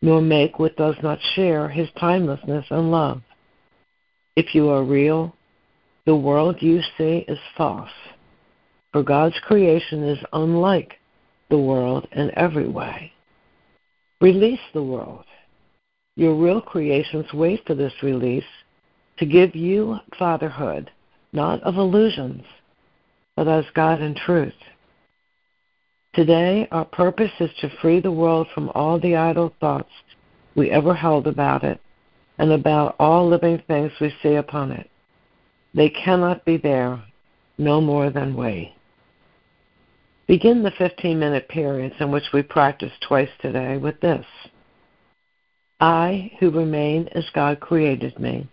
nor 0.00 0.20
make 0.20 0.60
what 0.60 0.76
does 0.76 0.94
not 1.02 1.18
share 1.34 1.68
His 1.68 1.88
timelessness 1.98 2.66
and 2.70 2.92
love. 2.92 3.20
If 4.36 4.54
you 4.54 4.68
are 4.68 4.84
real, 4.84 5.34
the 6.06 6.14
world 6.14 6.58
you 6.60 6.80
see 6.96 7.24
is 7.26 7.40
false, 7.56 7.90
for 8.92 9.02
God's 9.02 9.40
creation 9.40 10.04
is 10.04 10.18
unlike 10.32 10.92
the 11.50 11.58
world 11.58 12.06
in 12.12 12.30
every 12.38 12.68
way. 12.68 13.13
Release 14.24 14.66
the 14.72 14.82
world. 14.82 15.26
Your 16.16 16.34
real 16.34 16.62
creations 16.62 17.26
wait 17.34 17.60
for 17.66 17.74
this 17.74 17.92
release 18.02 18.50
to 19.18 19.26
give 19.26 19.54
you 19.54 19.98
fatherhood, 20.18 20.90
not 21.34 21.62
of 21.62 21.76
illusions, 21.76 22.42
but 23.36 23.48
as 23.48 23.66
God 23.74 24.00
in 24.00 24.14
truth. 24.14 24.54
Today, 26.14 26.66
our 26.70 26.86
purpose 26.86 27.32
is 27.38 27.50
to 27.60 27.76
free 27.82 28.00
the 28.00 28.10
world 28.10 28.46
from 28.54 28.70
all 28.74 28.98
the 28.98 29.14
idle 29.14 29.52
thoughts 29.60 29.92
we 30.54 30.70
ever 30.70 30.94
held 30.94 31.26
about 31.26 31.62
it 31.62 31.78
and 32.38 32.50
about 32.50 32.96
all 32.98 33.28
living 33.28 33.62
things 33.66 33.92
we 34.00 34.10
see 34.22 34.36
upon 34.36 34.70
it. 34.70 34.88
They 35.74 35.90
cannot 35.90 36.46
be 36.46 36.56
there, 36.56 36.98
no 37.58 37.78
more 37.78 38.08
than 38.08 38.34
we. 38.34 38.73
Begin 40.26 40.62
the 40.62 40.70
15 40.78 41.18
minute 41.18 41.48
periods 41.48 41.96
in 42.00 42.10
which 42.10 42.24
we 42.32 42.42
practice 42.42 42.92
twice 43.06 43.28
today 43.42 43.76
with 43.76 44.00
this 44.00 44.24
I, 45.80 46.32
who 46.40 46.50
remain 46.50 47.08
as 47.08 47.24
God 47.34 47.60
created 47.60 48.18
me, 48.18 48.48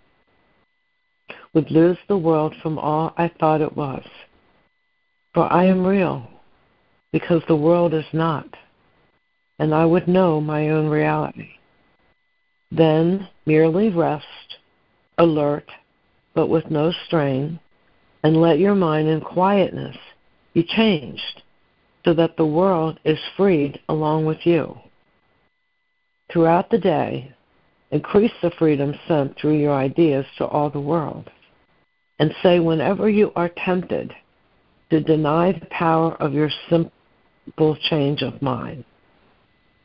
would 1.53 1.71
lose 1.71 1.97
the 2.07 2.17
world 2.17 2.53
from 2.61 2.77
all 2.77 3.13
I 3.17 3.31
thought 3.39 3.61
it 3.61 3.77
was. 3.77 4.05
For 5.33 5.51
I 5.51 5.63
am 5.65 5.85
real, 5.85 6.27
because 7.13 7.41
the 7.47 7.55
world 7.55 7.93
is 7.93 8.05
not, 8.11 8.47
and 9.59 9.73
I 9.73 9.85
would 9.85 10.09
know 10.09 10.41
my 10.41 10.69
own 10.69 10.89
reality. 10.89 11.51
Then 12.69 13.29
merely 13.45 13.87
rest, 13.87 14.25
alert, 15.17 15.69
but 16.33 16.47
with 16.47 16.69
no 16.69 16.91
strain, 17.05 17.61
and 18.23 18.41
let 18.41 18.59
your 18.59 18.75
mind 18.75 19.07
in 19.07 19.21
quietness 19.21 19.95
be 20.53 20.63
changed 20.63 21.40
so 22.05 22.13
that 22.13 22.37
the 22.37 22.45
world 22.45 22.99
is 23.05 23.19
freed 23.37 23.79
along 23.89 24.25
with 24.25 24.39
you. 24.45 24.77
Throughout 26.31 26.69
the 26.69 26.77
day, 26.77 27.33
increase 27.91 28.31
the 28.41 28.51
freedom 28.57 28.93
sent 29.07 29.37
through 29.37 29.57
your 29.57 29.73
ideas 29.73 30.25
to 30.37 30.45
all 30.45 30.69
the 30.69 30.79
world. 30.79 31.29
And 32.19 32.33
say 32.41 32.59
whenever 32.59 33.09
you 33.09 33.31
are 33.35 33.49
tempted 33.65 34.13
to 34.89 35.01
deny 35.01 35.51
the 35.51 35.65
power 35.67 36.13
of 36.15 36.33
your 36.33 36.49
simple 36.69 37.75
change 37.89 38.21
of 38.21 38.41
mind, 38.41 38.85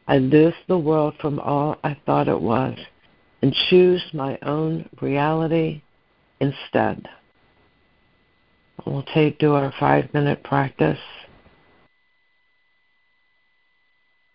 I 0.08 0.18
loose 0.18 0.54
the 0.68 0.78
world 0.78 1.14
from 1.20 1.40
all 1.40 1.76
I 1.82 1.96
thought 2.06 2.28
it 2.28 2.40
was 2.40 2.78
and 3.42 3.54
choose 3.68 4.02
my 4.12 4.38
own 4.42 4.88
reality 5.00 5.82
instead. 6.40 7.08
We'll 8.84 9.02
take 9.14 9.38
do 9.38 9.54
our 9.54 9.72
five 9.80 10.12
minute 10.14 10.44
practice. 10.44 10.98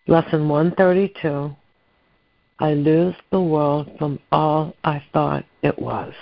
Lesson 0.07 0.49
132 0.49 1.55
I 2.59 2.73
lose 2.73 3.13
the 3.31 3.39
world 3.39 3.87
from 3.99 4.19
all 4.31 4.75
I 4.83 5.03
thought 5.13 5.45
it 5.61 5.77
was. 5.77 6.13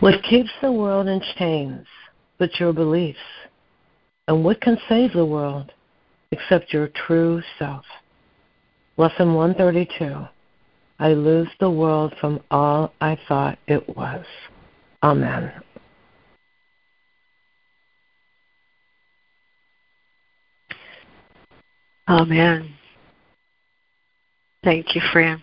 What 0.00 0.22
keeps 0.22 0.50
the 0.62 0.72
world 0.72 1.08
in 1.08 1.20
chains 1.36 1.86
but 2.38 2.58
your 2.58 2.72
beliefs? 2.72 3.18
And 4.28 4.42
what 4.42 4.62
can 4.62 4.78
save 4.88 5.12
the 5.12 5.26
world 5.26 5.72
except 6.30 6.72
your 6.72 6.88
true 6.88 7.42
self? 7.58 7.84
Lesson 8.96 9.34
132 9.34 10.26
I 10.98 11.12
lose 11.12 11.48
the 11.60 11.70
world 11.70 12.14
from 12.18 12.40
all 12.50 12.94
I 13.00 13.18
thought 13.28 13.58
it 13.66 13.94
was. 13.94 14.24
Amen. 15.02 15.52
Amen. 22.08 22.74
Thank 24.64 24.94
you, 24.94 25.02
Fran. 25.12 25.42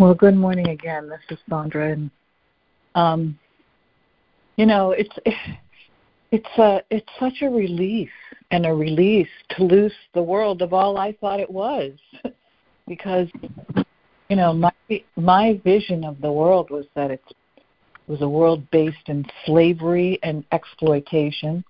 Well, 0.00 0.14
good 0.14 0.34
morning 0.34 0.70
again. 0.70 1.10
This 1.10 1.20
is 1.28 1.38
Sandra, 1.46 1.92
and 1.92 2.10
um, 2.94 3.38
you 4.56 4.64
know, 4.64 4.92
it's 4.92 5.14
it's 6.32 6.58
a 6.58 6.80
it's 6.88 7.10
such 7.18 7.42
a 7.42 7.50
relief 7.50 8.08
and 8.50 8.64
a 8.64 8.72
release 8.72 9.28
to 9.50 9.64
loose 9.64 9.92
the 10.14 10.22
world 10.22 10.62
of 10.62 10.72
all 10.72 10.96
I 10.96 11.12
thought 11.20 11.38
it 11.38 11.50
was, 11.50 11.92
because 12.88 13.28
you 14.30 14.36
know 14.36 14.54
my 14.54 14.72
my 15.16 15.60
vision 15.64 16.02
of 16.04 16.18
the 16.22 16.32
world 16.32 16.70
was 16.70 16.86
that 16.94 17.10
it 17.10 17.22
was 18.06 18.22
a 18.22 18.28
world 18.28 18.70
based 18.70 19.06
in 19.08 19.26
slavery 19.44 20.18
and 20.22 20.46
exploitation, 20.52 21.62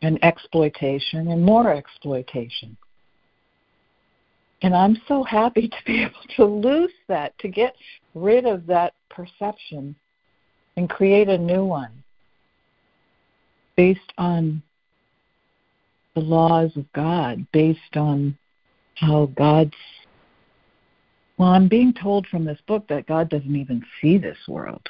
and 0.00 0.18
exploitation 0.24 1.28
and 1.28 1.44
more 1.44 1.70
exploitation 1.74 2.74
and 4.62 4.74
I'm 4.74 5.00
so 5.06 5.22
happy 5.22 5.68
to 5.68 5.76
be 5.84 6.02
able 6.04 6.12
to 6.36 6.44
loose 6.44 6.92
that, 7.08 7.38
to 7.38 7.48
get 7.48 7.74
rid 8.14 8.46
of 8.46 8.66
that 8.66 8.94
perception 9.10 9.94
and 10.76 10.90
create 10.90 11.28
a 11.28 11.38
new 11.38 11.64
one 11.64 12.02
based 13.76 14.12
on 14.18 14.62
the 16.14 16.20
laws 16.20 16.70
of 16.76 16.90
God, 16.92 17.46
based 17.52 17.96
on 17.96 18.36
how 18.94 19.26
God's. 19.36 19.74
Well, 21.38 21.50
I'm 21.50 21.68
being 21.68 21.92
told 21.92 22.26
from 22.26 22.46
this 22.46 22.58
book 22.66 22.88
that 22.88 23.06
God 23.06 23.28
doesn't 23.28 23.54
even 23.54 23.84
see 24.00 24.16
this 24.16 24.38
world. 24.48 24.88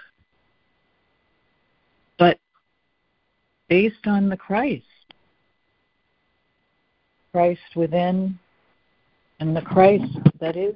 But 2.18 2.38
based 3.68 4.06
on 4.06 4.28
the 4.28 4.36
Christ, 4.36 4.84
Christ 7.32 7.60
within, 7.74 8.38
and 9.40 9.56
the 9.56 9.62
Christ 9.62 10.18
that 10.40 10.56
is 10.56 10.74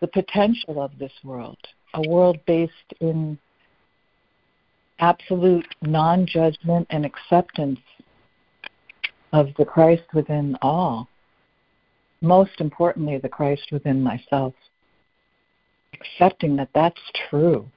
the 0.00 0.06
potential 0.06 0.80
of 0.80 0.96
this 0.98 1.12
world, 1.24 1.58
a 1.94 2.08
world 2.08 2.38
based 2.46 2.72
in 3.00 3.38
absolute 5.00 5.66
non 5.82 6.26
judgment 6.26 6.86
and 6.90 7.04
acceptance 7.04 7.80
of 9.32 9.48
the 9.58 9.64
Christ 9.64 10.04
within 10.14 10.56
all. 10.62 11.08
Most 12.20 12.60
importantly, 12.60 13.18
the 13.18 13.28
Christ 13.28 13.68
within 13.72 14.02
myself. 14.02 14.54
Accepting 15.94 16.56
that 16.56 16.70
that's 16.74 17.00
true, 17.28 17.68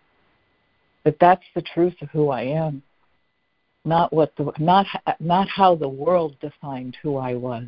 that 1.06 1.18
that's 1.20 1.46
the 1.56 1.62
truth 1.62 1.96
of 2.02 2.10
who 2.10 2.30
I 2.30 2.44
am, 2.44 2.84
not 3.84 4.14
what 4.14 4.36
the 4.36 4.52
not 4.60 4.86
not 5.20 5.48
how 5.48 5.76
the 5.76 5.90
world 5.90 6.36
defined 6.40 6.98
who 7.02 7.18
I 7.18 7.34
was 7.34 7.68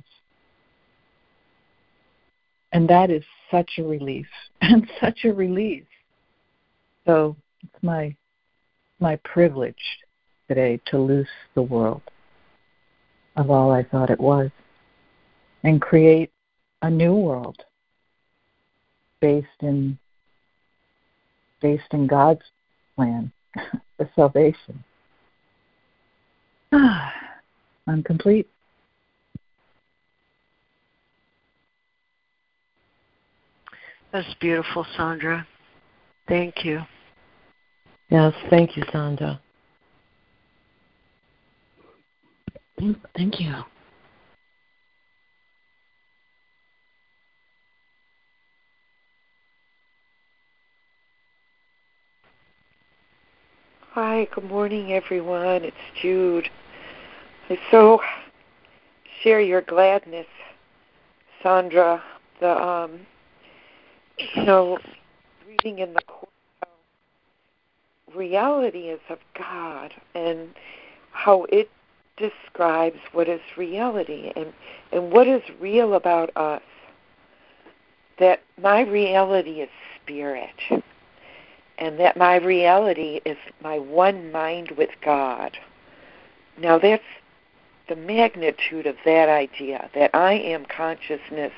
and 2.73 2.89
that 2.89 3.09
is 3.09 3.23
such 3.49 3.71
a 3.77 3.83
relief 3.83 4.27
and 4.61 4.89
such 4.99 5.23
a 5.23 5.31
relief. 5.31 5.85
So 7.05 7.37
it's 7.63 7.83
my 7.83 8.15
my 8.99 9.15
privilege 9.23 9.75
today 10.47 10.79
to 10.85 10.97
loose 10.97 11.27
the 11.55 11.61
world 11.61 12.01
of 13.35 13.49
all 13.49 13.71
I 13.71 13.83
thought 13.83 14.09
it 14.09 14.19
was 14.19 14.49
and 15.63 15.81
create 15.81 16.31
a 16.81 16.89
new 16.89 17.15
world 17.15 17.57
based 19.19 19.47
in 19.61 19.97
based 21.61 21.91
in 21.91 22.07
God's 22.07 22.43
plan 22.95 23.31
for 23.97 24.09
salvation. 24.15 24.83
I'm 26.71 28.03
complete. 28.03 28.49
That's 34.13 34.31
beautiful, 34.39 34.85
Sandra. 34.95 35.47
Thank 36.27 36.63
you. 36.63 36.81
Yes, 38.09 38.31
thank 38.51 38.77
you, 38.77 38.83
Sandra. 38.91 39.41
Thank 42.77 43.39
you. 43.39 43.55
Hi, 53.93 54.27
good 54.35 54.43
morning, 54.43 54.93
everyone. 54.93 55.63
It's 55.63 55.75
Jude. 55.99 56.49
I'm 57.49 57.57
so 57.71 57.99
share 59.23 59.41
your 59.41 59.61
gladness, 59.61 60.27
Sandra. 61.41 62.03
The 62.39 62.61
um, 62.61 63.07
you 64.17 64.43
know, 64.43 64.77
reading 65.47 65.79
in 65.79 65.93
the 65.93 66.01
course 66.01 66.29
how 66.61 66.67
reality 68.15 68.89
is 68.89 68.99
of 69.09 69.19
God 69.37 69.93
and 70.13 70.49
how 71.11 71.45
it 71.49 71.69
describes 72.17 72.99
what 73.11 73.27
is 73.27 73.41
reality 73.57 74.31
and, 74.35 74.53
and 74.91 75.11
what 75.11 75.27
is 75.27 75.41
real 75.59 75.93
about 75.95 76.35
us. 76.35 76.61
That 78.19 78.41
my 78.61 78.81
reality 78.81 79.61
is 79.61 79.69
spirit, 80.01 80.83
and 81.79 81.99
that 81.99 82.15
my 82.15 82.35
reality 82.35 83.19
is 83.25 83.37
my 83.63 83.79
one 83.79 84.31
mind 84.31 84.71
with 84.77 84.91
God. 85.03 85.57
Now, 86.59 86.77
that's 86.77 87.03
the 87.89 87.95
magnitude 87.95 88.85
of 88.85 88.95
that 89.05 89.29
idea 89.29 89.89
that 89.95 90.11
I 90.13 90.33
am 90.33 90.65
consciousness 90.65 91.53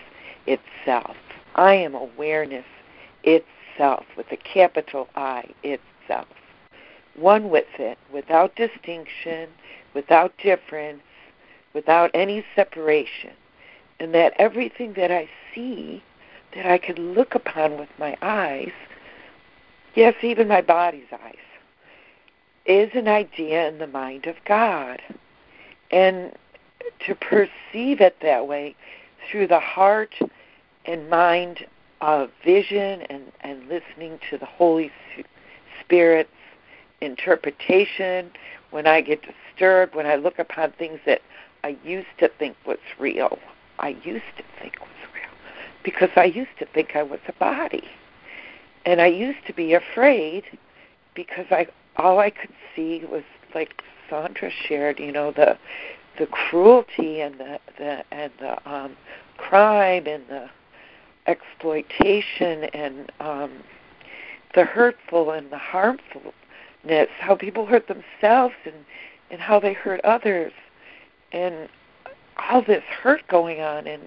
itself. 0.47 1.17
I 1.55 1.75
am 1.75 1.95
awareness 1.95 2.65
itself, 3.23 4.05
with 4.15 4.31
a 4.31 4.37
capital 4.37 5.07
I, 5.15 5.45
itself. 5.63 6.27
One 7.15 7.49
with 7.49 7.79
it, 7.79 7.97
without 8.11 8.55
distinction, 8.55 9.49
without 9.93 10.37
difference, 10.37 11.01
without 11.73 12.11
any 12.13 12.45
separation. 12.55 13.31
And 13.99 14.13
that 14.13 14.33
everything 14.37 14.93
that 14.93 15.11
I 15.11 15.29
see, 15.53 16.03
that 16.53 16.65
I 16.65 16.77
can 16.77 17.13
look 17.13 17.35
upon 17.35 17.79
with 17.79 17.89
my 17.97 18.17
eyes, 18.21 18.73
yes, 19.95 20.15
even 20.21 20.49
my 20.49 20.61
body's 20.61 21.11
eyes, 21.13 21.35
is 22.65 22.89
an 22.93 23.07
idea 23.07 23.69
in 23.69 23.77
the 23.77 23.87
mind 23.87 24.25
of 24.25 24.35
God. 24.45 25.01
And 25.91 26.33
to 27.05 27.15
perceive 27.15 28.01
it 28.01 28.17
that 28.21 28.47
way 28.47 28.75
through 29.29 29.47
the 29.47 29.59
heart 29.59 30.15
and 30.85 31.09
mind 31.09 31.65
of 32.01 32.29
vision 32.43 33.01
and, 33.09 33.31
and 33.41 33.67
listening 33.67 34.19
to 34.29 34.37
the 34.37 34.45
Holy 34.45 34.91
Spirit's 35.81 36.29
interpretation, 37.01 38.31
when 38.71 38.87
I 38.87 39.01
get 39.01 39.21
disturbed, 39.21 39.95
when 39.95 40.05
I 40.05 40.15
look 40.15 40.39
upon 40.39 40.71
things 40.73 40.99
that 41.05 41.21
I 41.63 41.77
used 41.83 42.07
to 42.19 42.29
think 42.39 42.55
was 42.65 42.77
real, 42.99 43.39
I 43.79 43.89
used 44.03 44.25
to 44.37 44.43
think 44.61 44.79
was 44.79 44.89
real, 45.13 45.31
because 45.83 46.09
I 46.15 46.25
used 46.25 46.57
to 46.59 46.65
think 46.65 46.95
I 46.95 47.03
was 47.03 47.19
a 47.27 47.33
body. 47.33 47.85
And 48.85 49.01
I 49.01 49.07
used 49.07 49.45
to 49.47 49.53
be 49.53 49.73
afraid 49.73 50.43
because 51.15 51.45
I 51.49 51.67
all 51.97 52.19
I 52.19 52.29
could 52.29 52.51
see 52.75 53.03
was 53.09 53.23
like 53.55 53.81
Sandra 54.09 54.51
shared, 54.51 54.99
you 54.99 55.11
know, 55.11 55.31
the 55.31 55.57
the 56.19 56.27
cruelty 56.27 57.21
and 57.21 57.39
the, 57.39 57.59
the 57.77 58.03
and 58.11 58.31
the 58.39 58.69
um 58.69 58.95
crime 59.37 60.05
and 60.07 60.23
the 60.29 60.49
exploitation 61.27 62.65
and 62.65 63.11
um 63.19 63.51
the 64.53 64.63
hurtful 64.63 65.31
and 65.31 65.51
the 65.51 65.57
harmfulness, 65.57 67.09
how 67.19 67.35
people 67.35 67.65
hurt 67.65 67.87
themselves 67.87 68.55
and 68.65 68.75
and 69.31 69.41
how 69.41 69.59
they 69.59 69.73
hurt 69.73 69.99
others 70.05 70.53
and 71.31 71.67
all 72.37 72.61
this 72.61 72.83
hurt 72.83 73.27
going 73.27 73.59
on 73.59 73.87
and 73.87 74.03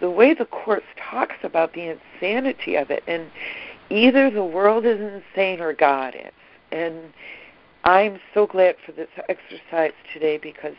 the 0.00 0.10
way 0.10 0.34
the 0.34 0.44
course 0.44 0.84
talks 0.96 1.36
about 1.42 1.72
the 1.72 1.82
insanity 1.82 2.76
of 2.76 2.90
it 2.90 3.02
and 3.06 3.30
either 3.90 4.30
the 4.30 4.44
world 4.44 4.84
is 4.84 5.00
insane 5.00 5.60
or 5.60 5.72
God 5.72 6.14
is. 6.14 6.32
And 6.72 7.12
I'm 7.84 8.18
so 8.32 8.46
glad 8.46 8.76
for 8.84 8.92
this 8.92 9.08
exercise 9.28 9.92
today 10.12 10.38
because 10.38 10.76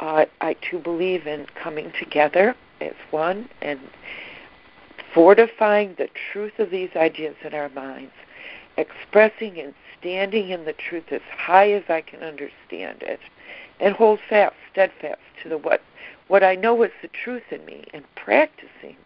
uh, 0.00 0.26
I 0.40 0.54
too 0.54 0.78
believe 0.78 1.26
in 1.26 1.46
coming 1.60 1.92
together 1.98 2.54
as 2.80 2.94
one 3.10 3.48
and 3.62 3.80
fortifying 5.16 5.94
the 5.96 6.10
truth 6.30 6.58
of 6.58 6.68
these 6.68 6.90
ideas 6.94 7.34
in 7.42 7.54
our 7.54 7.70
minds, 7.70 8.12
expressing 8.76 9.58
and 9.58 9.72
standing 9.98 10.50
in 10.50 10.66
the 10.66 10.74
truth 10.74 11.04
as 11.10 11.22
high 11.34 11.72
as 11.72 11.84
I 11.88 12.02
can 12.02 12.22
understand 12.22 13.02
it, 13.02 13.18
and 13.80 13.94
hold 13.94 14.20
fast, 14.28 14.54
steadfast 14.70 15.20
to 15.42 15.48
the 15.48 15.56
what 15.56 15.80
what 16.28 16.44
I 16.44 16.54
know 16.54 16.82
is 16.82 16.90
the 17.00 17.08
truth 17.08 17.44
in 17.50 17.64
me, 17.64 17.84
and 17.94 18.04
practicing, 18.14 18.96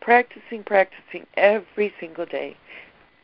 practicing, 0.00 0.62
practicing 0.62 1.26
every 1.34 1.92
single 1.98 2.26
day, 2.26 2.56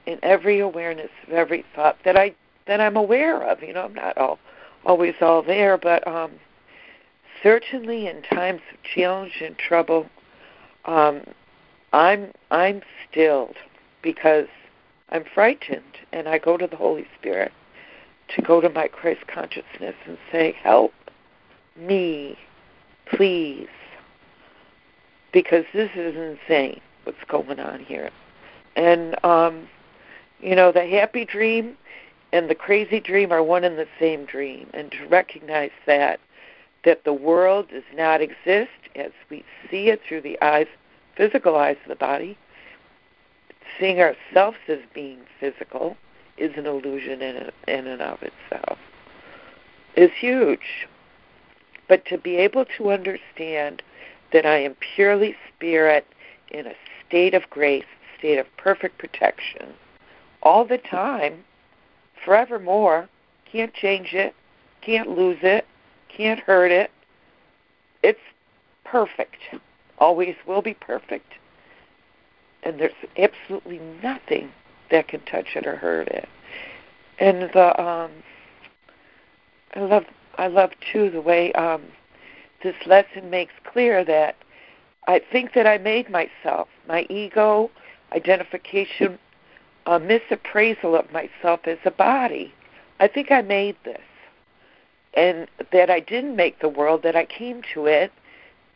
in 0.07 0.18
every 0.24 0.59
awareness 0.59 1.11
of 1.29 1.33
every 1.33 1.64
thought 1.77 1.97
that 2.05 2.16
I 2.16 2.35
that 2.66 2.81
I'm 2.81 2.97
aware 2.97 3.41
of. 3.45 3.62
You 3.62 3.72
know, 3.72 3.85
I'm 3.85 3.95
not 3.95 4.18
all 4.18 4.41
always 4.85 5.14
all 5.20 5.43
there, 5.43 5.79
but 5.79 6.05
um, 6.09 6.33
certainly 7.41 8.09
in 8.09 8.22
times 8.22 8.62
of 8.72 8.83
challenge 8.83 9.41
and 9.41 9.57
trouble, 9.57 10.09
um, 10.87 11.22
I'm 11.97 12.31
I'm 12.51 12.83
stilled 13.11 13.57
because 14.03 14.49
I'm 15.09 15.25
frightened, 15.25 15.97
and 16.13 16.29
I 16.29 16.37
go 16.37 16.59
to 16.59 16.67
the 16.67 16.77
Holy 16.77 17.07
Spirit 17.19 17.53
to 18.37 18.43
go 18.43 18.61
to 18.61 18.69
my 18.69 18.87
Christ 18.87 19.27
consciousness 19.29 19.95
and 20.05 20.19
say, 20.31 20.53
"Help 20.63 20.93
me, 21.75 22.39
please," 23.07 23.69
because 25.33 25.65
this 25.73 25.91
is 25.95 26.15
insane. 26.15 26.83
What's 27.05 27.25
going 27.29 27.61
on 27.61 27.81
here? 27.81 28.11
And 28.77 29.17
um, 29.25 29.67
you 30.39 30.55
know, 30.55 30.73
the 30.73 30.85
happy 30.87 31.25
dream 31.25 31.79
and 32.31 32.51
the 32.51 32.55
crazy 32.55 33.01
dream 33.01 33.33
are 33.33 33.43
one 33.43 33.65
and 33.65 33.79
the 33.79 33.89
same 33.99 34.27
dream, 34.27 34.69
and 34.75 34.93
to 34.93 35.07
recognize 35.07 35.71
that 35.87 36.21
that 36.85 37.05
the 37.05 37.15
world 37.15 37.71
does 37.71 37.89
not 37.95 38.21
exist 38.21 38.83
as 38.97 39.13
we 39.31 39.43
see 39.71 39.89
it 39.89 40.03
through 40.07 40.21
the 40.21 40.39
eyes, 40.43 40.67
physical 41.17 41.57
eyes 41.57 41.77
of 41.83 41.89
the 41.89 41.97
body. 41.97 42.37
Seeing 43.79 44.01
ourselves 44.01 44.59
as 44.69 44.79
being 44.95 45.21
physical 45.41 45.97
is 46.37 46.53
an 46.57 46.67
illusion 46.67 47.23
in, 47.23 47.51
in 47.67 47.87
and 47.87 48.03
of 48.03 48.19
itself. 48.23 48.79
Is 49.97 50.11
huge. 50.19 50.87
But 51.89 52.05
to 52.07 52.19
be 52.19 52.37
able 52.37 52.64
to 52.77 52.91
understand 52.91 53.83
that 54.33 54.45
I 54.45 54.59
am 54.59 54.77
purely 54.95 55.37
spirit 55.55 56.07
in 56.51 56.67
a 56.67 56.75
state 57.07 57.35
of 57.35 57.49
grace, 57.51 57.85
state 58.19 58.39
of 58.39 58.47
perfect 58.57 58.99
protection, 58.99 59.75
all 60.43 60.64
the 60.64 60.79
time, 60.79 61.45
forevermore, 62.25 63.09
can't 63.51 63.73
change 63.73 64.12
it, 64.12 64.35
can't 64.81 65.17
lose 65.17 65.39
it, 65.43 65.67
can't 66.09 66.41
hurt 66.41 66.71
it. 66.71 66.91
It's 68.03 68.21
perfect. 68.85 69.39
Always 69.99 70.35
will 70.47 70.63
be 70.63 70.75
perfect. 70.75 71.33
And 72.63 72.81
there's 72.81 72.93
absolutely 73.17 73.81
nothing 74.03 74.51
that 74.91 75.09
can 75.09 75.21
touch 75.21 75.57
it 75.57 75.67
or 75.67 75.77
hurt 75.77 76.09
it. 76.09 76.29
And 77.19 77.51
the 77.53 77.81
um 77.81 78.11
I 79.75 79.81
love 79.81 80.05
I 80.37 80.47
love 80.49 80.71
too 80.93 81.11
the 81.11 81.21
way 81.21 81.53
um 81.53 81.83
this 82.63 82.77
lesson 82.87 83.31
makes 83.31 83.53
clear 83.65 84.05
that 84.05 84.37
I 85.09 85.21
think 85.21 85.55
that 85.55 85.67
I 85.67 85.79
made 85.79 86.11
myself, 86.11 86.69
my 86.89 87.07
ego, 87.09 87.71
identification, 88.13 89.19
a 89.87 90.01
misappraisal 90.01 90.99
of 90.99 91.13
myself 91.13 91.61
as 91.65 91.79
a 91.85 91.91
body. 91.91 92.53
I 92.99 93.07
think 93.07 93.31
I 93.31 93.43
made 93.43 93.77
this 93.85 94.01
and 95.15 95.49
that 95.73 95.91
I 95.91 96.01
didn't 96.01 96.37
make 96.37 96.61
the 96.61 96.69
world, 96.69 97.03
that 97.03 97.17
I 97.17 97.25
came 97.25 97.63
to 97.75 97.87
it, 97.87 98.13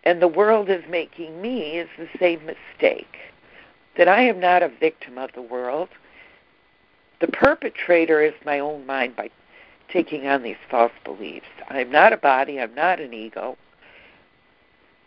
and 0.05 0.21
the 0.21 0.29
world 0.29 0.71
is 0.71 0.83
making 0.89 1.41
me 1.43 1.79
is 1.79 1.89
the 1.99 2.09
same 2.19 2.41
mistake. 2.47 3.17
That 3.97 4.09
I 4.09 4.23
am 4.23 4.41
not 4.41 4.63
a 4.63 4.69
victim 4.69 5.19
of 5.19 5.31
the 5.35 5.43
world. 5.43 5.89
The 7.21 7.29
perpetrator 7.29 8.23
is 8.23 8.33
my 8.45 8.59
own 8.59 8.87
mind 8.87 9.17
by 9.17 9.31
taking 9.93 10.27
on 10.27 10.43
these 10.43 10.57
false 10.71 10.93
beliefs. 11.05 11.47
I'm 11.69 11.91
not 11.91 12.13
a 12.13 12.17
body, 12.17 12.61
I'm 12.61 12.75
not 12.75 13.01
an 13.01 13.13
ego. 13.13 13.59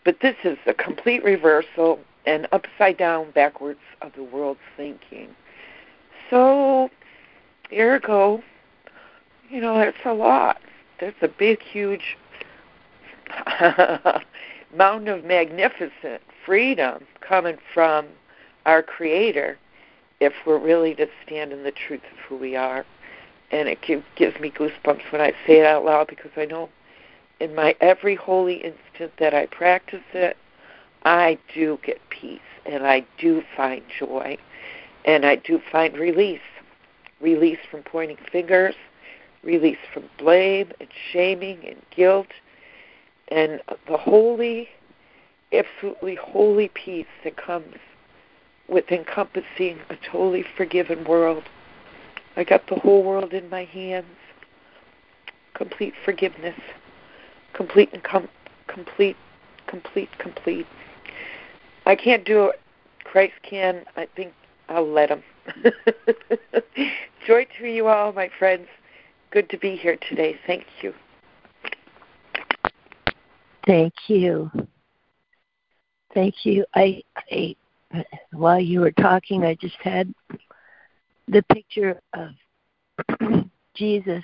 But 0.03 0.19
this 0.21 0.35
is 0.43 0.57
a 0.67 0.73
complete 0.73 1.23
reversal 1.23 1.99
and 2.25 2.47
upside 2.51 2.97
down, 2.97 3.31
backwards 3.31 3.79
of 4.01 4.13
the 4.15 4.23
world's 4.23 4.59
thinking. 4.75 5.29
So, 6.29 6.89
ergo, 7.71 8.43
you 9.49 9.61
know, 9.61 9.79
it's 9.79 9.97
a 10.05 10.13
lot 10.13 10.57
there's 11.03 11.13
a 11.21 11.27
big, 11.27 11.61
huge 11.61 12.17
mountain 14.76 15.07
of 15.07 15.24
magnificent 15.24 16.21
freedom 16.45 17.05
coming 17.21 17.57
from 17.74 18.07
our 18.65 18.82
Creator 18.84 19.57
if 20.19 20.34
we're 20.45 20.57
really 20.57 20.95
to 20.95 21.07
stand 21.26 21.51
in 21.51 21.63
the 21.63 21.71
truth 21.71 22.01
of 22.11 22.17
who 22.28 22.36
we 22.38 22.55
are. 22.55 22.86
And 23.51 23.67
it 23.67 23.80
gives 23.82 24.39
me 24.39 24.49
goosebumps 24.49 25.11
when 25.11 25.21
I 25.21 25.34
say 25.45 25.59
it 25.59 25.65
out 25.65 25.86
loud 25.86 26.07
because 26.07 26.32
I 26.36 26.45
know 26.45 26.69
in 27.39 27.53
my 27.53 27.76
every 27.82 28.15
holy 28.15 28.55
instant 28.55 29.11
that 29.19 29.34
I 29.34 29.45
practice 29.47 30.03
it, 30.13 30.38
I 31.03 31.38
do 31.53 31.78
get 31.84 31.99
peace 32.09 32.39
and 32.65 32.88
I 32.88 33.05
do 33.17 33.43
find 33.55 33.84
joy 33.99 34.38
and 35.05 35.26
I 35.26 35.36
do 35.36 35.59
find 35.71 35.97
release. 35.97 36.39
Release 37.19 37.59
from 37.69 37.84
pointing 37.84 38.17
fingers, 38.32 38.76
release 39.43 39.78
from 39.93 40.09
blame 40.17 40.71
and 40.80 40.89
shaming 41.11 41.59
and 41.65 41.82
guilt, 41.95 42.28
and 43.30 43.61
the 43.88 43.97
holy, 43.97 44.69
absolutely 45.51 46.15
holy 46.15 46.69
peace 46.69 47.07
that 47.24 47.38
comes 47.38 47.76
with 48.67 48.91
encompassing 48.91 49.80
a 49.89 49.97
totally 50.11 50.45
forgiven 50.55 51.03
world. 51.05 51.43
I 52.36 52.43
got 52.43 52.67
the 52.67 52.76
whole 52.76 53.03
world 53.03 53.34
in 53.34 53.49
my 53.49 53.65
hands. 53.65 54.07
Complete 55.53 55.93
forgiveness. 56.03 56.59
Complete 57.53 57.89
and 57.93 58.03
com- 58.03 58.30
complete, 58.67 59.17
complete, 59.67 60.09
complete. 60.17 60.65
I 61.86 61.95
can't 61.95 62.26
do 62.26 62.45
it. 62.45 62.59
Christ 63.03 63.34
can. 63.43 63.84
I 63.95 64.07
think 64.15 64.34
I'll 64.69 64.88
let 64.88 65.09
him. 65.09 65.24
Joy 67.28 67.45
to 67.59 67.67
you 67.67 67.88
all, 67.88 68.13
my 68.13 68.30
friends. 68.39 68.67
Good 69.32 69.49
to 69.49 69.57
be 69.57 69.76
here 69.76 69.97
today. 70.09 70.39
Thank 70.47 70.65
you. 70.82 70.93
Thank 73.66 73.93
you. 74.07 74.51
Thank 76.14 76.45
you. 76.45 76.66
I, 76.76 77.01
I 77.32 77.55
while 78.32 78.59
you 78.59 78.82
were 78.82 78.91
talking, 78.91 79.43
I 79.43 79.55
just 79.55 79.78
had 79.82 80.14
the 81.28 81.43
picture 81.43 81.99
of 82.14 82.30
Jesus 83.76 84.24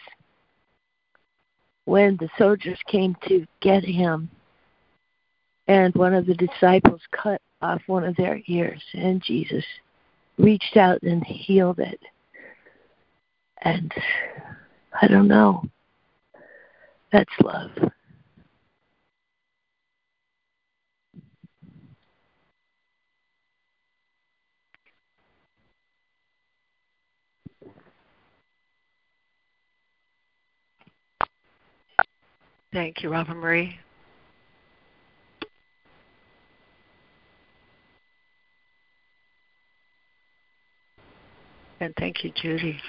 when 1.86 2.18
the 2.18 2.30
soldiers 2.38 2.80
came 2.88 3.16
to 3.28 3.46
get 3.62 3.84
him, 3.84 4.30
and 5.68 5.94
one 5.96 6.14
of 6.14 6.26
the 6.26 6.36
disciples 6.36 7.02
cut 7.12 7.42
off 7.62 7.82
one 7.88 8.04
of 8.04 8.16
their 8.16 8.42
ears, 8.48 8.82
and 8.94 9.22
Jesus 9.22 9.66
reached 10.38 10.78
out 10.78 11.02
and 11.04 11.24
healed 11.26 11.80
it. 11.80 12.00
And 13.62 13.92
I 15.02 15.08
don't 15.08 15.28
know. 15.28 15.64
That's 17.12 17.30
love. 17.44 17.72
Thank 32.72 33.02
you, 33.02 33.10
Robin 33.10 33.38
Marie. 33.38 33.80
And 41.80 41.94
thank 41.98 42.24
you, 42.24 42.32
Judy. 42.36 42.80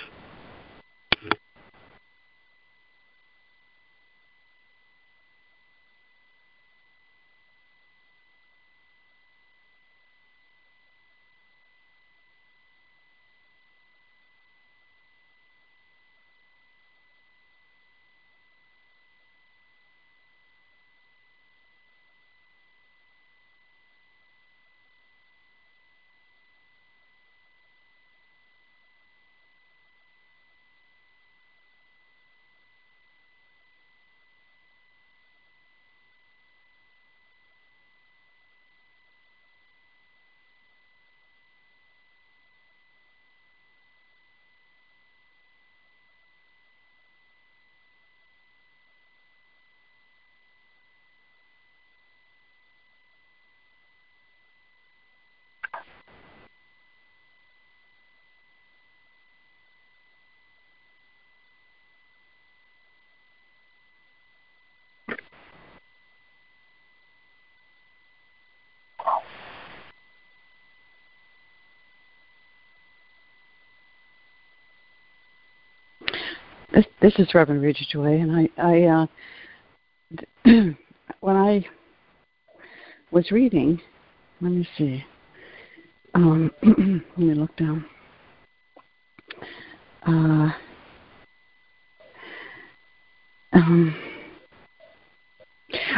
This, 76.73 76.87
this 77.03 77.15
is 77.19 77.35
Reverend 77.35 77.63
Regina 77.63 77.87
Joy, 77.91 78.21
and 78.21 78.49
I, 78.57 78.63
I 78.63 78.83
uh, 78.85 79.07
when 81.21 81.37
I 81.37 81.67
was 83.11 83.33
reading, 83.33 83.81
let 84.41 84.53
me 84.53 84.69
see. 84.79 85.05
Um, 86.15 86.53
let 86.63 87.19
me 87.19 87.35
look 87.35 87.57
down. 87.57 87.85
Uh, 90.07 90.51
um, 93.53 93.97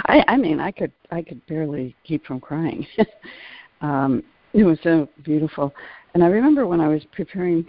I, 0.07 0.25
I 0.27 0.37
mean, 0.39 0.59
I 0.59 0.71
could, 0.71 0.93
I 1.11 1.21
could 1.21 1.45
barely 1.47 1.95
keep 2.03 2.25
from 2.25 2.41
crying. 2.41 2.87
um, 3.83 4.23
it 4.55 4.65
was 4.65 4.79
so 4.83 5.07
beautiful, 5.23 5.75
and 6.15 6.25
I 6.25 6.29
remember 6.29 6.67
when 6.67 6.81
I 6.81 6.89
was 6.89 7.03
preparing 7.13 7.67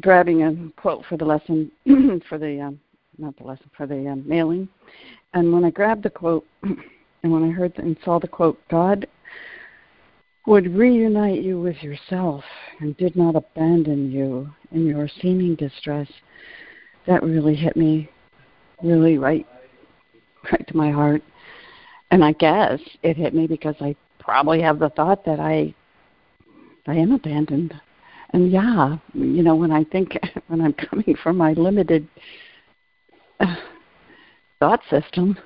grabbing 0.00 0.42
a 0.42 0.80
quote 0.80 1.04
for 1.08 1.16
the 1.16 1.24
lesson 1.24 1.70
for 2.28 2.38
the 2.38 2.60
um, 2.60 2.80
not 3.18 3.36
the 3.36 3.44
lesson 3.44 3.70
for 3.76 3.86
the 3.86 4.08
um, 4.08 4.22
mailing, 4.26 4.68
and 5.34 5.52
when 5.52 5.64
I 5.64 5.70
grabbed 5.70 6.02
the 6.02 6.10
quote 6.10 6.46
and 6.62 7.32
when 7.32 7.44
I 7.44 7.50
heard 7.50 7.72
and 7.78 7.96
saw 8.04 8.18
the 8.18 8.28
quote, 8.28 8.58
God 8.70 9.06
would 10.46 10.74
reunite 10.74 11.42
you 11.42 11.60
with 11.60 11.82
yourself 11.82 12.44
and 12.80 12.96
did 12.96 13.16
not 13.16 13.34
abandon 13.34 14.12
you 14.12 14.50
in 14.72 14.86
your 14.86 15.08
seeming 15.22 15.54
distress. 15.54 16.08
That 17.06 17.22
really 17.22 17.54
hit 17.54 17.76
me, 17.76 18.10
really 18.82 19.16
right, 19.16 19.46
right 20.52 20.66
to 20.66 20.76
my 20.76 20.90
heart. 20.90 21.22
And 22.10 22.22
I 22.22 22.32
guess 22.32 22.78
it 23.02 23.16
hit 23.16 23.34
me 23.34 23.46
because 23.46 23.74
I 23.80 23.96
probably 24.18 24.60
have 24.60 24.78
the 24.78 24.90
thought 24.90 25.24
that 25.24 25.40
I, 25.40 25.74
I 26.86 26.94
am 26.94 27.12
abandoned 27.12 27.74
and 28.34 28.50
yeah, 28.50 28.96
you 29.14 29.44
know, 29.44 29.54
when 29.54 29.70
I 29.70 29.84
think 29.84 30.18
when 30.48 30.60
I'm 30.60 30.74
coming 30.74 31.16
from 31.22 31.36
my 31.36 31.52
limited 31.52 32.06
uh, 33.38 33.54
thought 34.58 34.80
system, 34.90 35.38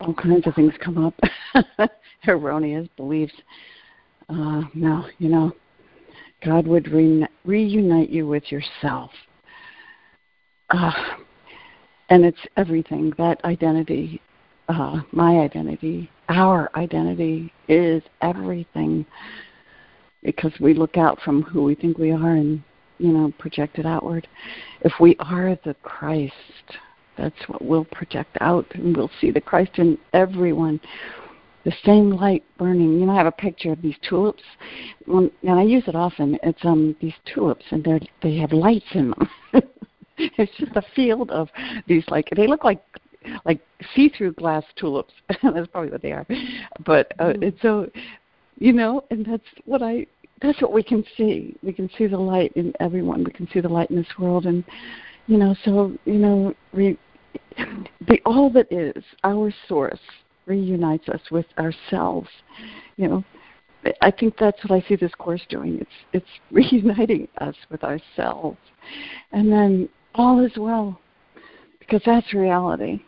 all 0.00 0.12
kinds 0.12 0.46
of 0.46 0.54
things 0.54 0.74
come 0.78 1.02
up, 1.06 1.90
erroneous 2.28 2.86
beliefs. 2.98 3.32
Uh, 4.28 4.62
no, 4.74 5.06
you 5.18 5.30
know, 5.30 5.52
God 6.44 6.66
would 6.66 6.88
re- 6.88 7.26
reunite 7.46 8.10
you 8.10 8.26
with 8.26 8.52
yourself. 8.52 9.10
Uh, 10.68 10.92
and 12.10 12.26
it's 12.26 12.38
everything. 12.58 13.12
That 13.16 13.42
identity, 13.44 14.20
uh, 14.68 15.00
my 15.12 15.38
identity, 15.38 16.10
our 16.28 16.70
identity 16.76 17.50
is 17.68 18.02
everything 18.20 19.06
because 20.24 20.52
we 20.58 20.74
look 20.74 20.96
out 20.96 21.20
from 21.20 21.42
who 21.42 21.62
we 21.62 21.74
think 21.74 21.98
we 21.98 22.10
are 22.10 22.34
and 22.34 22.62
you 22.98 23.12
know 23.12 23.32
project 23.38 23.78
it 23.78 23.86
outward. 23.86 24.26
If 24.80 24.92
we 25.00 25.16
are 25.20 25.56
the 25.64 25.74
christ 25.82 26.32
that's 27.16 27.48
what 27.48 27.64
we'll 27.64 27.84
project 27.84 28.36
out 28.40 28.66
and 28.74 28.96
we'll 28.96 29.10
see 29.20 29.30
the 29.30 29.40
christ 29.40 29.72
in 29.76 29.98
everyone. 30.12 30.80
The 31.64 31.72
same 31.84 32.10
light 32.10 32.44
burning. 32.58 32.98
You 32.98 33.06
know 33.06 33.12
i 33.12 33.16
have 33.16 33.26
a 33.26 33.32
picture 33.32 33.72
of 33.72 33.82
these 33.82 33.96
tulips. 34.08 34.42
And 35.06 35.30
i 35.46 35.62
use 35.62 35.84
it 35.86 35.94
often. 35.94 36.38
It's 36.42 36.64
um 36.64 36.96
these 37.00 37.14
tulips 37.32 37.64
and 37.70 37.84
they're 37.84 38.00
they 38.22 38.36
have 38.38 38.52
lights 38.52 38.86
in 38.94 39.10
them. 39.10 39.28
It's 40.16 40.52
just 40.58 40.76
a 40.76 40.82
field 40.94 41.32
of 41.32 41.48
these 41.88 42.04
like 42.06 42.28
they 42.36 42.46
look 42.46 42.62
like 42.62 42.80
like 43.44 43.60
see-through 43.96 44.34
glass 44.34 44.62
tulips. 44.76 45.12
That's 45.42 45.66
probably 45.66 45.90
what 45.90 46.02
they 46.02 46.12
are. 46.12 46.24
But 46.86 47.12
uh, 47.18 47.24
mm-hmm. 47.24 47.42
it's 47.42 47.60
so 47.60 47.90
you 48.58 48.72
know 48.72 49.04
and 49.10 49.24
that's 49.24 49.44
what 49.64 49.82
i 49.82 50.06
that's 50.44 50.60
what 50.60 50.72
we 50.72 50.82
can 50.82 51.04
see. 51.16 51.56
We 51.62 51.72
can 51.72 51.88
see 51.96 52.06
the 52.06 52.18
light 52.18 52.52
in 52.54 52.72
everyone. 52.80 53.24
We 53.24 53.32
can 53.32 53.48
see 53.52 53.60
the 53.60 53.68
light 53.68 53.90
in 53.90 53.96
this 53.96 54.18
world. 54.18 54.46
And 54.46 54.64
you 55.26 55.38
know 55.38 55.54
so 55.64 55.92
you 56.04 56.14
know 56.18 56.54
we 56.72 56.98
the 58.08 58.20
all 58.26 58.50
that 58.50 58.70
is 58.70 59.02
our 59.24 59.52
source 59.68 60.00
reunites 60.46 61.08
us 61.08 61.20
with 61.30 61.46
ourselves. 61.58 62.28
You 62.96 63.08
know 63.08 63.24
i 64.00 64.10
think 64.10 64.34
that's 64.38 64.64
what 64.64 64.72
i 64.72 64.86
see 64.88 64.96
this 64.96 65.14
course 65.16 65.42
doing. 65.48 65.78
It's 65.80 65.90
it's 66.12 66.26
reuniting 66.50 67.28
us 67.38 67.56
with 67.70 67.82
ourselves. 67.84 68.58
And 69.32 69.50
then 69.50 69.88
all 70.14 70.44
is 70.44 70.52
well 70.56 71.00
because 71.78 72.02
that's 72.04 72.32
reality. 72.32 73.02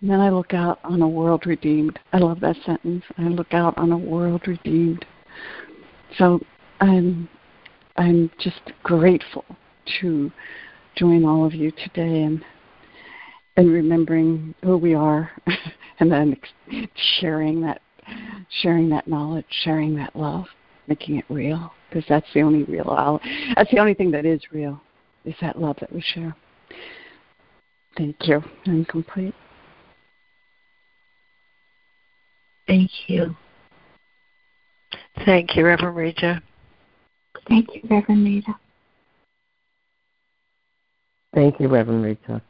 And 0.00 0.10
then 0.10 0.20
I 0.20 0.30
look 0.30 0.54
out 0.54 0.78
on 0.84 1.02
a 1.02 1.08
world 1.08 1.46
redeemed. 1.46 1.98
I 2.12 2.18
love 2.18 2.40
that 2.40 2.56
sentence. 2.64 3.04
I 3.18 3.22
look 3.24 3.52
out 3.52 3.76
on 3.76 3.92
a 3.92 3.98
world 3.98 4.46
redeemed. 4.46 5.04
So 6.18 6.40
I'm 6.80 7.28
I'm 7.96 8.30
just 8.38 8.60
grateful 8.82 9.44
to 10.00 10.30
join 10.96 11.24
all 11.24 11.44
of 11.44 11.54
you 11.54 11.70
today 11.70 12.22
and 12.22 12.44
and 13.56 13.70
remembering 13.70 14.54
who 14.62 14.76
we 14.76 14.94
are 14.94 15.30
and 16.00 16.10
then 16.10 16.36
sharing 17.20 17.60
that 17.62 17.80
sharing 18.62 18.88
that 18.88 19.06
knowledge, 19.06 19.46
sharing 19.62 19.94
that 19.96 20.14
love, 20.16 20.46
making 20.86 21.16
it 21.16 21.24
real 21.28 21.72
because 21.88 22.04
that's 22.08 22.26
the 22.34 22.40
only 22.40 22.64
real 22.64 23.20
that's 23.54 23.70
the 23.70 23.78
only 23.78 23.94
thing 23.94 24.10
that 24.10 24.24
is 24.24 24.40
real 24.52 24.80
is 25.24 25.34
that 25.40 25.60
love 25.60 25.76
that 25.80 25.92
we 25.92 26.00
share. 26.00 26.34
Thank 27.96 28.16
you. 28.22 28.42
I'm 28.66 28.84
complete. 28.84 29.34
Thank 32.66 32.90
you. 33.08 33.36
Thank 35.24 35.56
you, 35.56 35.66
Reverend 35.66 35.96
Rita. 35.96 36.42
Thank 37.48 37.74
you, 37.74 37.82
Reverend 37.90 38.24
Rita. 38.24 38.54
Thank 41.34 41.60
you, 41.60 41.68
Reverend 41.68 42.04
Rita. 42.04 42.42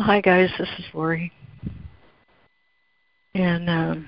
Hi 0.00 0.20
guys, 0.20 0.48
this 0.56 0.68
is 0.78 0.84
Laurie, 0.94 1.32
and 3.34 3.68
um, 3.68 4.06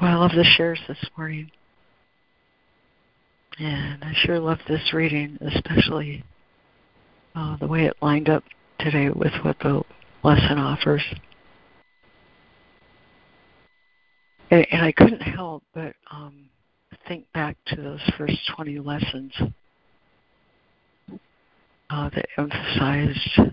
boy, 0.00 0.06
I 0.06 0.14
love 0.14 0.30
the 0.34 0.42
shares 0.56 0.80
this 0.88 1.10
morning, 1.14 1.50
and 3.58 4.02
I 4.02 4.14
sure 4.14 4.38
love 4.38 4.60
this 4.66 4.94
reading, 4.94 5.36
especially 5.42 6.24
uh, 7.34 7.58
the 7.58 7.66
way 7.66 7.84
it 7.84 7.98
lined 8.00 8.30
up 8.30 8.44
today 8.80 9.10
with 9.10 9.32
what 9.42 9.58
the 9.58 9.82
lesson 10.24 10.56
offers. 10.56 11.02
And, 14.50 14.66
and 14.72 14.80
I 14.80 14.92
couldn't 14.92 15.20
help 15.20 15.62
but 15.74 15.92
um, 16.10 16.48
think 17.06 17.30
back 17.34 17.58
to 17.66 17.76
those 17.76 18.00
first 18.16 18.38
20 18.56 18.78
lessons 18.78 19.34
uh, 21.90 22.08
that 22.08 22.26
emphasized 22.38 23.52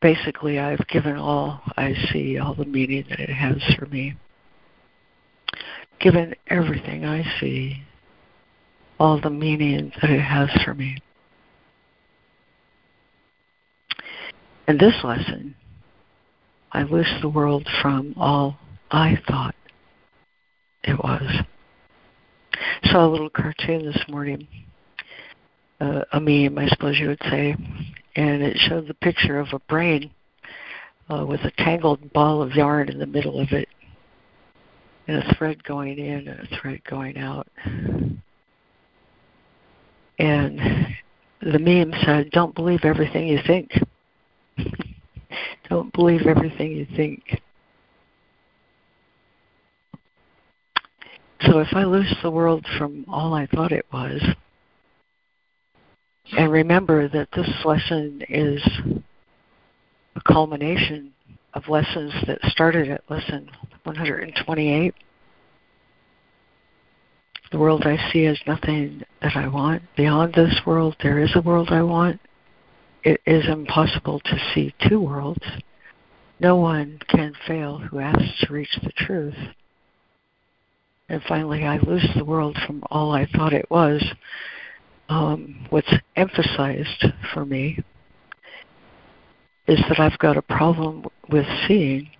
basically 0.00 0.58
I've 0.58 0.86
given 0.88 1.16
all 1.16 1.60
I 1.76 1.94
see, 2.12 2.38
all 2.38 2.54
the 2.54 2.64
meaning 2.64 3.04
that 3.10 3.20
it 3.20 3.30
has 3.30 3.56
for 3.78 3.86
me. 3.86 4.14
Given 6.00 6.34
everything 6.48 7.04
I 7.04 7.24
see, 7.40 7.82
all 8.98 9.20
the 9.20 9.30
meaning 9.30 9.92
that 10.00 10.10
it 10.10 10.20
has 10.20 10.50
for 10.64 10.74
me. 10.74 10.98
In 14.68 14.78
this 14.78 14.94
lesson, 15.04 15.54
I 16.72 16.82
loose 16.82 17.12
the 17.22 17.28
world 17.28 17.66
from 17.80 18.14
all 18.16 18.58
I 18.90 19.18
thought 19.28 19.54
it 20.82 20.98
was. 20.98 21.22
Saw 22.84 23.06
a 23.06 23.10
little 23.10 23.30
cartoon 23.30 23.84
this 23.84 24.02
morning, 24.08 24.46
uh, 25.80 26.02
a 26.12 26.20
meme, 26.20 26.58
I 26.58 26.68
suppose 26.68 26.98
you 26.98 27.08
would 27.08 27.22
say, 27.30 27.56
and 28.16 28.42
it 28.42 28.56
showed 28.56 28.88
the 28.88 28.94
picture 28.94 29.38
of 29.38 29.48
a 29.52 29.58
brain 29.68 30.10
uh, 31.10 31.24
with 31.24 31.40
a 31.42 31.52
tangled 31.58 32.12
ball 32.12 32.42
of 32.42 32.52
yarn 32.52 32.88
in 32.88 32.98
the 32.98 33.06
middle 33.06 33.38
of 33.38 33.52
it, 33.52 33.68
and 35.06 35.22
a 35.22 35.34
thread 35.34 35.62
going 35.64 35.98
in 35.98 36.26
and 36.26 36.40
a 36.40 36.60
thread 36.60 36.82
going 36.84 37.16
out. 37.18 37.46
And 40.18 40.58
the 41.42 41.58
meme 41.58 41.92
said, 42.04 42.30
Don't 42.30 42.54
believe 42.54 42.80
everything 42.84 43.28
you 43.28 43.38
think. 43.46 43.70
Don't 45.68 45.92
believe 45.92 46.22
everything 46.26 46.72
you 46.72 46.86
think. 46.96 47.40
So 51.42 51.58
if 51.58 51.68
I 51.72 51.84
lose 51.84 52.12
the 52.22 52.30
world 52.30 52.66
from 52.78 53.04
all 53.08 53.34
I 53.34 53.46
thought 53.46 53.72
it 53.72 53.84
was, 53.92 54.22
and 56.32 56.50
remember 56.50 57.08
that 57.08 57.28
this 57.34 57.50
lesson 57.64 58.22
is 58.28 58.60
a 60.16 60.20
culmination 60.32 61.12
of 61.54 61.68
lessons 61.68 62.12
that 62.26 62.38
started 62.44 62.90
at 62.90 63.08
lesson 63.08 63.48
128. 63.84 64.94
The 67.52 67.58
world 67.58 67.84
I 67.84 67.96
see 68.12 68.24
is 68.24 68.40
nothing 68.46 69.02
that 69.22 69.36
I 69.36 69.46
want. 69.46 69.82
Beyond 69.96 70.34
this 70.34 70.60
world, 70.66 70.96
there 71.02 71.20
is 71.20 71.30
a 71.36 71.40
world 71.40 71.68
I 71.70 71.82
want. 71.82 72.20
It 73.04 73.20
is 73.24 73.48
impossible 73.48 74.20
to 74.20 74.38
see 74.52 74.74
two 74.88 75.00
worlds. 75.00 75.46
No 76.40 76.56
one 76.56 76.98
can 77.08 77.34
fail 77.46 77.78
who 77.78 78.00
asks 78.00 78.40
to 78.40 78.52
reach 78.52 78.76
the 78.82 78.90
truth. 78.96 79.36
And 81.08 81.22
finally, 81.22 81.64
I 81.64 81.78
lose 81.78 82.06
the 82.16 82.24
world 82.24 82.58
from 82.66 82.82
all 82.90 83.12
I 83.12 83.26
thought 83.26 83.52
it 83.52 83.70
was 83.70 84.02
um, 85.08 85.66
what's 85.70 85.92
emphasized 86.16 87.06
for 87.32 87.44
me 87.44 87.82
is 89.66 89.80
that 89.88 89.98
I've 89.98 90.18
got 90.18 90.36
a 90.36 90.42
problem 90.42 91.04
with 91.28 91.46
seeing 91.66 92.10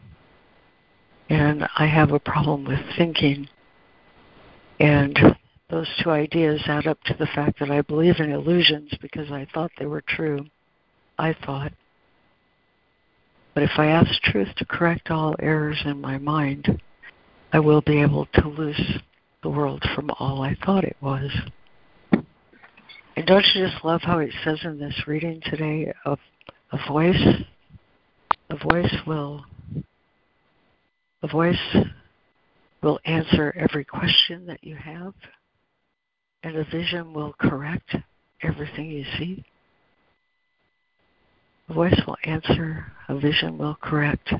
and 1.29 1.67
I 1.77 1.87
have 1.87 2.13
a 2.13 2.21
problem 2.21 2.65
with 2.65 2.81
thinking. 2.97 3.49
And 4.79 5.19
those 5.71 5.89
two 6.03 6.11
ideas 6.11 6.63
add 6.67 6.87
up 6.87 7.03
to 7.05 7.15
the 7.15 7.27
fact 7.27 7.59
that 7.61 7.71
I 7.71 7.83
believe 7.83 8.17
in 8.19 8.31
illusions 8.31 8.93
because 9.01 9.31
I 9.31 9.47
thought 9.53 9.73
they 9.79 9.87
were 9.87 10.03
true. 10.07 10.47
I 11.19 11.35
thought. 11.45 11.73
But 13.55 13.63
if 13.63 13.73
I 13.79 13.87
ask 13.87 14.21
truth 14.23 14.49
to 14.57 14.67
correct 14.67 15.11
all 15.11 15.35
errors 15.41 15.81
in 15.85 16.01
my 16.01 16.19
mind, 16.19 16.81
I 17.53 17.59
will 17.59 17.81
be 17.81 18.03
able 18.03 18.27
to 18.35 18.49
loose 18.49 18.99
the 19.43 19.49
world 19.49 19.83
from 19.95 20.11
all 20.19 20.43
I 20.43 20.57
thought 20.65 20.85
it 20.85 20.97
was. 21.01 21.31
And 23.17 23.25
don't 23.25 23.45
you 23.55 23.67
just 23.67 23.83
love 23.83 24.03
how 24.03 24.19
it 24.19 24.31
says 24.45 24.61
in 24.63 24.79
this 24.79 25.07
reading 25.07 25.41
today 25.47 25.91
a 26.05 26.17
voice 26.87 27.17
a 28.51 28.57
voice 28.57 28.95
will 29.07 29.43
a 31.23 31.27
voice 31.27 31.77
will 32.83 33.01
answer 33.07 33.55
every 33.59 33.85
question 33.85 34.45
that 34.47 34.63
you 34.63 34.77
have 34.77 35.15
and 36.43 36.57
a 36.57 36.65
vision 36.65 37.15
will 37.15 37.33
correct 37.41 37.97
everything 38.43 38.91
you 38.91 39.05
see. 39.19 39.45
A 41.69 41.73
voice 41.73 42.01
will 42.07 42.19
answer, 42.23 42.93
a 43.09 43.19
vision 43.19 43.57
will 43.57 43.77
correct. 43.81 44.33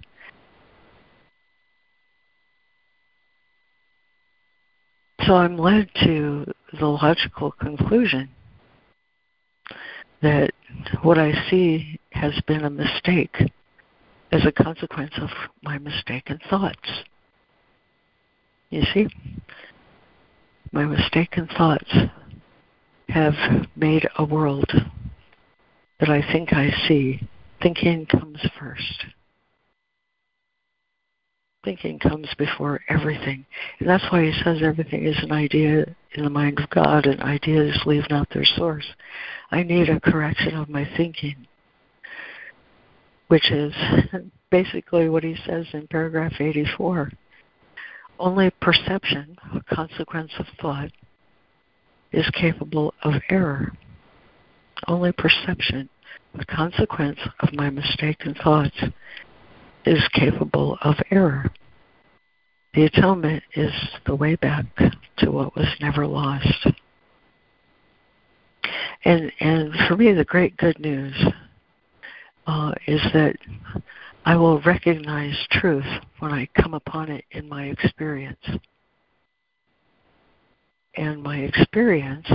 So 5.23 5.35
I'm 5.35 5.57
led 5.57 5.89
to 6.05 6.45
the 6.79 6.87
logical 6.87 7.51
conclusion 7.53 8.29
that 10.27 10.51
what 11.03 11.19
I 11.19 11.33
see 11.49 12.01
has 12.11 12.41
been 12.49 12.65
a 12.65 12.71
mistake 12.71 13.37
as 14.33 14.45
a 14.45 14.51
consequence 14.51 15.13
of 15.19 15.31
my 15.63 15.79
mistaken 15.79 16.41
thoughts. 16.51 17.05
You 18.71 18.83
see, 18.93 19.07
my 20.73 20.85
mistaken 20.85 21.49
thoughts 21.57 21.93
have 23.09 23.35
made 23.77 24.09
a 24.19 24.25
world 24.25 24.69
that 26.01 26.09
I 26.09 26.21
think 26.33 26.53
I 26.53 26.71
see. 26.89 27.21
Thinking 27.63 28.07
comes 28.07 28.45
first. 28.59 29.07
Thinking 31.67 31.99
comes 31.99 32.29
before 32.39 32.81
everything. 32.89 33.45
And 33.81 33.89
that's 33.89 34.05
why 34.13 34.23
he 34.23 34.33
says 34.45 34.59
everything 34.63 35.05
is 35.05 35.21
an 35.21 35.33
idea 35.33 35.85
in 36.15 36.23
the 36.23 36.31
mind 36.31 36.61
of 36.61 36.71
God 36.71 37.07
and 37.07 37.21
ideas 37.21 37.77
leave 37.85 38.05
not 38.09 38.29
their 38.33 38.45
source. 38.45 38.87
I 39.51 39.65
need 39.65 39.89
a 39.89 39.99
correction 39.99 40.55
of 40.55 40.69
my 40.69 40.89
thinking, 40.97 41.35
which 43.27 43.51
is 43.51 43.75
basically 44.53 45.09
what 45.09 45.25
he 45.25 45.35
says 45.45 45.67
in 45.73 45.89
paragraph 45.89 46.35
84. 46.39 47.11
Only 48.21 48.51
perception, 48.63 49.37
a 49.53 49.75
consequence 49.75 50.31
of 50.39 50.47
thought, 50.61 50.93
is 52.13 52.31
capable 52.31 52.95
of 53.03 53.15
error. 53.29 53.73
Only 54.87 55.11
perception, 55.11 55.89
a 56.39 56.45
consequence 56.45 57.19
of 57.41 57.53
my 57.55 57.71
mistaken 57.71 58.37
thoughts, 58.41 58.81
is 59.87 60.07
capable 60.13 60.79
of 60.83 60.97
error. 61.11 61.51
The 62.75 62.85
atonement 62.85 63.43
is 63.55 63.73
the 64.05 64.15
way 64.15 64.35
back 64.35 64.67
to 65.19 65.31
what 65.31 65.57
was 65.57 65.69
never 65.81 66.07
lost. 66.07 66.67
And 69.05 69.33
and 69.41 69.73
for 69.89 69.97
me, 69.97 70.13
the 70.13 70.25
great 70.25 70.57
good 70.57 70.79
news 70.79 71.15
uh, 72.47 72.73
is 72.87 73.01
that 73.15 73.37
I 74.25 74.37
will 74.37 74.61
recognize 74.63 75.37
truth 75.53 75.87
when 76.19 76.33
I 76.33 76.49
come 76.61 76.75
upon 76.75 77.11
it 77.11 77.25
in 77.31 77.49
my 77.49 77.67
experience. 77.67 78.45
And 80.97 81.23
my 81.23 81.39
experience, 81.39 82.27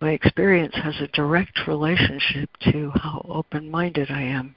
my 0.00 0.12
experience 0.12 0.74
has 0.82 0.94
a 1.00 1.08
direct 1.08 1.66
relationship 1.66 2.48
to 2.72 2.92
how 2.94 3.26
open-minded 3.28 4.10
I 4.10 4.22
am. 4.22 4.54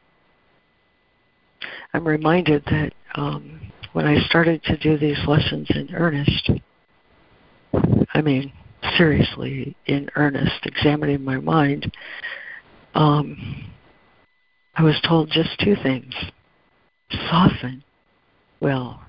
I'm 1.93 2.07
reminded 2.07 2.63
that 2.65 2.93
um, 3.15 3.71
when 3.93 4.05
I 4.05 4.19
started 4.27 4.63
to 4.63 4.77
do 4.77 4.97
these 4.97 5.19
lessons 5.27 5.67
in 5.69 5.93
earnest, 5.93 6.51
I 8.13 8.21
mean, 8.21 8.51
seriously 8.97 9.75
in 9.85 10.09
earnest, 10.15 10.65
examining 10.65 11.23
my 11.23 11.37
mind, 11.37 11.91
um, 12.95 13.71
I 14.75 14.83
was 14.83 14.99
told 15.07 15.29
just 15.31 15.59
two 15.59 15.75
things. 15.81 16.13
Soften. 17.11 17.83
Well, 18.61 19.01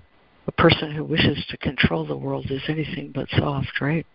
a 0.47 0.53
person 0.53 0.91
who 0.91 1.05
wishes 1.05 1.45
to 1.49 1.57
control 1.59 2.07
the 2.07 2.17
world 2.17 2.47
is 2.51 2.63
anything 2.69 3.13
but 3.15 3.29
soft, 3.37 3.81
right? 3.81 4.07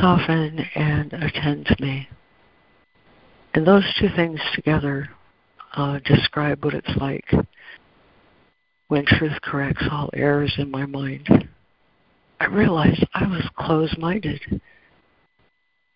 Soften 0.00 0.58
and 0.74 1.12
attend 1.12 1.66
to 1.66 1.76
me. 1.80 2.08
And 3.54 3.66
those 3.66 3.84
two 3.98 4.08
things 4.14 4.40
together 4.54 5.10
uh, 5.74 5.98
describe 6.04 6.64
what 6.64 6.74
it's 6.74 6.96
like 6.96 7.30
when 8.88 9.04
truth 9.06 9.40
corrects 9.42 9.84
all 9.90 10.10
errors 10.12 10.52
in 10.58 10.70
my 10.70 10.84
mind. 10.84 11.28
I 12.40 12.46
realized 12.46 13.06
I 13.14 13.26
was 13.26 13.48
closed 13.56 13.96
minded. 13.98 14.60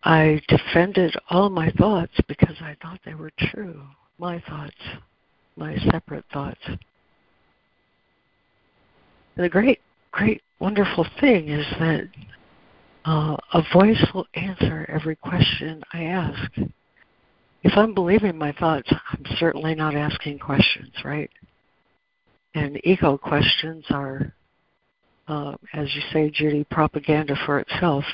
I 0.02 0.40
defended 0.48 1.14
all 1.28 1.50
my 1.50 1.70
thoughts 1.72 2.14
because 2.28 2.56
I 2.60 2.76
thought 2.80 3.00
they 3.04 3.14
were 3.14 3.32
true. 3.38 3.82
My 4.18 4.42
thoughts, 4.48 4.80
my 5.56 5.76
separate 5.90 6.24
thoughts. 6.32 6.60
The 9.36 9.48
great, 9.48 9.80
great, 10.12 10.42
wonderful 10.60 11.06
thing 11.20 11.48
is 11.48 11.66
that 11.78 12.08
uh, 13.04 13.36
a 13.52 13.62
voice 13.74 14.02
will 14.14 14.26
answer 14.34 14.86
every 14.88 15.16
question 15.16 15.82
I 15.92 16.04
ask. 16.04 16.52
If 17.66 17.76
I'm 17.76 17.94
believing 17.94 18.38
my 18.38 18.52
thoughts, 18.52 18.88
I'm 19.10 19.24
certainly 19.40 19.74
not 19.74 19.97
asking 19.97 20.38
questions, 20.38 20.93
right? 21.05 21.28
And 22.55 22.80
ego 22.84 23.18
questions 23.18 23.84
are 23.90 24.32
uh, 25.26 25.56
as 25.74 25.93
you 25.93 26.01
say, 26.12 26.30
Judy, 26.30 26.62
propaganda 26.70 27.34
for 27.44 27.59
itself. 27.59 28.05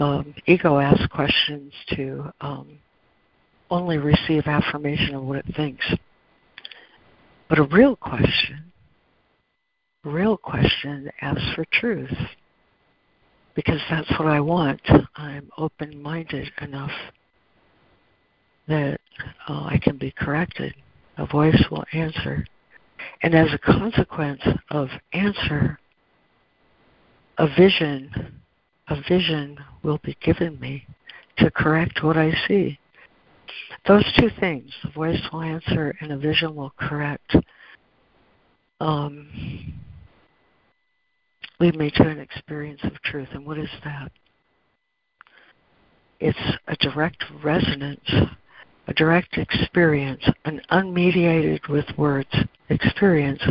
Um, 0.00 0.34
ego 0.46 0.80
asks 0.80 1.06
questions 1.06 1.72
to 1.94 2.32
um, 2.40 2.80
only 3.70 3.98
receive 3.98 4.48
affirmation 4.48 5.14
of 5.14 5.22
what 5.22 5.38
it 5.38 5.54
thinks. 5.54 5.86
But 7.48 7.60
a 7.60 7.62
real 7.62 7.94
question, 7.94 8.72
a 10.04 10.10
real 10.10 10.36
question 10.36 11.12
asks 11.20 11.54
for 11.54 11.64
truth. 11.72 12.10
Because 13.54 13.80
that's 13.88 14.10
what 14.18 14.26
I 14.26 14.40
want. 14.40 14.82
I'm 15.14 15.48
open 15.56 16.02
minded 16.02 16.50
enough 16.60 16.90
that 18.68 18.95
uh, 19.48 19.64
I 19.64 19.78
can 19.82 19.96
be 19.96 20.12
corrected. 20.12 20.74
A 21.18 21.26
voice 21.26 21.62
will 21.70 21.84
answer. 21.92 22.44
And 23.22 23.34
as 23.34 23.48
a 23.52 23.58
consequence 23.58 24.42
of 24.70 24.88
answer, 25.12 25.78
a 27.38 27.46
vision, 27.56 28.40
a 28.88 28.96
vision 29.08 29.58
will 29.82 29.98
be 30.02 30.16
given 30.22 30.58
me 30.60 30.86
to 31.38 31.50
correct 31.50 32.02
what 32.02 32.16
I 32.16 32.32
see. 32.46 32.78
Those 33.86 34.04
two 34.18 34.30
things, 34.40 34.70
the 34.82 34.90
voice 34.90 35.20
will 35.32 35.42
answer 35.42 35.94
and 36.00 36.12
a 36.12 36.18
vision 36.18 36.54
will 36.54 36.72
correct, 36.78 37.36
um, 38.80 39.28
lead 41.60 41.76
me 41.76 41.90
to 41.94 42.08
an 42.08 42.18
experience 42.18 42.80
of 42.84 43.00
truth. 43.02 43.28
And 43.32 43.46
what 43.46 43.58
is 43.58 43.70
that? 43.84 44.10
It's 46.18 46.38
a 46.68 46.76
direct 46.76 47.22
resonance, 47.44 48.10
a 48.86 48.94
direct 48.94 49.36
experience, 49.36 50.22
an 50.44 50.60
unmediated 50.70 51.68
with 51.68 51.86
words 51.96 52.34
experience 52.68 53.42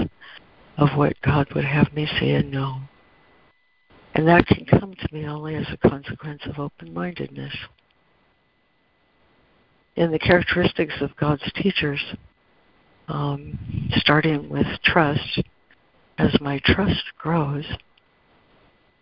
of 0.78 0.90
what 0.96 1.20
God 1.22 1.48
would 1.54 1.66
have 1.66 1.92
me 1.94 2.08
see 2.20 2.32
and 2.32 2.52
know. 2.52 2.80
And 4.14 4.28
that 4.28 4.48
can 4.48 4.66
come 4.66 4.94
to 4.94 5.14
me 5.14 5.26
only 5.26 5.56
as 5.56 5.68
a 5.72 5.90
consequence 5.90 6.42
of 6.46 6.60
open 6.60 6.94
mindedness. 6.94 7.54
In 9.98 10.12
the 10.12 10.20
characteristics 10.20 10.94
of 11.02 11.16
God's 11.18 11.50
teachers, 11.56 12.02
um, 13.08 13.90
starting 13.98 14.50
with 14.50 14.68
trust, 14.84 15.42
as 16.18 16.40
my 16.40 16.60
trust 16.66 17.04
grows, 17.18 17.66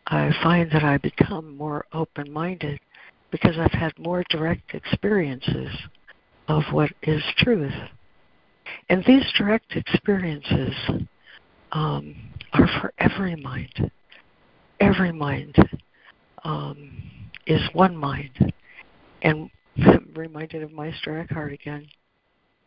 I 0.07 0.31
find 0.41 0.69
that 0.71 0.83
I 0.83 0.97
become 0.97 1.55
more 1.55 1.85
open 1.93 2.31
minded 2.31 2.79
because 3.31 3.57
I've 3.57 3.71
had 3.71 3.97
more 3.97 4.23
direct 4.29 4.73
experiences 4.73 5.69
of 6.47 6.63
what 6.71 6.91
is 7.03 7.21
truth. 7.37 7.73
And 8.89 9.03
these 9.05 9.25
direct 9.37 9.75
experiences 9.75 10.75
um, 11.71 12.15
are 12.53 12.67
for 12.81 12.93
every 12.99 13.35
mind 13.35 13.91
every 14.83 15.11
mind 15.11 15.55
um, 16.43 16.91
is 17.47 17.61
one 17.73 17.95
mind. 17.95 18.53
And 19.21 19.49
I'm 19.77 20.11
reminded 20.15 20.63
of 20.63 20.71
Meister 20.71 21.19
Eckhart 21.19 21.53
again. 21.53 21.87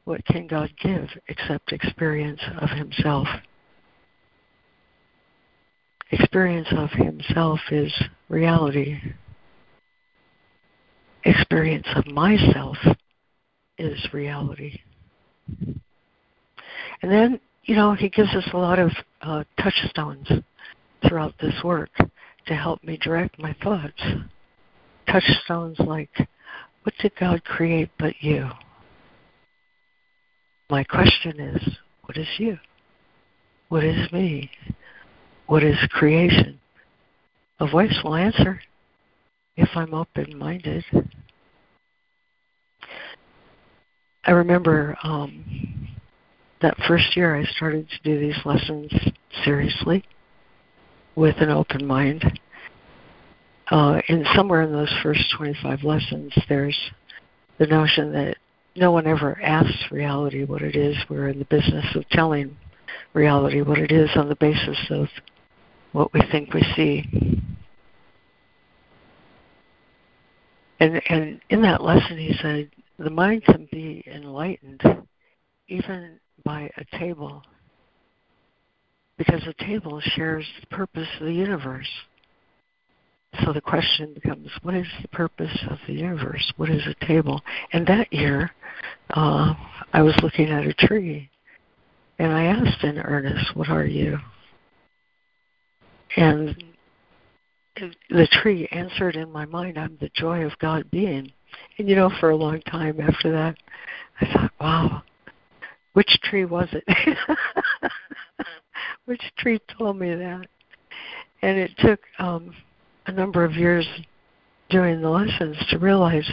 What 0.05 0.25
can 0.25 0.47
God 0.47 0.71
give 0.83 1.09
except 1.29 1.73
experience 1.73 2.41
of 2.61 2.71
Himself? 2.71 3.27
Experience 6.11 6.69
of 6.77 6.91
Himself 6.91 7.61
is 7.71 7.93
reality. 8.29 8.99
Experience 11.25 11.87
of 11.97 12.07
myself 12.07 12.77
is 13.79 14.09
reality. 14.13 14.81
And 17.03 17.13
then, 17.13 17.41
you 17.65 17.75
know, 17.75 17.95
he 17.95 18.09
gives 18.09 18.35
us 18.35 18.49
a 18.53 18.57
lot 18.57 18.79
of 18.79 18.91
uh, 19.23 19.45
touchstones 19.61 20.29
throughout 21.07 21.35
this 21.41 21.55
work 21.63 21.91
to 22.47 22.55
help 22.55 22.83
me 22.83 22.99
direct 23.03 23.39
my 23.39 23.55
thoughts. 23.63 24.03
Touchstones 25.11 25.79
like, 25.81 26.11
what 26.83 26.95
did 27.01 27.13
God 27.19 27.45
create 27.45 27.91
but 27.99 28.15
you? 28.21 28.49
My 30.71 30.85
question 30.85 31.39
is, 31.39 31.77
what 32.05 32.17
is 32.17 32.29
you? 32.39 32.59
What 33.69 33.85
is 33.85 34.11
me? 34.13 34.51
What 35.47 35.63
is 35.63 35.77
creation? 35.91 36.59
A 37.61 37.69
voice 37.69 37.97
will 38.03 38.15
answer 38.15 38.61
if 39.57 39.69
I'm 39.75 39.95
open 39.95 40.37
minded. 40.37 40.85
I 44.27 44.33
remember 44.33 44.97
um, 45.05 45.89
that 46.61 46.77
first 46.89 47.17
year 47.17 47.37
I 47.37 47.45
started 47.45 47.89
to 47.89 48.03
do 48.03 48.19
these 48.19 48.39
lessons 48.45 48.93
seriously 49.45 50.05
with 51.15 51.37
an 51.39 51.51
open 51.51 51.87
mind. 51.87 52.41
Uh, 53.71 54.01
and 54.09 54.27
somewhere 54.35 54.63
in 54.63 54.73
those 54.73 54.93
first 55.03 55.33
25 55.37 55.85
lessons, 55.85 56.33
there's 56.49 56.77
the 57.59 57.67
notion 57.67 58.13
that 58.13 58.37
no 58.75 58.91
one 58.91 59.07
ever 59.07 59.41
asks 59.41 59.93
reality 59.93 60.45
what 60.45 60.63
it 60.63 60.75
is. 60.75 60.97
We're 61.09 61.29
in 61.29 61.39
the 61.39 61.45
business 61.45 61.87
of 61.95 62.09
telling 62.11 62.57
reality 63.15 63.63
what 63.63 63.79
it 63.79 63.93
is 63.93 64.11
on 64.17 64.29
the 64.29 64.37
basis 64.37 64.79
of 64.91 65.07
what 65.93 66.13
we 66.13 66.21
think 66.33 66.53
we 66.53 66.63
see. 66.75 67.05
And 70.81 71.01
and 71.09 71.41
in 71.49 71.63
that 71.63 71.83
lesson 71.83 72.19
he 72.19 72.35
said 72.43 72.71
the 72.99 73.11
mind 73.11 73.45
can 73.45 73.69
be 73.71 74.03
enlightened 74.07 74.83
even 75.69 76.19
by 76.45 76.71
a 76.77 76.99
table 76.99 77.43
because 79.19 79.43
a 79.47 79.65
table 79.65 80.01
shares 80.01 80.47
the 80.61 80.67
purpose 80.69 81.09
of 81.21 81.27
the 81.27 81.33
universe. 81.33 81.89
So 83.45 83.53
the 83.53 83.61
question 83.61 84.15
becomes, 84.15 84.51
what 84.63 84.75
is 84.75 84.87
the 85.03 85.09
purpose 85.09 85.57
of 85.71 85.79
the 85.87 85.95
universe? 85.95 86.53
What 86.57 86.71
is 86.71 86.87
a 86.87 87.07
table? 87.07 87.41
And 87.73 87.87
that 87.87 88.13
year, 88.13 88.51
uh, 89.11 89.55
I 89.93 90.03
was 90.03 90.19
looking 90.23 90.49
at 90.49 90.67
a 90.67 90.73
tree, 90.75 91.29
and 92.19 92.33
I 92.33 92.45
asked 92.45 92.83
in 92.83 92.99
earnest, 92.99 93.55
"What 93.55 93.69
are 93.69 93.85
you?" 93.85 94.19
And 96.17 96.57
the 98.09 98.27
tree 98.43 98.67
answered 98.71 99.17
in 99.17 99.31
my 99.31 99.45
mind, 99.45 99.79
I'm 99.79 99.99
the 100.01 100.11
joy 100.15 100.45
of 100.45 100.59
God 100.59 100.91
being. 100.91 101.31
And 101.79 101.89
you 101.89 101.97
know, 101.97 102.11
for 102.21 102.31
a 102.31 102.37
long 102.37 102.61
time 102.63 103.01
after 103.01 103.33
that, 103.33 103.57
I 104.21 104.33
thought, 104.33 104.53
wow, 104.61 105.03
which 105.93 106.19
tree 106.25 106.45
was 106.45 106.69
it? 106.73 106.85
which 109.05 109.23
tree 109.39 109.61
told 109.79 109.99
me 109.99 110.15
that? 110.15 110.47
And 111.43 111.59
it 111.59 111.71
took 111.79 112.01
um, 112.19 112.55
a 113.07 113.13
number 113.13 113.45
of 113.45 113.53
years 113.53 113.87
doing 114.69 115.01
the 115.01 115.11
lessons 115.11 115.57
to 115.71 115.79
realize 115.79 116.29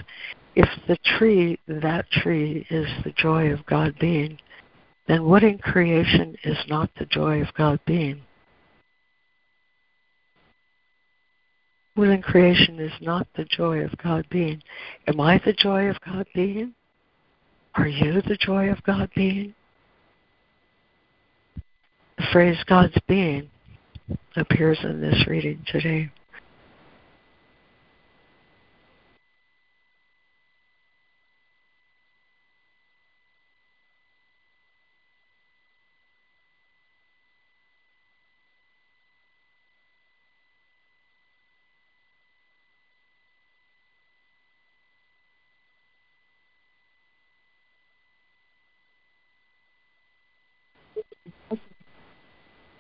if 0.55 0.69
the 0.87 0.97
tree, 1.17 1.59
that 1.67 2.09
tree, 2.11 2.65
is 2.69 2.87
the 3.03 3.11
joy 3.11 3.51
of 3.51 3.65
God 3.65 3.95
being, 3.99 4.37
then 5.07 5.25
what 5.25 5.43
in 5.43 5.57
creation 5.57 6.35
is 6.43 6.57
not 6.67 6.89
the 6.97 7.05
joy 7.05 7.41
of 7.41 7.53
God 7.55 7.79
being? 7.85 8.21
Within 11.95 12.21
creation 12.21 12.79
is 12.79 12.91
not 13.01 13.27
the 13.35 13.45
joy 13.45 13.79
of 13.79 13.95
God 13.97 14.25
being. 14.29 14.61
Am 15.07 15.19
I 15.19 15.39
the 15.45 15.53
joy 15.53 15.87
of 15.87 15.97
God 16.01 16.25
being? 16.33 16.73
Are 17.75 17.87
you 17.87 18.21
the 18.21 18.37
joy 18.39 18.69
of 18.69 18.81
God 18.83 19.09
being? 19.15 19.53
The 22.17 22.25
phrase 22.31 22.57
God's 22.67 22.97
being 23.07 23.49
appears 24.35 24.79
in 24.83 25.01
this 25.01 25.25
reading 25.27 25.63
today. 25.67 26.11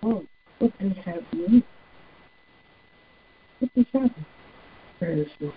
oh, 0.03 0.23
what 0.59 0.77
does 0.79 0.91
that 1.05 1.33
mean? 1.33 1.63
What 3.59 3.73
does 3.75 3.85
that 3.93 4.01
mean? 4.01 4.25
There 4.99 5.11
is 5.11 5.27
no, 5.39 5.51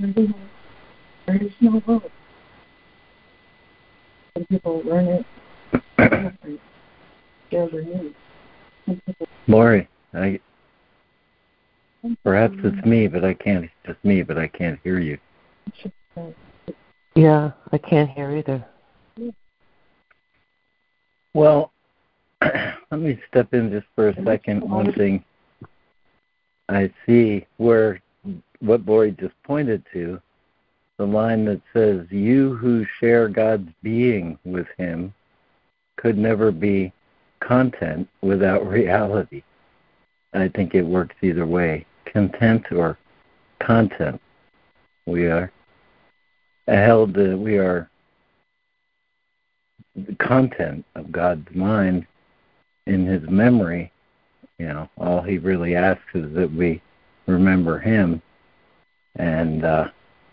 really 0.00 0.34
there 1.26 1.36
is 1.36 1.50
no 1.60 1.80
hope. 1.80 2.10
Some 4.34 4.46
people 4.46 4.82
learn 4.84 5.06
it 5.06 5.26
different. 5.98 6.60
Their 7.50 7.82
needs. 7.82 8.14
Laurie, 9.46 9.88
I 10.14 10.40
perhaps 12.24 12.54
it's 12.62 12.86
me, 12.86 13.08
but 13.08 13.24
I 13.24 13.34
can't. 13.34 13.64
It's 13.64 13.72
just 13.86 14.04
me, 14.04 14.22
but 14.22 14.38
I 14.38 14.48
can't 14.48 14.78
hear 14.82 14.98
you. 14.98 15.18
Yeah, 17.14 17.52
I 17.72 17.78
can't 17.78 18.10
hear 18.10 18.36
either. 18.36 18.64
Well, 21.34 21.72
let 22.42 23.00
me 23.00 23.18
step 23.28 23.52
in 23.52 23.70
just 23.70 23.86
for 23.94 24.08
a 24.08 24.24
second. 24.24 24.68
One 24.68 24.92
thing 24.92 25.24
I 26.68 26.90
see 27.06 27.46
where 27.56 28.00
what 28.60 28.86
Laurie 28.86 29.12
just 29.12 29.34
pointed 29.42 29.84
to, 29.92 30.20
the 30.98 31.06
line 31.06 31.44
that 31.44 31.60
says, 31.72 32.06
You 32.10 32.56
who 32.56 32.84
share 32.98 33.28
God's 33.28 33.70
being 33.82 34.38
with 34.44 34.66
Him 34.76 35.14
could 35.96 36.18
never 36.18 36.50
be 36.50 36.92
content 37.40 38.08
without 38.20 38.66
reality. 38.68 39.42
I 40.34 40.48
think 40.48 40.74
it 40.74 40.82
works 40.82 41.16
either 41.22 41.46
way 41.46 41.86
content 42.04 42.70
or 42.72 42.98
content. 43.60 44.20
We 45.06 45.26
are 45.26 45.50
held, 46.66 47.16
uh, 47.18 47.36
we 47.36 47.58
are 47.58 47.90
the 49.96 50.14
content 50.16 50.84
of 50.94 51.10
God's 51.10 51.48
mind 51.54 52.06
in 52.86 53.06
his 53.06 53.22
memory, 53.28 53.92
you 54.58 54.66
know, 54.66 54.88
all 54.96 55.22
he 55.22 55.38
really 55.38 55.74
asks 55.74 56.14
is 56.14 56.32
that 56.34 56.52
we 56.52 56.80
remember 57.28 57.78
him. 57.78 58.20
And 59.16 59.64
uh, 59.64 59.88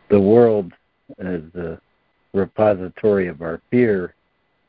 the 0.10 0.20
world, 0.20 0.74
as 1.20 1.42
the 1.54 1.80
repository 2.34 3.28
of 3.28 3.42
our 3.42 3.62
fear, 3.70 4.16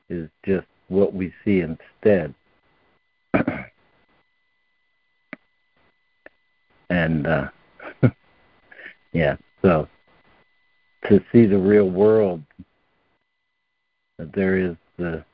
is 0.09 0.29
just 0.45 0.67
what 0.89 1.15
we 1.15 1.33
see 1.45 1.61
instead. 1.61 2.35
and 6.91 7.27
uh, 7.27 7.49
yeah, 9.13 9.37
so 9.63 9.89
to 11.09 11.21
see 11.33 11.47
the 11.47 11.59
real 11.59 11.91
world, 11.91 12.43
there 14.19 14.57
is 14.59 14.77
the 14.97 15.25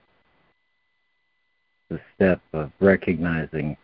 the 1.88 2.00
step 2.14 2.40
of 2.54 2.72
recognizing 2.80 3.76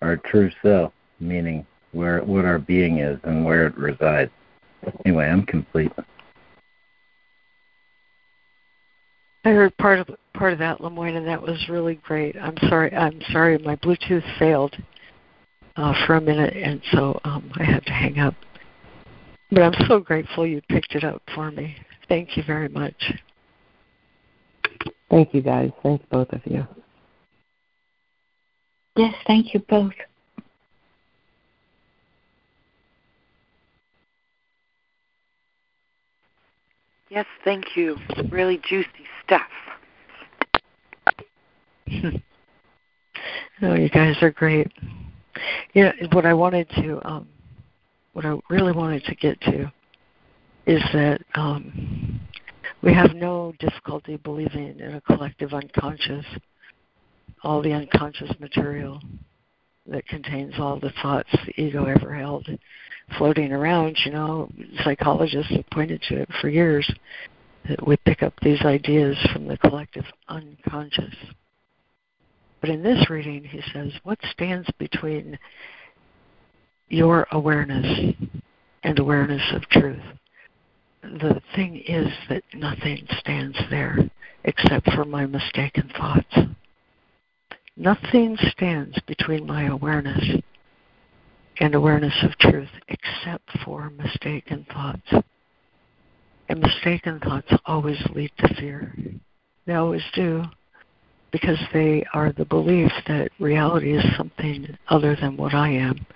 our 0.00 0.16
true 0.16 0.50
self, 0.62 0.92
meaning 1.20 1.66
where 1.94 2.22
what 2.22 2.44
our 2.44 2.58
being 2.58 2.98
is 2.98 3.18
and 3.24 3.44
where 3.44 3.66
it 3.66 3.76
resides. 3.76 4.30
Anyway, 5.04 5.26
I'm 5.26 5.46
complete. 5.46 5.92
I 9.46 9.50
heard 9.50 9.76
part 9.76 9.98
of 9.98 10.08
part 10.34 10.52
of 10.52 10.58
that, 10.58 10.80
Lemoyne, 10.80 11.16
and 11.16 11.26
that 11.26 11.40
was 11.40 11.68
really 11.68 11.96
great. 11.96 12.36
I'm 12.36 12.56
sorry. 12.68 12.94
I'm 12.94 13.20
sorry. 13.30 13.58
My 13.58 13.76
Bluetooth 13.76 14.24
failed 14.38 14.74
uh, 15.76 15.94
for 16.06 16.16
a 16.16 16.20
minute, 16.20 16.54
and 16.56 16.80
so 16.92 17.20
um, 17.24 17.50
I 17.56 17.64
had 17.64 17.84
to 17.86 17.92
hang 17.92 18.18
up. 18.18 18.34
But 19.50 19.62
I'm 19.62 19.86
so 19.86 20.00
grateful 20.00 20.46
you 20.46 20.60
picked 20.68 20.94
it 20.94 21.04
up 21.04 21.22
for 21.34 21.50
me. 21.50 21.76
Thank 22.08 22.36
you 22.36 22.42
very 22.46 22.68
much. 22.68 23.12
Thank 25.10 25.34
you, 25.34 25.42
guys. 25.42 25.70
Thanks, 25.82 26.04
both 26.10 26.32
of 26.32 26.40
you. 26.44 26.66
Yes, 28.96 29.14
thank 29.26 29.54
you 29.54 29.60
both. 29.60 29.92
Yes, 37.14 37.26
thank 37.44 37.76
you. 37.76 37.96
Really 38.28 38.60
juicy 38.68 38.88
stuff. 39.24 39.42
oh, 43.62 43.74
you 43.74 43.88
guys 43.88 44.16
are 44.20 44.32
great. 44.32 44.66
Yeah, 45.74 45.92
what 46.10 46.26
I 46.26 46.34
wanted 46.34 46.68
to, 46.70 47.00
um, 47.08 47.28
what 48.14 48.26
I 48.26 48.36
really 48.50 48.72
wanted 48.72 49.04
to 49.04 49.14
get 49.14 49.40
to, 49.42 49.72
is 50.66 50.82
that 50.92 51.20
um, 51.36 52.20
We 52.82 52.92
have 52.92 53.14
no 53.14 53.54
difficulty 53.60 54.16
believing 54.16 54.78
in 54.80 54.94
a 54.96 55.00
collective 55.02 55.54
unconscious, 55.54 56.26
all 57.42 57.62
the 57.62 57.72
unconscious 57.72 58.30
material 58.40 59.00
that 59.86 60.06
contains 60.06 60.54
all 60.58 60.78
the 60.78 60.92
thoughts 61.02 61.30
the 61.46 61.60
ego 61.60 61.84
ever 61.84 62.14
held 62.14 62.48
floating 63.18 63.52
around. 63.52 63.96
You 64.04 64.12
know, 64.12 64.50
psychologists 64.82 65.52
have 65.54 65.68
pointed 65.70 66.02
to 66.08 66.22
it 66.22 66.28
for 66.40 66.48
years 66.48 66.90
that 67.68 67.86
we 67.86 67.96
pick 67.98 68.22
up 68.22 68.34
these 68.40 68.60
ideas 68.62 69.16
from 69.32 69.46
the 69.46 69.56
collective 69.58 70.04
unconscious. 70.28 71.14
But 72.60 72.70
in 72.70 72.82
this 72.82 73.10
reading, 73.10 73.44
he 73.44 73.60
says, 73.72 73.92
what 74.04 74.18
stands 74.30 74.68
between 74.78 75.38
your 76.88 77.26
awareness 77.32 78.14
and 78.84 78.98
awareness 78.98 79.42
of 79.52 79.62
truth? 79.68 80.02
The 81.02 81.42
thing 81.54 81.82
is 81.86 82.08
that 82.30 82.42
nothing 82.54 83.06
stands 83.18 83.58
there 83.68 83.98
except 84.44 84.90
for 84.92 85.04
my 85.04 85.26
mistaken 85.26 85.90
thoughts. 85.96 86.34
Nothing 87.76 88.36
stands 88.50 88.96
between 89.06 89.46
my 89.46 89.64
awareness 89.64 90.40
and 91.60 91.74
awareness 91.74 92.14
of 92.22 92.36
truth 92.38 92.68
except 92.88 93.50
for 93.64 93.90
mistaken 93.90 94.66
thoughts. 94.72 95.26
And 96.48 96.60
mistaken 96.60 97.20
thoughts 97.20 97.52
always 97.66 98.00
lead 98.14 98.30
to 98.38 98.54
fear. 98.54 98.94
They 99.66 99.74
always 99.74 100.04
do 100.14 100.44
because 101.32 101.58
they 101.72 102.04
are 102.14 102.32
the 102.32 102.44
belief 102.44 102.92
that 103.08 103.32
reality 103.40 103.96
is 103.96 104.04
something 104.16 104.78
other 104.88 105.16
than 105.20 105.36
what 105.36 105.52
I 105.52 105.70
am, 105.70 106.06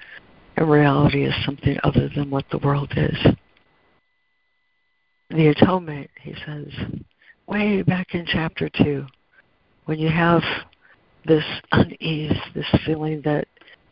and 0.56 0.70
reality 0.70 1.24
is 1.24 1.34
something 1.44 1.76
other 1.82 2.08
than 2.14 2.30
what 2.30 2.44
the 2.52 2.58
world 2.58 2.92
is. 2.96 3.16
The 5.30 5.48
atonement, 5.48 6.08
he 6.22 6.36
says, 6.46 6.68
way 7.48 7.82
back 7.82 8.14
in 8.14 8.26
chapter 8.26 8.68
2, 8.68 9.06
when 9.86 9.98
you 9.98 10.08
have 10.08 10.42
this 11.28 11.44
unease, 11.72 12.36
this 12.54 12.66
feeling 12.84 13.20
that 13.24 13.46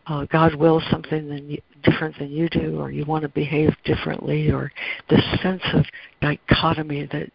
uh, 0.07 0.25
God 0.27 0.55
wills 0.55 0.83
something 0.91 1.29
than 1.29 1.51
you, 1.51 1.59
different 1.83 2.19
than 2.19 2.31
you 2.31 2.49
do, 2.49 2.81
or 2.81 2.91
you 2.91 3.05
want 3.05 3.23
to 3.23 3.29
behave 3.29 3.71
differently, 3.85 4.51
or 4.51 4.73
this 5.09 5.23
sense 5.43 5.63
of 5.75 5.85
dichotomy 6.21 7.07
that 7.13 7.31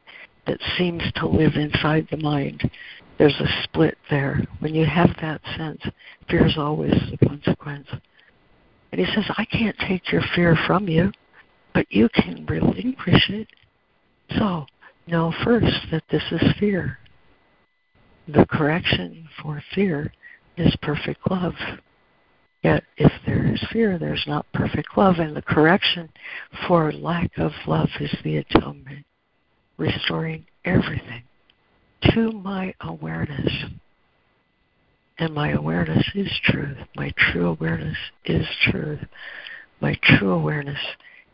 that 0.47 0.59
seems 0.77 1.03
to 1.15 1.27
live 1.27 1.53
inside 1.55 2.07
the 2.09 2.17
mind. 2.17 2.69
There's 3.17 3.39
a 3.39 3.63
split 3.63 3.97
there. 4.09 4.41
When 4.59 4.73
you 4.73 4.85
have 4.85 5.11
that 5.21 5.41
sense, 5.55 5.81
fear 6.29 6.47
is 6.47 6.57
always 6.57 6.93
the 7.11 7.25
consequence. 7.27 7.87
And 8.91 8.99
he 8.99 9.05
says, 9.13 9.25
I 9.37 9.45
can't 9.45 9.77
take 9.87 10.11
your 10.11 10.23
fear 10.35 10.57
from 10.67 10.87
you, 10.87 11.11
but 11.73 11.85
you 11.89 12.09
can 12.09 12.45
relinquish 12.47 13.29
it. 13.29 13.47
So, 14.37 14.65
know 15.07 15.33
first 15.43 15.75
that 15.91 16.03
this 16.09 16.23
is 16.31 16.41
fear. 16.59 16.97
The 18.33 18.45
correction 18.45 19.27
for 19.41 19.61
fear 19.75 20.13
is 20.55 20.73
perfect 20.81 21.29
love. 21.29 21.55
Yet, 22.63 22.83
if 22.95 23.11
there 23.25 23.45
is 23.45 23.61
fear, 23.73 23.97
there's 23.97 24.23
not 24.25 24.45
perfect 24.53 24.97
love, 24.97 25.15
and 25.17 25.35
the 25.35 25.41
correction 25.41 26.09
for 26.65 26.93
lack 26.93 27.37
of 27.37 27.51
love 27.67 27.89
is 27.99 28.15
the 28.23 28.37
atonement, 28.37 29.05
restoring 29.77 30.45
everything 30.63 31.23
to 32.13 32.31
my 32.31 32.73
awareness. 32.81 33.65
And 35.17 35.33
my 35.33 35.49
awareness 35.51 36.09
is 36.15 36.31
truth. 36.43 36.77
My 36.95 37.11
true 37.17 37.47
awareness 37.47 37.97
is 38.25 38.47
truth. 38.69 39.03
My 39.81 39.97
true 40.03 40.31
awareness 40.31 40.79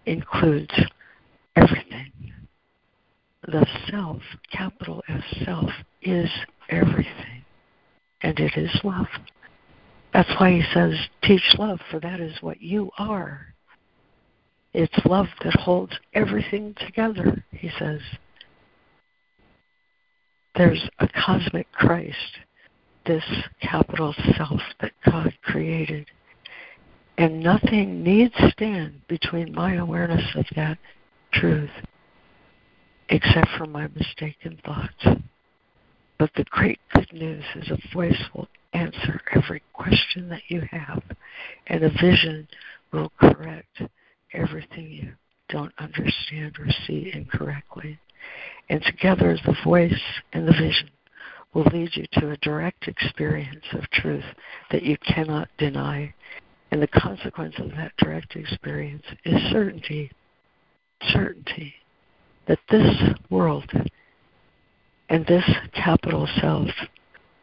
includes 0.05 0.73
everything. 1.55 2.11
The 3.43 3.67
self, 3.89 4.21
capital 4.51 5.03
S 5.07 5.23
self, 5.45 5.69
is 6.01 6.29
everything. 6.69 7.43
And 8.21 8.39
it 8.39 8.57
is 8.57 8.71
love. 8.83 9.07
That's 10.13 10.29
why 10.39 10.51
he 10.51 10.63
says, 10.73 10.95
teach 11.23 11.55
love, 11.57 11.79
for 11.91 11.99
that 11.99 12.19
is 12.19 12.41
what 12.41 12.61
you 12.61 12.89
are. 12.97 13.53
It's 14.73 15.05
love 15.05 15.27
that 15.43 15.53
holds 15.53 15.93
everything 16.13 16.75
together, 16.79 17.43
he 17.51 17.69
says. 17.77 18.01
There's 20.55 20.89
a 20.99 21.07
cosmic 21.07 21.71
Christ, 21.71 22.39
this 23.05 23.23
capital 23.61 24.15
self 24.35 24.61
that 24.81 24.93
God 25.05 25.33
created. 25.43 26.07
And 27.17 27.41
nothing 27.41 28.03
needs 28.03 28.33
stand 28.51 29.01
between 29.07 29.53
my 29.53 29.75
awareness 29.75 30.35
of 30.35 30.45
that 30.55 30.77
truth 31.31 31.71
except 33.09 33.47
for 33.57 33.65
my 33.65 33.87
mistaken 33.95 34.59
thoughts. 34.65 35.21
But 36.19 36.31
the 36.35 36.45
great 36.45 36.79
good 36.93 37.11
news 37.13 37.43
is 37.55 37.69
a 37.69 37.93
voice 37.93 38.21
will 38.33 38.47
answer 38.73 39.21
every 39.33 39.61
question 39.73 40.29
that 40.29 40.41
you 40.47 40.61
have, 40.71 41.03
and 41.67 41.83
a 41.83 41.89
vision 41.89 42.47
will 42.91 43.11
correct 43.19 43.81
everything 44.33 44.89
you 44.89 45.13
don't 45.49 45.73
understand 45.77 46.57
or 46.59 46.67
see 46.85 47.11
incorrectly. 47.13 47.99
And 48.69 48.81
together, 48.83 49.37
the 49.45 49.55
voice 49.63 50.01
and 50.33 50.47
the 50.47 50.53
vision 50.53 50.89
will 51.53 51.65
lead 51.65 51.95
you 51.95 52.05
to 52.13 52.31
a 52.31 52.37
direct 52.37 52.87
experience 52.87 53.65
of 53.71 53.89
truth 53.91 54.25
that 54.71 54.83
you 54.83 54.97
cannot 54.97 55.49
deny. 55.57 56.13
And 56.71 56.81
the 56.81 56.87
consequence 56.87 57.55
of 57.59 57.71
that 57.71 57.93
direct 57.97 58.35
experience 58.35 59.05
is 59.23 59.41
certainty. 59.51 60.11
Certainty 61.01 61.75
that 62.47 62.59
this 62.69 62.95
world 63.29 63.71
and 65.09 65.25
this 65.25 65.45
capital 65.73 66.27
self 66.41 66.69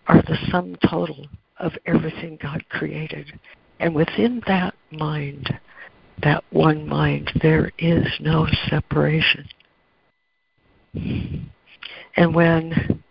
are 0.07 0.23
the 0.23 0.36
sum 0.51 0.77
total 0.89 1.27
of 1.59 1.73
everything 1.86 2.39
God 2.43 2.62
created. 2.69 3.39
And 3.81 3.95
within 3.95 4.43
that 4.47 4.74
mind, 4.91 5.49
that 6.23 6.45
one 6.51 6.86
mind, 6.86 7.31
there 7.43 7.73
is 7.78 8.07
no 8.20 8.47
separation. 8.69 9.49
And 12.16 12.35
when 12.35 13.03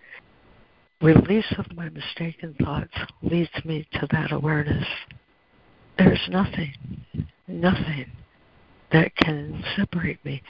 release 1.01 1.53
of 1.57 1.65
my 1.75 1.89
mistaken 1.89 2.55
thoughts 2.63 2.93
leads 3.21 3.65
me 3.65 3.88
to 3.93 4.07
that 4.11 4.31
awareness, 4.31 4.88
there's 5.97 6.25
nothing, 6.30 6.73
nothing 7.47 8.05
that 8.91 9.15
can 9.17 9.63
separate 9.75 10.23
me. 10.23 10.41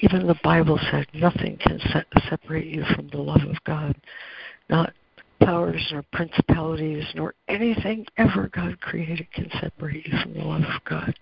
Even 0.00 0.26
the 0.26 0.38
Bible 0.42 0.78
said 0.90 1.06
nothing 1.14 1.58
can 1.58 1.78
separate 2.28 2.66
you 2.66 2.84
from 2.94 3.08
the 3.08 3.18
love 3.18 3.42
of 3.42 3.62
God. 3.64 3.94
Not 4.68 4.92
powers 5.42 5.86
nor 5.92 6.04
principalities 6.12 7.04
nor 7.14 7.34
anything 7.48 8.06
ever 8.16 8.48
God 8.48 8.80
created 8.80 9.30
can 9.32 9.50
separate 9.60 10.06
you 10.06 10.18
from 10.22 10.34
the 10.34 10.44
love 10.44 10.62
of 10.62 10.84
God. 10.84 11.14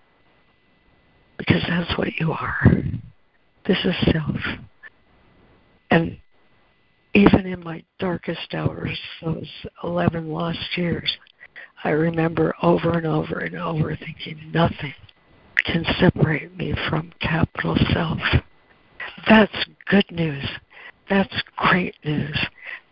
Because 1.39 1.63
that's 1.69 1.97
what 1.99 2.09
you 2.19 2.33
are. 2.33 2.65
This 3.67 3.79
is 3.85 4.13
self. 4.13 4.37
And 5.91 6.19
even 7.15 7.47
in 7.47 7.63
my 7.65 7.83
darkest 7.99 8.55
hours, 8.55 8.99
those 9.23 9.49
11 9.83 10.31
lost 10.31 10.77
years, 10.77 11.11
I 11.85 11.91
remember 11.91 12.55
over 12.63 12.93
and 12.93 13.07
over 13.07 13.39
and 13.41 13.57
over 13.57 13.97
thinking 13.97 14.51
nothing 14.53 14.95
can 15.65 15.85
separate 16.01 16.57
me 16.57 16.75
from 16.89 17.13
capital 17.21 17.77
self. 17.93 18.19
That's 19.27 19.67
good 19.87 20.11
news. 20.11 20.45
That's 21.09 21.43
great 21.57 21.95
news. 22.05 22.39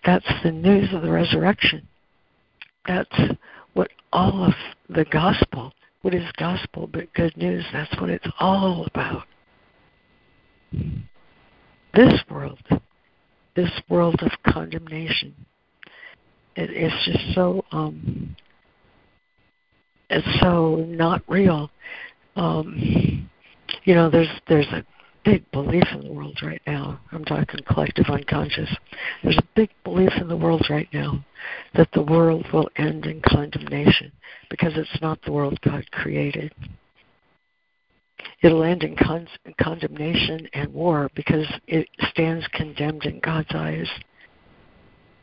That's 0.05 0.27
the 0.43 0.53
news 0.53 0.93
of 0.93 1.03
the 1.03 1.11
resurrection. 1.11 1.87
That's 2.87 3.19
what 3.75 3.91
all 4.13 4.45
of 4.45 4.55
the 4.89 5.05
gospel, 5.05 5.73
what 6.03 6.15
is 6.15 6.25
gospel 6.39 6.87
but 6.87 7.13
good 7.15 7.37
news, 7.37 7.65
that's 7.73 8.01
what 8.01 8.11
it's 8.11 8.29
all 8.39 8.87
about. 8.87 9.25
This 11.95 12.21
world, 12.31 12.63
this 13.55 13.71
world 13.89 14.23
of 14.23 14.31
condemnation, 14.53 15.35
it, 16.57 16.71
it's 16.71 17.05
just 17.05 17.35
so 17.35 17.65
um, 17.73 18.37
it's 20.11 20.41
so 20.41 20.77
not 20.89 21.23
real. 21.29 21.71
Um, 22.37 23.29
you 23.85 23.95
know, 23.95 24.11
there's 24.11 24.29
there's 24.49 24.67
a 24.67 24.85
big 25.27 25.51
belief 25.51 25.83
in 25.93 26.05
the 26.05 26.13
world 26.13 26.39
right 26.41 26.63
now. 26.69 27.01
I'm 27.11 27.25
talking 27.25 27.61
collective 27.67 28.07
unconscious. 28.09 28.71
There's 29.23 29.37
a 29.37 29.49
big 29.57 29.71
belief 29.83 30.13
in 30.21 30.29
the 30.29 30.37
world 30.37 30.65
right 30.71 30.89
now 30.93 31.25
that 31.75 31.89
the 31.93 32.03
world 32.03 32.47
will 32.53 32.71
end 32.77 33.07
in 33.07 33.21
condemnation 33.27 34.13
because 34.49 34.73
it's 34.77 35.03
not 35.03 35.19
the 35.23 35.33
world 35.33 35.59
God 35.63 35.85
created. 35.91 36.55
It'll 38.43 38.63
end 38.63 38.85
in 38.85 38.95
con- 38.95 39.29
condemnation 39.61 40.49
and 40.55 40.73
war 40.73 41.11
because 41.17 41.47
it 41.67 41.89
stands 42.11 42.47
condemned 42.53 43.05
in 43.05 43.19
God's 43.19 43.53
eyes. 43.53 43.89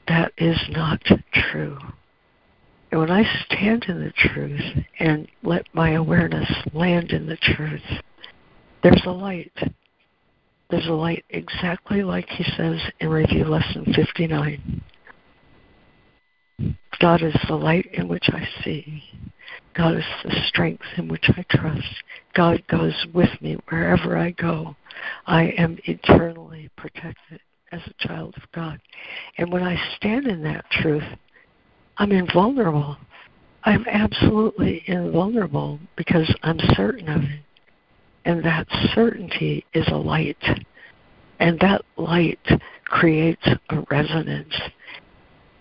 That 0.10 0.34
is 0.38 0.60
not 0.70 1.02
true. 1.34 1.78
And 2.92 3.00
when 3.00 3.10
I 3.10 3.24
stand 3.46 3.86
in 3.88 4.02
the 4.02 4.12
truth 4.12 4.86
and 5.00 5.30
let 5.44 5.66
my 5.74 5.92
awareness 5.92 6.52
land 6.74 7.12
in 7.12 7.26
the 7.26 7.38
truth, 7.38 7.82
there's 8.84 9.02
a 9.06 9.12
light 9.12 9.52
There's 10.74 10.88
a 10.88 10.94
light 10.94 11.24
exactly 11.30 12.02
like 12.02 12.28
he 12.30 12.44
says 12.58 12.82
in 13.00 13.10
Review 13.10 13.46
Lesson 13.46 13.94
59. 13.94 14.82
God 17.00 17.22
is 17.22 17.36
the 17.48 17.54
light 17.54 17.86
in 17.94 18.08
which 18.08 18.28
I 18.30 18.44
see. 18.64 19.04
God 19.76 19.98
is 19.98 20.04
the 20.24 20.34
strength 20.48 20.84
in 20.98 21.08
which 21.10 21.30
I 21.30 21.46
trust. 21.52 21.86
God 22.34 22.64
goes 22.70 23.06
with 23.14 23.30
me 23.40 23.56
wherever 23.70 24.18
I 24.18 24.32
go. 24.32 24.76
I 25.28 25.50
am 25.60 25.78
eternally 25.84 26.72
protected 26.76 27.40
as 27.72 27.82
a 27.86 28.08
child 28.08 28.34
of 28.36 28.52
God. 28.52 28.82
And 29.38 29.54
when 29.54 29.62
I 29.62 29.78
stand 29.98 30.26
in 30.26 30.42
that 30.42 30.66
truth, 30.72 31.04
I'm 31.98 32.12
invulnerable. 32.12 32.98
I'm 33.64 33.86
absolutely 33.88 34.82
invulnerable 34.88 35.78
because 35.96 36.36
I'm 36.42 36.58
certain 36.76 37.10
of 37.10 37.22
it. 37.22 37.44
And 38.26 38.44
that 38.44 38.68
certainty 38.94 39.66
is 39.74 39.88
a 39.90 39.98
light. 39.98 40.38
And 41.40 41.60
that 41.60 41.82
light 41.98 42.40
creates 42.86 43.46
a 43.70 43.84
resonance. 43.90 44.54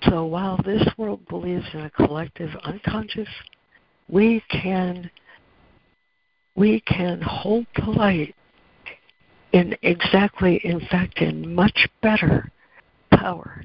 So 0.09 0.25
while 0.25 0.61
this 0.65 0.87
world 0.97 1.27
believes 1.29 1.67
in 1.73 1.81
a 1.81 1.91
collective 1.91 2.51
unconscious, 2.65 3.29
we 4.09 4.43
can 4.51 5.11
we 6.55 6.81
can 6.81 7.21
hold 7.23 7.67
the 7.77 7.91
light 7.91 8.35
in 9.53 9.75
exactly 9.83 10.61
in 10.65 10.81
fact 10.91 11.19
in 11.19 11.55
much 11.55 11.89
better 12.03 12.51
power 13.11 13.65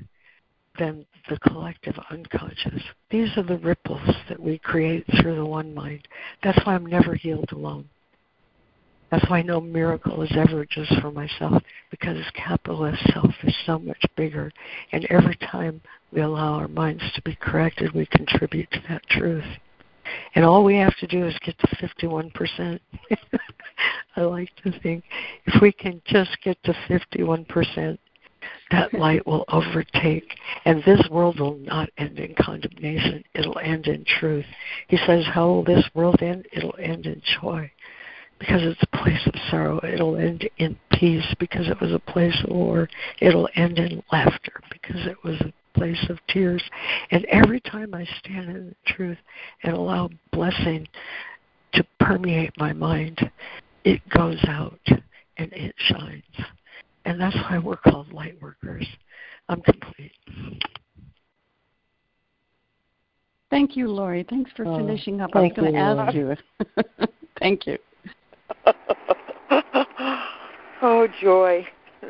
than 0.80 1.06
the 1.30 1.40
collective 1.40 1.96
unconscious. 2.12 2.82
These 3.10 3.36
are 3.36 3.44
the 3.44 3.58
ripples 3.58 4.16
that 4.30 4.40
we 4.40 4.60
create 4.60 5.06
through 5.20 5.36
the 5.36 5.46
one 5.46 5.74
mind. 5.74 6.08
That's 6.44 6.64
why 6.66 6.76
I'm 6.76 6.86
never 6.86 7.16
healed 7.16 7.52
alone. 7.52 7.90
That's 9.10 9.30
why 9.30 9.42
no 9.42 9.62
miracle 9.62 10.22
is 10.22 10.32
ever 10.36 10.66
just 10.66 10.94
for 11.00 11.12
myself, 11.12 11.64
because 11.92 12.18
capital 12.34 12.86
S 12.86 12.98
self 13.14 13.34
is 13.44 13.56
so 13.66 13.80
much 13.80 14.04
bigger. 14.18 14.52
And 14.92 15.06
every 15.10 15.38
time 15.38 15.82
we 16.12 16.22
allow 16.22 16.56
our 16.56 16.68
minds 16.68 17.04
to 17.16 17.22
be 17.22 17.36
corrected, 17.36 17.94
we 17.94 18.06
contribute 18.08 18.70
to 18.72 18.84
that 18.90 19.08
truth. 19.10 19.46
And 20.36 20.44
all 20.44 20.64
we 20.64 20.76
have 20.76 20.96
to 20.98 21.08
do 21.08 21.26
is 21.26 21.38
get 21.46 21.58
to 21.60 21.68
51%. 21.68 22.80
I 24.16 24.22
like 24.22 24.50
to 24.64 24.78
think 24.80 25.04
if 25.46 25.62
we 25.62 25.72
can 25.72 26.02
just 26.06 26.38
get 26.44 26.62
to 26.64 26.74
51%, 26.90 27.98
that 28.72 28.94
light 28.94 29.26
will 29.26 29.46
overtake. 29.50 30.36
And 30.66 30.84
this 30.84 31.02
world 31.10 31.40
will 31.40 31.58
not 31.58 31.90
end 31.98 32.20
in 32.20 32.36
condemnation. 32.36 33.24
It'll 33.34 33.60
end 33.60 33.88
in 33.88 34.06
truth. 34.20 34.46
He 34.88 34.98
says, 35.06 35.26
How 35.26 35.48
will 35.48 35.64
this 35.64 35.86
world 35.94 36.22
end? 36.22 36.48
It'll 36.52 36.76
end 36.78 37.06
in 37.06 37.22
joy 37.42 37.72
because 38.40 38.62
it's 38.64 38.82
a 38.82 38.98
place 38.98 39.26
of 39.26 39.34
sorrow. 39.50 39.80
It'll 39.84 40.18
end 40.18 40.50
in 40.58 40.78
peace 40.92 41.36
because 41.40 41.68
it 41.68 41.80
was 41.82 41.92
a 41.92 42.00
place 42.00 42.36
of 42.44 42.50
war. 42.50 42.90
It'll 43.20 43.50
end 43.56 43.80
in 43.80 44.04
laughter 44.12 44.54
because 44.72 45.06
it 45.06 45.18
was 45.24 45.40
a 45.42 45.54
place 45.78 46.06
of 46.10 46.18
tears. 46.28 46.64
And 47.12 47.26
every 47.26 47.60
time 47.62 47.94
I 47.94 48.06
stand 48.20 48.50
in 48.50 48.68
the 48.68 48.94
truth 48.94 49.18
and 49.64 49.74
allow 49.74 50.10
blessing 50.32 50.88
to 51.74 51.86
permeate 52.00 52.54
my 52.58 52.74
mind, 52.74 53.20
it 53.84 54.02
goes 54.10 54.44
out 54.48 54.80
and 55.38 55.52
it 55.54 55.76
shines. 55.78 56.24
And 57.06 57.20
that's 57.20 57.36
why 57.36 57.58
we're 57.58 57.78
called 57.78 58.12
light 58.12 58.42
workers. 58.42 58.86
I'm 59.50 59.62
complete. 59.62 60.12
Thank 63.50 63.78
you, 63.78 63.88
Laurie. 63.88 64.26
Thanks 64.30 64.52
for 64.58 64.68
oh, 64.68 64.78
finishing 64.78 65.22
up. 65.22 65.32
I 65.34 65.42
was 65.42 65.52
going 65.56 65.74
to 65.74 65.80
ask 65.80 66.14
you. 66.14 66.36
thank 67.40 67.66
you. 67.66 67.78
oh, 70.82 71.08
joy. 71.22 71.66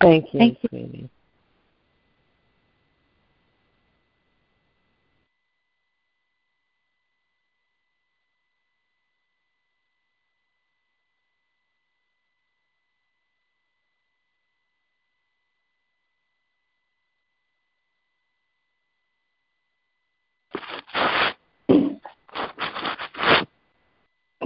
Thank 0.00 0.32
you, 0.32 0.38
Thank 0.38 0.58
you. 0.62 0.68
sweetie. 0.68 1.10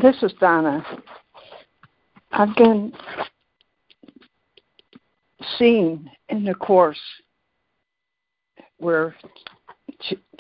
This 0.03 0.21
is 0.25 0.33
Donna. 0.41 0.85
I've 2.33 2.57
been 2.57 2.93
seeing 5.57 6.11
in 6.29 6.45
the 6.45 6.55
Course 6.55 6.99
where 8.79 9.15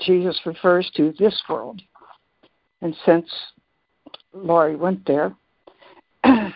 Jesus 0.00 0.40
refers 0.44 0.90
to 0.96 1.14
this 1.16 1.40
world. 1.48 1.80
And 2.80 2.96
since 3.06 3.30
Laurie 4.32 4.74
went 4.74 5.06
there, 5.06 5.32
and 6.24 6.54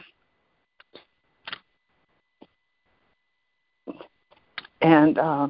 uh, 5.17 5.47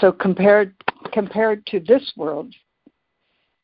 so 0.00 0.10
compared 0.10 0.74
compared 1.12 1.64
to 1.66 1.78
this 1.78 2.12
world, 2.16 2.52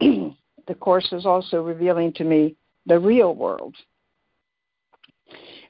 the 0.66 0.74
Course 0.78 1.12
is 1.12 1.27
also 1.27 1.62
revealing 1.62 2.12
to 2.14 2.24
me 2.24 2.56
the 2.86 2.98
real 2.98 3.35
world. 3.35 3.74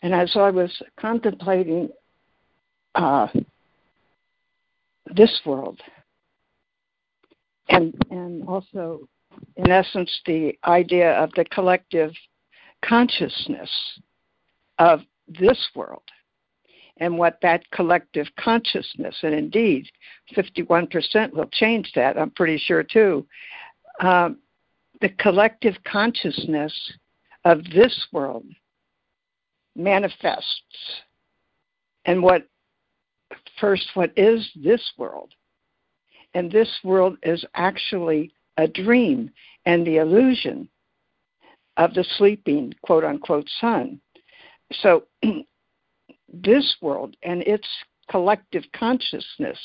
And 0.03 0.15
as 0.15 0.33
I 0.37 0.51
was 0.51 0.83
contemplating 0.99 1.91
uh, 2.95 3.29
this 5.15 5.41
world, 5.45 5.81
and, 7.69 7.95
and 8.11 8.49
also, 8.49 9.09
in 9.57 9.71
essence, 9.71 10.11
the 10.27 10.59
idea 10.65 11.13
of 11.13 11.31
the 11.37 11.45
collective 11.47 12.13
consciousness 12.85 13.71
of 14.79 15.01
this 15.29 15.69
world, 15.75 16.03
and 16.97 17.17
what 17.17 17.39
that 17.43 17.69
collective 17.71 18.27
consciousness, 18.39 19.17
and 19.23 19.35
indeed 19.35 19.87
51% 20.37 21.33
will 21.33 21.49
change 21.53 21.91
that, 21.95 22.19
I'm 22.19 22.31
pretty 22.31 22.59
sure 22.59 22.83
too, 22.83 23.27
um, 24.01 24.39
the 25.01 25.09
collective 25.09 25.77
consciousness 25.85 26.73
of 27.45 27.65
this 27.73 28.07
world 28.13 28.45
manifests. 29.77 31.03
And 32.05 32.23
what 32.23 32.47
first, 33.61 33.89
what 33.95 34.13
is 34.17 34.49
this 34.57 34.83
world? 34.99 35.33
And 36.35 36.51
this 36.51 36.71
world 36.85 37.17
is 37.23 37.45
actually 37.55 38.33
a 38.57 38.67
dream 38.67 39.31
and 39.67 39.87
the 39.87 39.99
illusion 39.99 40.69
of 41.77 41.95
the 41.95 42.05
sleeping 42.17 42.75
quote 42.83 43.05
unquote 43.05 43.49
son. 43.61 44.01
So, 44.73 45.05
this 46.33 46.77
world 46.81 47.17
and 47.23 47.43
its 47.43 47.67
collective 48.11 48.65
consciousness 48.75 49.59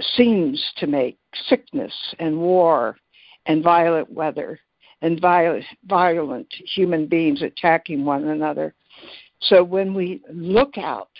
seems 0.00 0.62
to 0.76 0.86
make 0.86 1.18
sickness 1.48 1.92
and 2.18 2.38
war 2.38 2.96
and 3.46 3.62
violent 3.62 4.10
weather 4.10 4.58
and 5.02 5.20
violent, 5.20 6.46
human 6.74 7.06
beings 7.06 7.42
attacking 7.42 8.04
one 8.04 8.28
another. 8.28 8.74
So 9.40 9.62
when 9.62 9.94
we 9.94 10.22
look 10.32 10.78
out 10.78 11.10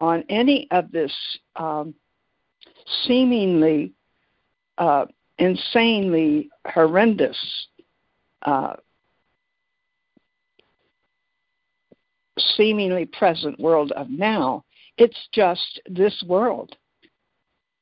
on 0.00 0.24
any 0.28 0.66
of 0.72 0.90
this 0.90 1.12
um, 1.56 1.94
seemingly 3.06 3.92
uh, 4.78 5.06
insanely 5.38 6.50
horrendous 6.66 7.38
uh, 8.42 8.74
seemingly 12.56 13.06
present 13.06 13.58
world 13.60 13.92
of 13.92 14.10
now, 14.10 14.64
it's 14.98 15.28
just 15.32 15.80
this 15.88 16.22
world. 16.26 16.76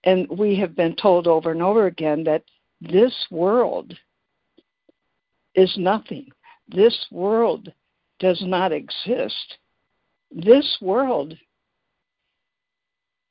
And 0.05 0.27
we 0.31 0.57
have 0.57 0.75
been 0.75 0.97
told 0.97 1.27
over 1.27 1.51
and 1.53 1.63
over 1.63 1.87
again 1.87 2.25
that 2.25 2.43
this 2.81 3.15
world 3.31 3.95
is 5.55 5.75
nothing. 5.77 6.29
This 6.69 7.07
world 7.11 7.73
does 8.19 8.43
not 8.45 8.73
exist. 8.73 9.59
This 10.31 10.79
world 10.81 11.37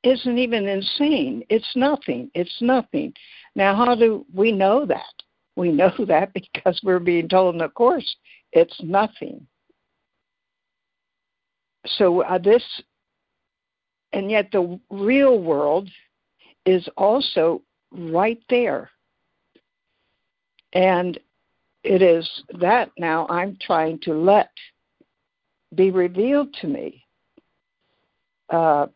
isn't 0.02 0.38
even 0.38 0.66
insane. 0.68 1.44
It's 1.48 1.72
nothing. 1.74 2.30
It's 2.34 2.56
nothing. 2.60 3.12
Now, 3.54 3.74
how 3.74 3.94
do 3.94 4.24
we 4.32 4.52
know 4.52 4.86
that? 4.86 5.14
We 5.56 5.72
know 5.72 5.92
that 6.06 6.32
because 6.32 6.80
we're 6.82 7.00
being 7.00 7.28
told 7.28 7.54
in 7.54 7.58
the 7.58 7.68
Course 7.68 8.16
it's 8.52 8.76
nothing. 8.82 9.46
So, 11.86 12.22
uh, 12.22 12.38
this, 12.38 12.62
and 14.12 14.30
yet 14.30 14.50
the 14.52 14.78
real 14.90 15.38
world 15.40 15.88
is 16.66 16.88
also 16.96 17.62
right 17.90 18.40
there. 18.48 18.90
And 20.72 21.18
it 21.82 22.02
is 22.02 22.28
that 22.60 22.90
now 22.98 23.26
I'm 23.28 23.56
trying 23.60 23.98
to 24.00 24.14
let 24.14 24.50
be 25.74 25.90
revealed 25.90 26.54
to 26.60 26.66
me. 26.66 27.04
Uh, 28.48 28.86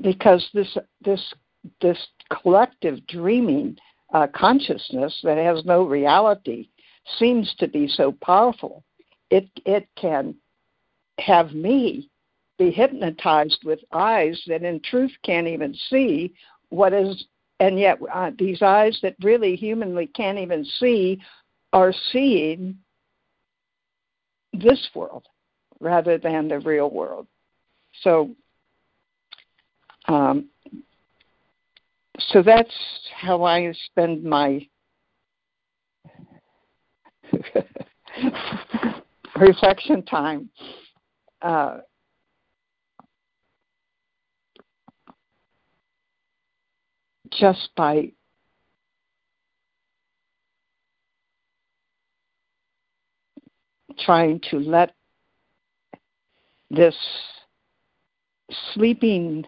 because 0.00 0.46
this 0.52 0.76
this 1.02 1.34
this 1.80 1.98
collective 2.42 3.06
dreaming 3.06 3.76
uh, 4.12 4.26
consciousness 4.34 5.18
that 5.22 5.38
has 5.38 5.64
no 5.64 5.84
reality 5.84 6.68
seems 7.18 7.54
to 7.58 7.68
be 7.68 7.88
so 7.88 8.12
powerful. 8.22 8.84
It 9.30 9.48
it 9.64 9.88
can 9.96 10.34
have 11.18 11.52
me 11.52 12.10
be 12.58 12.70
hypnotized 12.70 13.58
with 13.64 13.80
eyes 13.92 14.40
that 14.46 14.62
in 14.62 14.80
truth 14.80 15.12
can't 15.24 15.46
even 15.46 15.74
see 15.90 16.32
what 16.68 16.92
is 16.92 17.26
and 17.60 17.78
yet 17.78 17.98
uh, 18.12 18.30
these 18.38 18.62
eyes 18.62 18.98
that 19.02 19.14
really 19.22 19.56
humanly 19.56 20.06
can't 20.08 20.38
even 20.38 20.64
see 20.64 21.20
are 21.72 21.92
seeing 22.12 22.76
this 24.52 24.88
world 24.94 25.26
rather 25.80 26.18
than 26.18 26.48
the 26.48 26.60
real 26.60 26.90
world 26.90 27.26
so 28.02 28.30
um, 30.06 30.48
so 32.18 32.42
that's 32.42 32.74
how 33.14 33.44
I 33.44 33.72
spend 33.86 34.22
my 34.22 34.66
reflection 39.36 40.02
time. 40.04 40.50
Uh, 41.42 41.78
just 47.38 47.70
by 47.76 48.12
trying 54.04 54.40
to 54.50 54.58
let 54.58 54.94
this 56.70 56.96
sleeping 58.72 59.44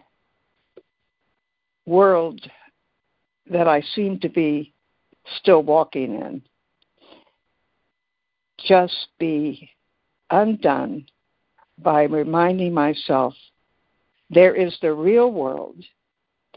world 1.85 2.39
that 3.49 3.67
I 3.67 3.81
seem 3.81 4.19
to 4.19 4.29
be 4.29 4.73
still 5.37 5.63
walking 5.63 6.15
in 6.15 6.41
just 8.65 9.07
be 9.19 9.69
undone 10.29 11.05
by 11.77 12.03
reminding 12.03 12.73
myself 12.73 13.33
there 14.29 14.55
is 14.55 14.77
the 14.81 14.91
real 14.91 15.31
world 15.31 15.75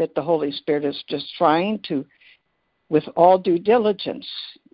that 0.01 0.14
the 0.14 0.22
Holy 0.22 0.51
Spirit 0.51 0.86
is 0.86 1.05
just 1.10 1.27
trying 1.36 1.78
to, 1.86 2.06
with 2.89 3.05
all 3.16 3.36
due 3.39 3.59
diligence, 3.59 4.27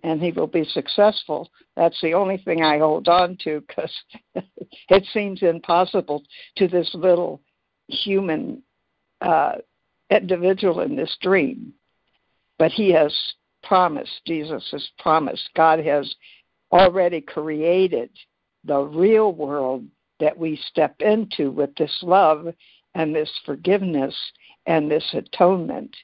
and 0.03 0.21
He 0.21 0.31
will 0.31 0.47
be 0.47 0.63
successful. 0.63 1.51
That's 1.75 1.99
the 2.01 2.13
only 2.13 2.37
thing 2.37 2.63
I 2.63 2.79
hold 2.79 3.09
on 3.09 3.37
to 3.43 3.61
because 3.67 3.91
it 4.89 5.05
seems 5.13 5.43
impossible 5.43 6.23
to 6.55 6.69
this 6.69 6.89
little 6.93 7.41
human 7.89 8.63
uh, 9.19 9.55
individual 10.09 10.79
in 10.79 10.95
this 10.95 11.15
dream. 11.21 11.73
But 12.57 12.71
he 12.71 12.89
has 12.93 13.13
promised, 13.63 14.21
Jesus 14.25 14.65
has 14.71 14.87
promised, 14.97 15.49
God 15.57 15.79
has 15.79 16.15
already 16.71 17.19
created 17.19 18.09
the 18.63 18.79
real 18.79 19.33
world 19.33 19.85
that 20.21 20.37
we 20.37 20.57
step 20.69 20.95
into 21.01 21.51
with 21.51 21.75
this 21.75 21.95
love 22.01 22.47
and 22.95 23.13
this 23.13 23.31
forgiveness 23.45 24.15
and 24.67 24.91
this 24.91 25.05
atonement, 25.13 25.95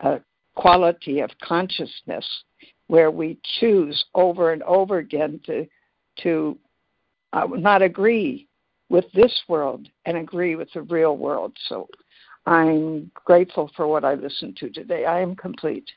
a 0.00 0.20
quality 0.56 1.20
of 1.20 1.30
consciousness 1.42 2.26
where 2.88 3.10
we 3.10 3.38
choose 3.60 4.04
over 4.14 4.52
and 4.52 4.62
over 4.64 4.98
again 4.98 5.40
to 5.46 5.66
to 6.22 6.58
uh, 7.32 7.46
not 7.52 7.82
agree 7.82 8.48
with 8.88 9.04
this 9.14 9.42
world 9.46 9.88
and 10.04 10.16
agree 10.16 10.56
with 10.56 10.68
the 10.74 10.82
real 10.82 11.16
world. 11.16 11.52
So 11.68 11.88
I'm 12.46 13.10
grateful 13.14 13.70
for 13.76 13.86
what 13.86 14.04
I 14.04 14.14
listened 14.14 14.56
to 14.56 14.70
today. 14.70 15.04
I 15.04 15.20
am 15.20 15.36
complete. 15.36 15.88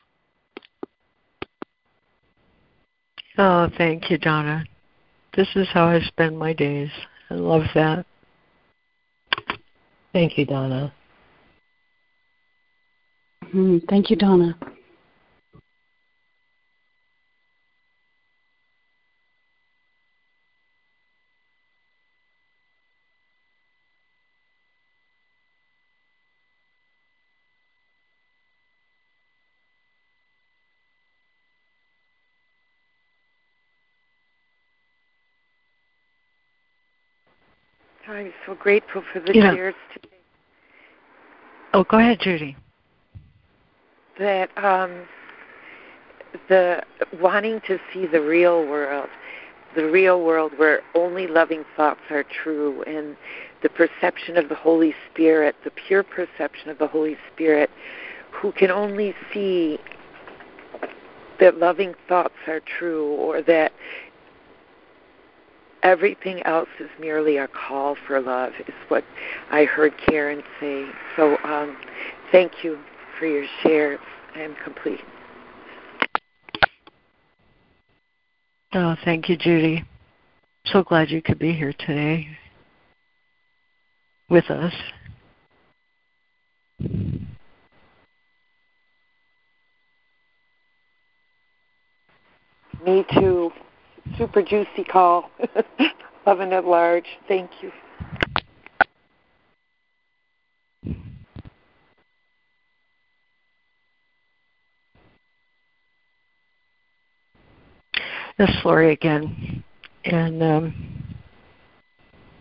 Oh, 3.36 3.68
thank 3.76 4.10
you, 4.10 4.18
Donna. 4.18 4.64
This 5.36 5.48
is 5.56 5.66
how 5.72 5.86
I 5.86 5.98
spend 6.00 6.38
my 6.38 6.52
days. 6.52 6.90
I 7.30 7.34
love 7.34 7.64
that. 7.74 8.06
Thank 10.12 10.38
you, 10.38 10.46
Donna. 10.46 10.92
Mm, 13.54 13.88
thank 13.88 14.10
you, 14.10 14.16
Donna. 14.16 14.58
I'm 38.08 38.32
so 38.46 38.54
grateful 38.54 39.02
for 39.12 39.20
the 39.20 39.32
yeah. 39.32 39.54
shares 39.54 39.74
today. 39.94 40.16
Oh, 41.72 41.84
go 41.84 41.98
ahead, 41.98 42.18
Judy. 42.20 42.56
That 44.18 44.50
um, 44.56 45.06
the 46.48 46.82
wanting 47.20 47.60
to 47.66 47.78
see 47.92 48.06
the 48.06 48.20
real 48.20 48.66
world, 48.66 49.08
the 49.74 49.90
real 49.90 50.22
world 50.22 50.52
where 50.56 50.82
only 50.94 51.26
loving 51.26 51.64
thoughts 51.76 52.00
are 52.10 52.24
true, 52.24 52.82
and 52.82 53.16
the 53.62 53.68
perception 53.68 54.36
of 54.36 54.48
the 54.48 54.54
Holy 54.54 54.94
Spirit, 55.10 55.56
the 55.64 55.70
pure 55.70 56.02
perception 56.02 56.70
of 56.70 56.78
the 56.78 56.86
Holy 56.86 57.16
Spirit, 57.32 57.70
who 58.30 58.52
can 58.52 58.70
only 58.70 59.14
see 59.32 59.78
that 61.40 61.58
loving 61.58 61.94
thoughts 62.08 62.34
are 62.46 62.60
true, 62.60 63.14
or 63.14 63.42
that 63.42 63.72
everything 65.82 66.42
else 66.44 66.68
is 66.78 66.88
merely 67.00 67.36
a 67.36 67.48
call 67.48 67.96
for 68.06 68.20
love, 68.20 68.52
is 68.60 68.74
what 68.88 69.04
I 69.50 69.64
heard 69.64 69.92
Karen 69.98 70.42
say. 70.60 70.86
So 71.16 71.36
um, 71.44 71.76
thank 72.30 72.62
you 72.62 72.78
for 73.18 73.26
your 73.26 73.44
share. 73.62 73.98
I 74.34 74.40
am 74.40 74.56
complete. 74.64 75.00
Oh, 78.72 78.96
thank 79.04 79.28
you, 79.28 79.36
Judy. 79.36 79.84
So 80.66 80.82
glad 80.82 81.10
you 81.10 81.22
could 81.22 81.38
be 81.38 81.52
here 81.52 81.72
today 81.78 82.26
with 84.28 84.50
us. 84.50 84.74
Me 92.84 93.04
too 93.14 93.52
super 94.18 94.42
juicy 94.42 94.84
call. 94.84 95.30
Loving 96.26 96.48
it 96.48 96.54
at 96.54 96.64
large. 96.64 97.06
Thank 97.28 97.50
you. 97.62 97.70
This 108.36 108.50
is 108.50 108.56
Laurie 108.64 108.92
again. 108.92 109.62
And 110.04 110.42
um, 110.42 111.14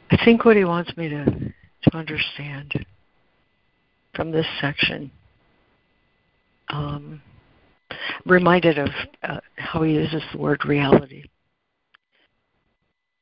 I 0.10 0.18
think 0.26 0.44
what 0.44 0.58
he 0.58 0.66
wants 0.66 0.96
me 0.98 1.08
to, 1.10 1.26
to 1.26 1.96
understand 1.98 2.86
from 4.16 4.32
this 4.32 4.48
section, 4.60 5.12
um, 6.70 7.22
reminded 8.26 8.80
of 8.80 8.90
uh, 9.22 9.40
how 9.58 9.84
he 9.84 9.94
uses 9.94 10.24
the 10.32 10.40
word 10.40 10.66
reality. 10.66 11.26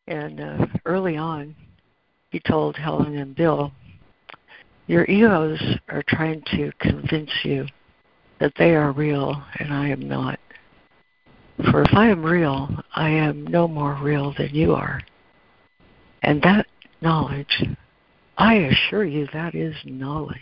And 0.07 0.39
uh, 0.39 0.65
early 0.85 1.17
on, 1.17 1.53
he 2.29 2.39
told 2.39 2.77
Helen 2.77 3.17
and 3.17 3.35
Bill, 3.35 3.73
Your 4.87 5.03
egos 5.05 5.61
are 5.89 6.03
trying 6.07 6.41
to 6.55 6.71
convince 6.79 7.31
you 7.43 7.67
that 8.39 8.53
they 8.57 8.75
are 8.75 8.93
real 8.93 9.43
and 9.59 9.73
I 9.73 9.89
am 9.89 10.07
not. 10.07 10.39
For 11.57 11.83
if 11.83 11.93
I 11.93 12.07
am 12.09 12.23
real, 12.23 12.69
I 12.95 13.09
am 13.09 13.45
no 13.45 13.67
more 13.67 13.97
real 14.01 14.33
than 14.37 14.49
you 14.53 14.73
are. 14.73 15.01
And 16.23 16.41
that 16.43 16.65
knowledge, 17.01 17.63
I 18.37 18.55
assure 18.55 19.05
you, 19.05 19.27
that 19.33 19.55
is 19.55 19.75
knowledge. 19.85 20.39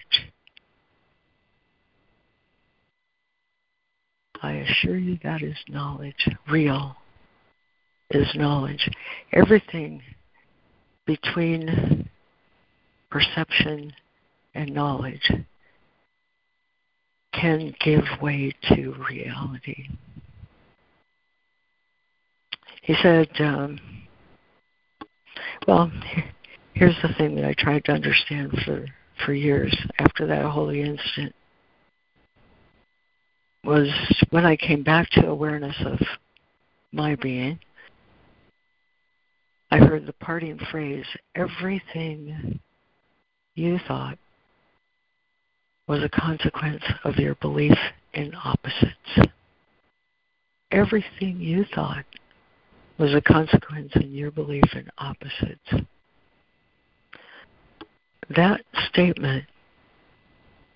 I 4.42 4.54
assure 4.54 4.98
you 4.98 5.18
that 5.24 5.42
is 5.42 5.58
knowledge, 5.68 6.30
real 6.50 6.96
is 8.12 8.28
knowledge. 8.36 8.90
Everything 9.34 10.02
between 11.06 12.10
perception 13.12 13.94
and 14.56 14.74
knowledge 14.74 15.32
can 17.34 17.74
give 17.84 18.04
way 18.22 18.54
to 18.70 18.96
reality. 19.10 19.90
He 22.90 22.96
said, 23.04 23.30
um, 23.38 23.80
well, 25.68 25.92
here's 26.74 26.98
the 27.04 27.14
thing 27.20 27.36
that 27.36 27.46
I 27.46 27.54
tried 27.56 27.86
to 27.86 27.92
understand 27.92 28.52
for, 28.66 28.84
for 29.24 29.32
years 29.32 29.78
after 30.00 30.26
that 30.26 30.44
holy 30.50 30.82
instant 30.82 31.36
was 33.64 33.88
when 34.32 34.44
I 34.44 34.56
came 34.56 34.82
back 34.82 35.08
to 35.12 35.28
awareness 35.28 35.76
of 35.86 36.00
my 36.92 37.14
being, 37.14 37.60
I 39.70 39.78
heard 39.78 40.08
the 40.08 40.14
parting 40.14 40.58
phrase, 40.72 41.06
everything 41.36 42.60
you 43.54 43.78
thought 43.88 44.18
was 45.88 46.02
a 46.02 46.10
consequence 46.10 46.84
of 47.04 47.18
your 47.18 47.36
belief 47.36 47.78
in 48.16 48.34
opposites. 48.34 49.30
Everything 50.72 51.40
you 51.40 51.66
thought 51.76 52.06
was 53.00 53.14
a 53.14 53.22
consequence 53.22 53.92
in 53.96 54.12
your 54.12 54.30
belief 54.30 54.66
in 54.74 54.90
opposites. 54.98 55.88
That 58.36 58.62
statement 58.90 59.46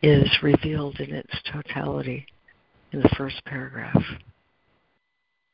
is 0.01 0.29
revealed 0.41 0.99
in 0.99 1.13
its 1.13 1.33
totality 1.51 2.25
in 2.93 3.01
the 3.01 3.13
first 3.17 3.43
paragraph. 3.45 4.01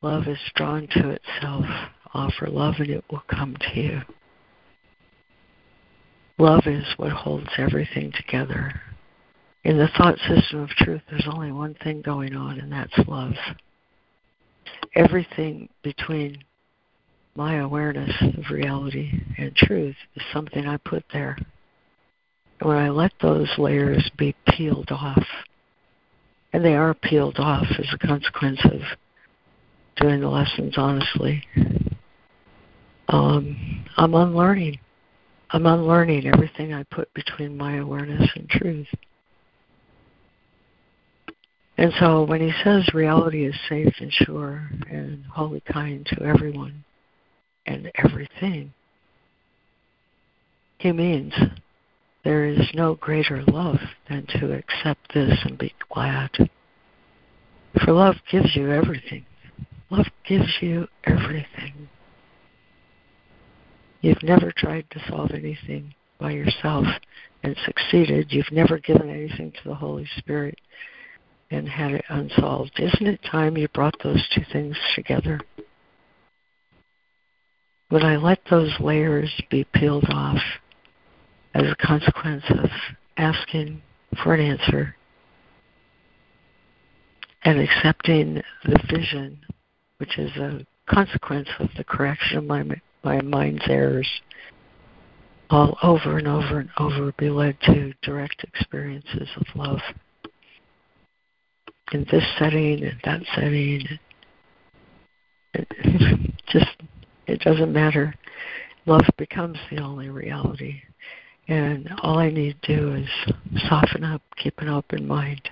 Love 0.01 0.27
is 0.27 0.39
drawn 0.55 0.87
to 0.91 1.09
itself. 1.09 1.65
Offer 2.13 2.47
love 2.47 2.75
and 2.77 2.89
it 2.89 3.03
will 3.11 3.23
come 3.29 3.55
to 3.59 3.79
you. 3.79 4.01
Love 6.37 6.63
is 6.67 6.85
what 6.97 7.11
holds 7.11 7.49
everything 7.57 8.13
together. 8.15 8.79
In 9.65 9.77
the 9.77 9.89
thought 9.97 10.17
system 10.19 10.61
of 10.61 10.69
truth, 10.69 11.01
there's 11.09 11.27
only 11.29 11.51
one 11.51 11.75
thing 11.83 12.01
going 12.01 12.33
on, 12.33 12.59
and 12.59 12.71
that's 12.71 12.97
love. 13.07 13.33
Everything 14.95 15.67
between 15.83 16.41
my 17.39 17.55
awareness 17.59 18.11
of 18.37 18.51
reality 18.51 19.13
and 19.37 19.55
truth 19.55 19.95
is 20.13 20.23
something 20.33 20.67
I 20.67 20.75
put 20.75 21.05
there. 21.13 21.37
And 22.59 22.67
when 22.67 22.77
I 22.77 22.89
let 22.89 23.13
those 23.21 23.47
layers 23.57 24.11
be 24.17 24.35
peeled 24.49 24.89
off, 24.91 25.23
and 26.51 26.65
they 26.65 26.75
are 26.75 26.93
peeled 26.93 27.37
off 27.37 27.65
as 27.77 27.85
a 27.93 28.05
consequence 28.05 28.59
of 28.65 28.81
doing 29.95 30.19
the 30.19 30.27
lessons 30.27 30.73
honestly, 30.75 31.41
um, 33.07 33.85
I'm 33.95 34.13
unlearning. 34.15 34.77
I'm 35.51 35.65
unlearning 35.65 36.27
everything 36.27 36.73
I 36.73 36.83
put 36.91 37.13
between 37.13 37.55
my 37.55 37.77
awareness 37.77 38.29
and 38.35 38.49
truth. 38.49 38.87
And 41.77 41.93
so 42.01 42.25
when 42.25 42.41
he 42.41 42.51
says 42.65 42.93
reality 42.93 43.45
is 43.45 43.55
safe 43.69 43.93
and 44.01 44.11
sure 44.11 44.69
and 44.91 45.23
wholly 45.23 45.63
kind 45.71 46.05
to 46.07 46.21
everyone 46.23 46.83
and 47.69 47.91
everything, 48.03 48.73
he 50.79 50.91
means 50.91 51.33
there 52.23 52.45
is 52.45 52.69
no 52.73 52.95
greater 52.95 53.43
love 53.43 53.79
than 54.09 54.25
to 54.27 54.53
accept 54.53 55.13
this 55.13 55.37
and 55.43 55.57
be 55.57 55.73
glad. 55.93 56.31
For 57.83 57.93
love 57.93 58.15
gives 58.31 58.55
you 58.55 58.71
everything. 58.71 59.25
Love 59.89 60.07
gives 60.27 60.57
you 60.61 60.87
everything. 61.05 61.89
You've 64.01 64.23
never 64.23 64.51
tried 64.51 64.85
to 64.91 65.03
solve 65.07 65.31
anything 65.31 65.93
by 66.19 66.31
yourself 66.31 66.85
and 67.43 67.55
succeeded. 67.65 68.31
You've 68.31 68.51
never 68.51 68.79
given 68.79 69.09
anything 69.09 69.51
to 69.51 69.69
the 69.69 69.75
Holy 69.75 70.07
Spirit 70.17 70.57
and 71.51 71.67
had 71.67 71.91
it 71.91 72.05
unsolved. 72.09 72.79
Isn't 72.79 73.07
it 73.07 73.19
time 73.29 73.57
you 73.57 73.67
brought 73.69 73.95
those 74.03 74.27
two 74.33 74.43
things 74.51 74.77
together? 74.95 75.39
When 77.89 78.03
I 78.03 78.17
let 78.17 78.39
those 78.49 78.71
layers 78.79 79.31
be 79.49 79.65
peeled 79.73 80.05
off 80.09 80.41
as 81.55 81.63
a 81.63 81.75
consequence 81.75 82.43
of 82.49 82.69
asking 83.17 83.81
for 84.23 84.35
an 84.35 84.41
answer 84.41 84.95
and 87.43 87.59
accepting 87.59 88.43
the 88.63 88.79
vision, 88.91 89.39
which 89.97 90.19
is 90.19 90.29
a 90.37 90.65
consequence 90.87 91.49
of 91.59 91.69
the 91.77 91.83
correction 91.83 92.37
of 92.37 92.43
my, 92.43 92.63
my 93.03 93.21
mind's 93.21 93.63
errors, 93.67 94.07
all 95.49 95.75
over 95.81 96.19
and 96.19 96.27
over 96.27 96.59
and 96.59 96.69
over 96.77 97.11
be 97.13 97.29
led 97.29 97.59
to 97.61 97.91
direct 98.03 98.43
experiences 98.43 99.29
of 99.35 99.47
love 99.55 99.79
in 101.91 102.05
this 102.11 102.23
setting 102.37 102.83
and 102.83 102.99
that 103.03 103.21
setting. 103.33 103.83
Just 106.47 106.67
it 107.29 107.39
doesn't 107.41 107.71
matter. 107.71 108.13
Love 108.85 109.05
becomes 109.17 109.57
the 109.69 109.79
only 109.81 110.09
reality. 110.09 110.81
And 111.47 111.89
all 112.01 112.19
I 112.19 112.29
need 112.29 112.61
to 112.63 112.75
do 112.75 112.95
is 112.95 113.09
soften 113.67 114.03
up, 114.03 114.21
keep 114.37 114.59
an 114.59 114.69
open 114.69 115.07
mind, 115.07 115.49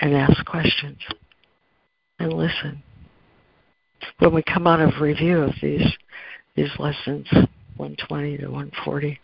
and 0.00 0.14
ask 0.14 0.44
questions 0.44 0.98
and 2.18 2.32
listen. 2.32 2.82
When 4.18 4.34
we 4.34 4.42
come 4.42 4.66
out 4.66 4.80
of 4.80 5.00
review 5.00 5.38
of 5.38 5.54
these 5.62 5.86
these 6.56 6.70
lessons, 6.78 7.26
120 7.76 8.38
to 8.38 8.46
140, 8.46 9.20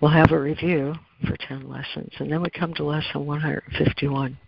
we'll 0.00 0.10
have 0.10 0.30
a 0.30 0.38
review 0.38 0.94
for 1.26 1.36
10 1.36 1.68
lessons, 1.68 2.12
and 2.18 2.30
then 2.30 2.40
we 2.40 2.48
come 2.50 2.72
to 2.74 2.84
lesson 2.84 3.26
151 3.26 4.38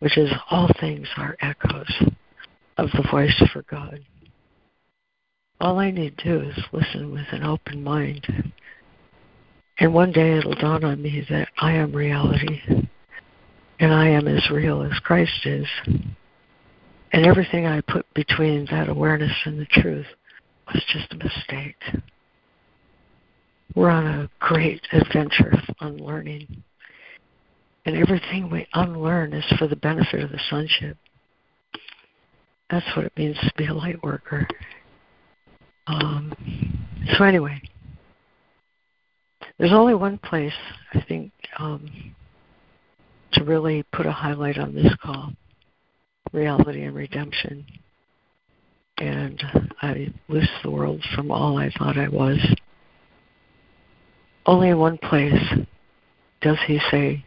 which 0.00 0.18
is 0.18 0.30
all 0.50 0.68
things 0.80 1.06
are 1.16 1.36
echoes 1.40 2.02
of 2.76 2.90
the 2.92 3.06
voice 3.10 3.42
for 3.52 3.62
God. 3.70 4.00
All 5.60 5.78
I 5.78 5.90
need 5.90 6.16
to 6.18 6.24
do 6.24 6.48
is 6.48 6.64
listen 6.72 7.12
with 7.12 7.26
an 7.32 7.42
open 7.44 7.84
mind. 7.84 8.52
And 9.78 9.92
one 9.92 10.12
day 10.12 10.38
it'll 10.38 10.54
dawn 10.54 10.84
on 10.84 11.02
me 11.02 11.24
that 11.28 11.48
I 11.58 11.72
am 11.72 11.92
reality 11.92 12.60
and 13.78 13.92
I 13.92 14.08
am 14.08 14.26
as 14.28 14.50
real 14.50 14.82
as 14.82 14.98
Christ 15.00 15.44
is. 15.44 15.66
And 17.12 17.26
everything 17.26 17.66
I 17.66 17.80
put 17.82 18.06
between 18.14 18.66
that 18.70 18.88
awareness 18.88 19.32
and 19.44 19.58
the 19.58 19.66
truth 19.66 20.06
was 20.66 20.82
just 20.92 21.12
a 21.12 21.16
mistake. 21.16 21.76
We're 23.74 23.90
on 23.90 24.06
a 24.06 24.30
great 24.38 24.80
adventure 24.92 25.50
of 25.52 25.76
unlearning 25.80 26.62
and 27.86 27.96
everything 27.96 28.50
we 28.50 28.66
unlearn 28.74 29.32
is 29.32 29.44
for 29.58 29.66
the 29.66 29.76
benefit 29.76 30.22
of 30.22 30.30
the 30.30 30.40
sonship. 30.48 30.96
That's 32.70 32.86
what 32.94 33.06
it 33.06 33.12
means 33.16 33.36
to 33.40 33.52
be 33.56 33.66
a 33.66 33.74
light 33.74 34.02
worker. 34.02 34.46
Um, 35.90 36.32
so 37.16 37.24
anyway, 37.24 37.60
there's 39.58 39.72
only 39.72 39.94
one 39.94 40.18
place 40.18 40.54
I 40.94 41.04
think 41.08 41.32
um, 41.58 42.14
to 43.32 43.44
really 43.44 43.82
put 43.92 44.06
a 44.06 44.12
highlight 44.12 44.58
on 44.58 44.74
this 44.74 44.94
call: 45.02 45.32
reality 46.32 46.84
and 46.84 46.94
redemption. 46.94 47.64
And 48.98 49.42
I 49.80 50.12
loose 50.28 50.50
the 50.62 50.70
world 50.70 51.02
from 51.14 51.30
all 51.30 51.56
I 51.56 51.70
thought 51.70 51.96
I 51.96 52.08
was. 52.08 52.38
Only 54.44 54.68
in 54.68 54.78
one 54.78 54.98
place 54.98 55.42
does 56.42 56.58
he 56.66 56.78
say 56.90 57.24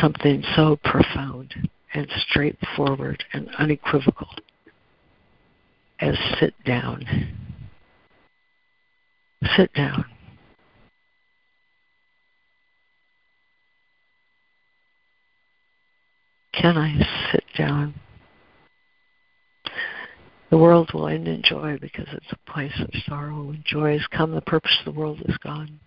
something 0.00 0.42
so 0.56 0.78
profound 0.82 1.54
and 1.92 2.08
straightforward 2.28 3.22
and 3.34 3.48
unequivocal 3.58 4.28
as 6.00 6.16
sit 6.40 6.54
down. 6.64 7.43
Sit 9.56 9.72
down. 9.74 10.04
Can 16.52 16.78
I 16.78 16.98
sit 17.30 17.44
down? 17.56 17.94
The 20.50 20.58
world 20.58 20.90
will 20.94 21.08
end 21.08 21.28
in 21.28 21.42
joy 21.42 21.78
because 21.80 22.06
it's 22.12 22.32
a 22.32 22.50
place 22.50 22.72
of 22.80 22.88
sorrow. 23.06 23.44
When 23.44 23.62
joy 23.66 23.92
has 23.98 24.06
come, 24.06 24.32
the 24.32 24.40
purpose 24.40 24.76
of 24.78 24.94
the 24.94 24.98
world 24.98 25.20
is 25.26 25.36
gone. 25.38 25.80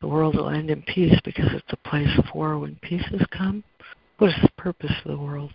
The 0.00 0.08
world 0.08 0.36
will 0.36 0.48
end 0.48 0.70
in 0.70 0.82
peace 0.82 1.18
because 1.24 1.52
it's 1.52 1.72
a 1.72 1.88
place 1.88 2.16
of 2.18 2.24
war 2.34 2.58
when 2.58 2.76
peace 2.82 3.04
has 3.10 3.26
come. 3.36 3.64
What 4.18 4.30
is 4.30 4.36
the 4.42 4.50
purpose 4.56 4.92
of 5.04 5.10
the 5.10 5.18
world? 5.18 5.52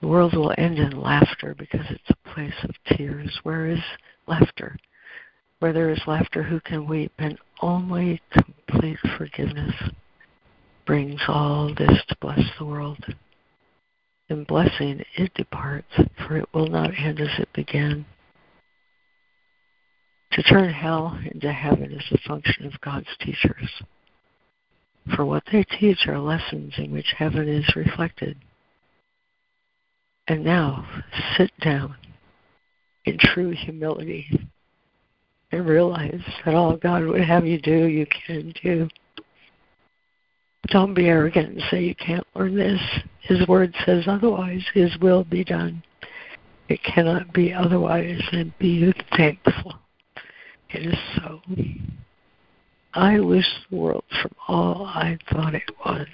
The 0.00 0.08
world 0.08 0.34
will 0.34 0.54
end 0.56 0.78
in 0.78 1.00
laughter 1.00 1.54
because 1.58 1.84
it's 1.90 2.10
a 2.10 2.34
place 2.34 2.54
of 2.62 2.96
tears. 2.96 3.38
Where 3.42 3.66
is 3.68 3.82
laughter? 4.26 4.76
Where 5.60 5.72
there 5.72 5.90
is 5.90 6.00
laughter, 6.06 6.42
who 6.42 6.60
can 6.60 6.86
weep? 6.86 7.12
And 7.18 7.38
only 7.60 8.22
complete 8.30 8.98
forgiveness 9.16 9.74
brings 10.86 11.20
all 11.26 11.74
this 11.74 12.02
to 12.08 12.16
bless 12.20 12.40
the 12.58 12.64
world. 12.64 13.04
In 14.28 14.44
blessing, 14.44 15.02
it 15.16 15.34
departs, 15.34 15.92
for 16.18 16.36
it 16.36 16.48
will 16.54 16.68
not 16.68 16.90
end 16.98 17.20
as 17.20 17.38
it 17.38 17.52
began. 17.52 18.06
To 20.32 20.42
turn 20.42 20.70
hell 20.70 21.18
into 21.24 21.52
heaven 21.52 21.92
is 21.92 22.04
the 22.10 22.18
function 22.18 22.66
of 22.66 22.80
God's 22.80 23.08
teachers. 23.20 23.82
For 25.16 25.24
what 25.24 25.42
they 25.50 25.64
teach 25.64 26.06
are 26.06 26.18
lessons 26.18 26.74
in 26.76 26.92
which 26.92 27.14
heaven 27.16 27.48
is 27.48 27.74
reflected. 27.74 28.36
And 30.28 30.44
now, 30.44 30.86
sit 31.36 31.50
down 31.60 31.96
in 33.06 33.16
true 33.18 33.50
humility 33.50 34.48
and 35.52 35.66
realize 35.66 36.20
that 36.44 36.54
all 36.54 36.76
God 36.76 37.04
would 37.04 37.22
have 37.22 37.46
you 37.46 37.60
do, 37.60 37.86
you 37.86 38.06
can 38.26 38.52
do. 38.62 38.88
Don't 40.68 40.94
be 40.94 41.06
arrogant 41.06 41.54
and 41.54 41.62
say 41.70 41.82
you 41.82 41.94
can't 41.94 42.26
learn 42.34 42.54
this. 42.54 42.80
His 43.22 43.46
word 43.48 43.74
says 43.86 44.04
otherwise. 44.06 44.62
His 44.74 44.96
will 44.98 45.24
be 45.24 45.44
done. 45.44 45.82
It 46.68 46.82
cannot 46.82 47.32
be 47.32 47.52
otherwise, 47.54 48.20
and 48.32 48.56
be 48.58 48.92
thankful. 49.16 49.74
It 50.70 50.86
is 50.86 50.98
so. 51.16 51.40
I 52.92 53.20
wish 53.20 53.46
the 53.70 53.76
world 53.76 54.04
from 54.20 54.32
all 54.48 54.84
I 54.86 55.16
thought 55.32 55.54
it 55.54 55.70
was. 55.84 56.06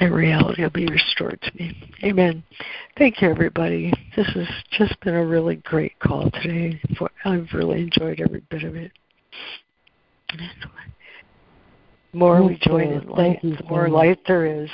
And 0.00 0.14
reality 0.14 0.62
will 0.62 0.70
be 0.70 0.86
restored 0.86 1.40
to 1.42 1.56
me. 1.56 1.76
Amen. 2.02 2.42
Thank 2.98 3.20
you, 3.20 3.28
everybody. 3.28 3.92
This 4.16 4.26
has 4.34 4.48
just 4.70 4.98
been 5.00 5.14
a 5.14 5.24
really 5.24 5.56
great 5.56 5.98
call 5.98 6.30
today. 6.30 6.80
I've 7.24 7.48
really 7.52 7.82
enjoyed 7.82 8.20
every 8.20 8.40
bit 8.50 8.64
of 8.64 8.74
it. 8.74 8.92
The 12.12 12.18
more 12.18 12.42
we 12.42 12.58
join 12.62 12.88
in 12.88 13.08
light, 13.08 13.40
the 13.42 13.62
more 13.68 13.88
light 13.88 14.20
there 14.26 14.46
is. 14.46 14.70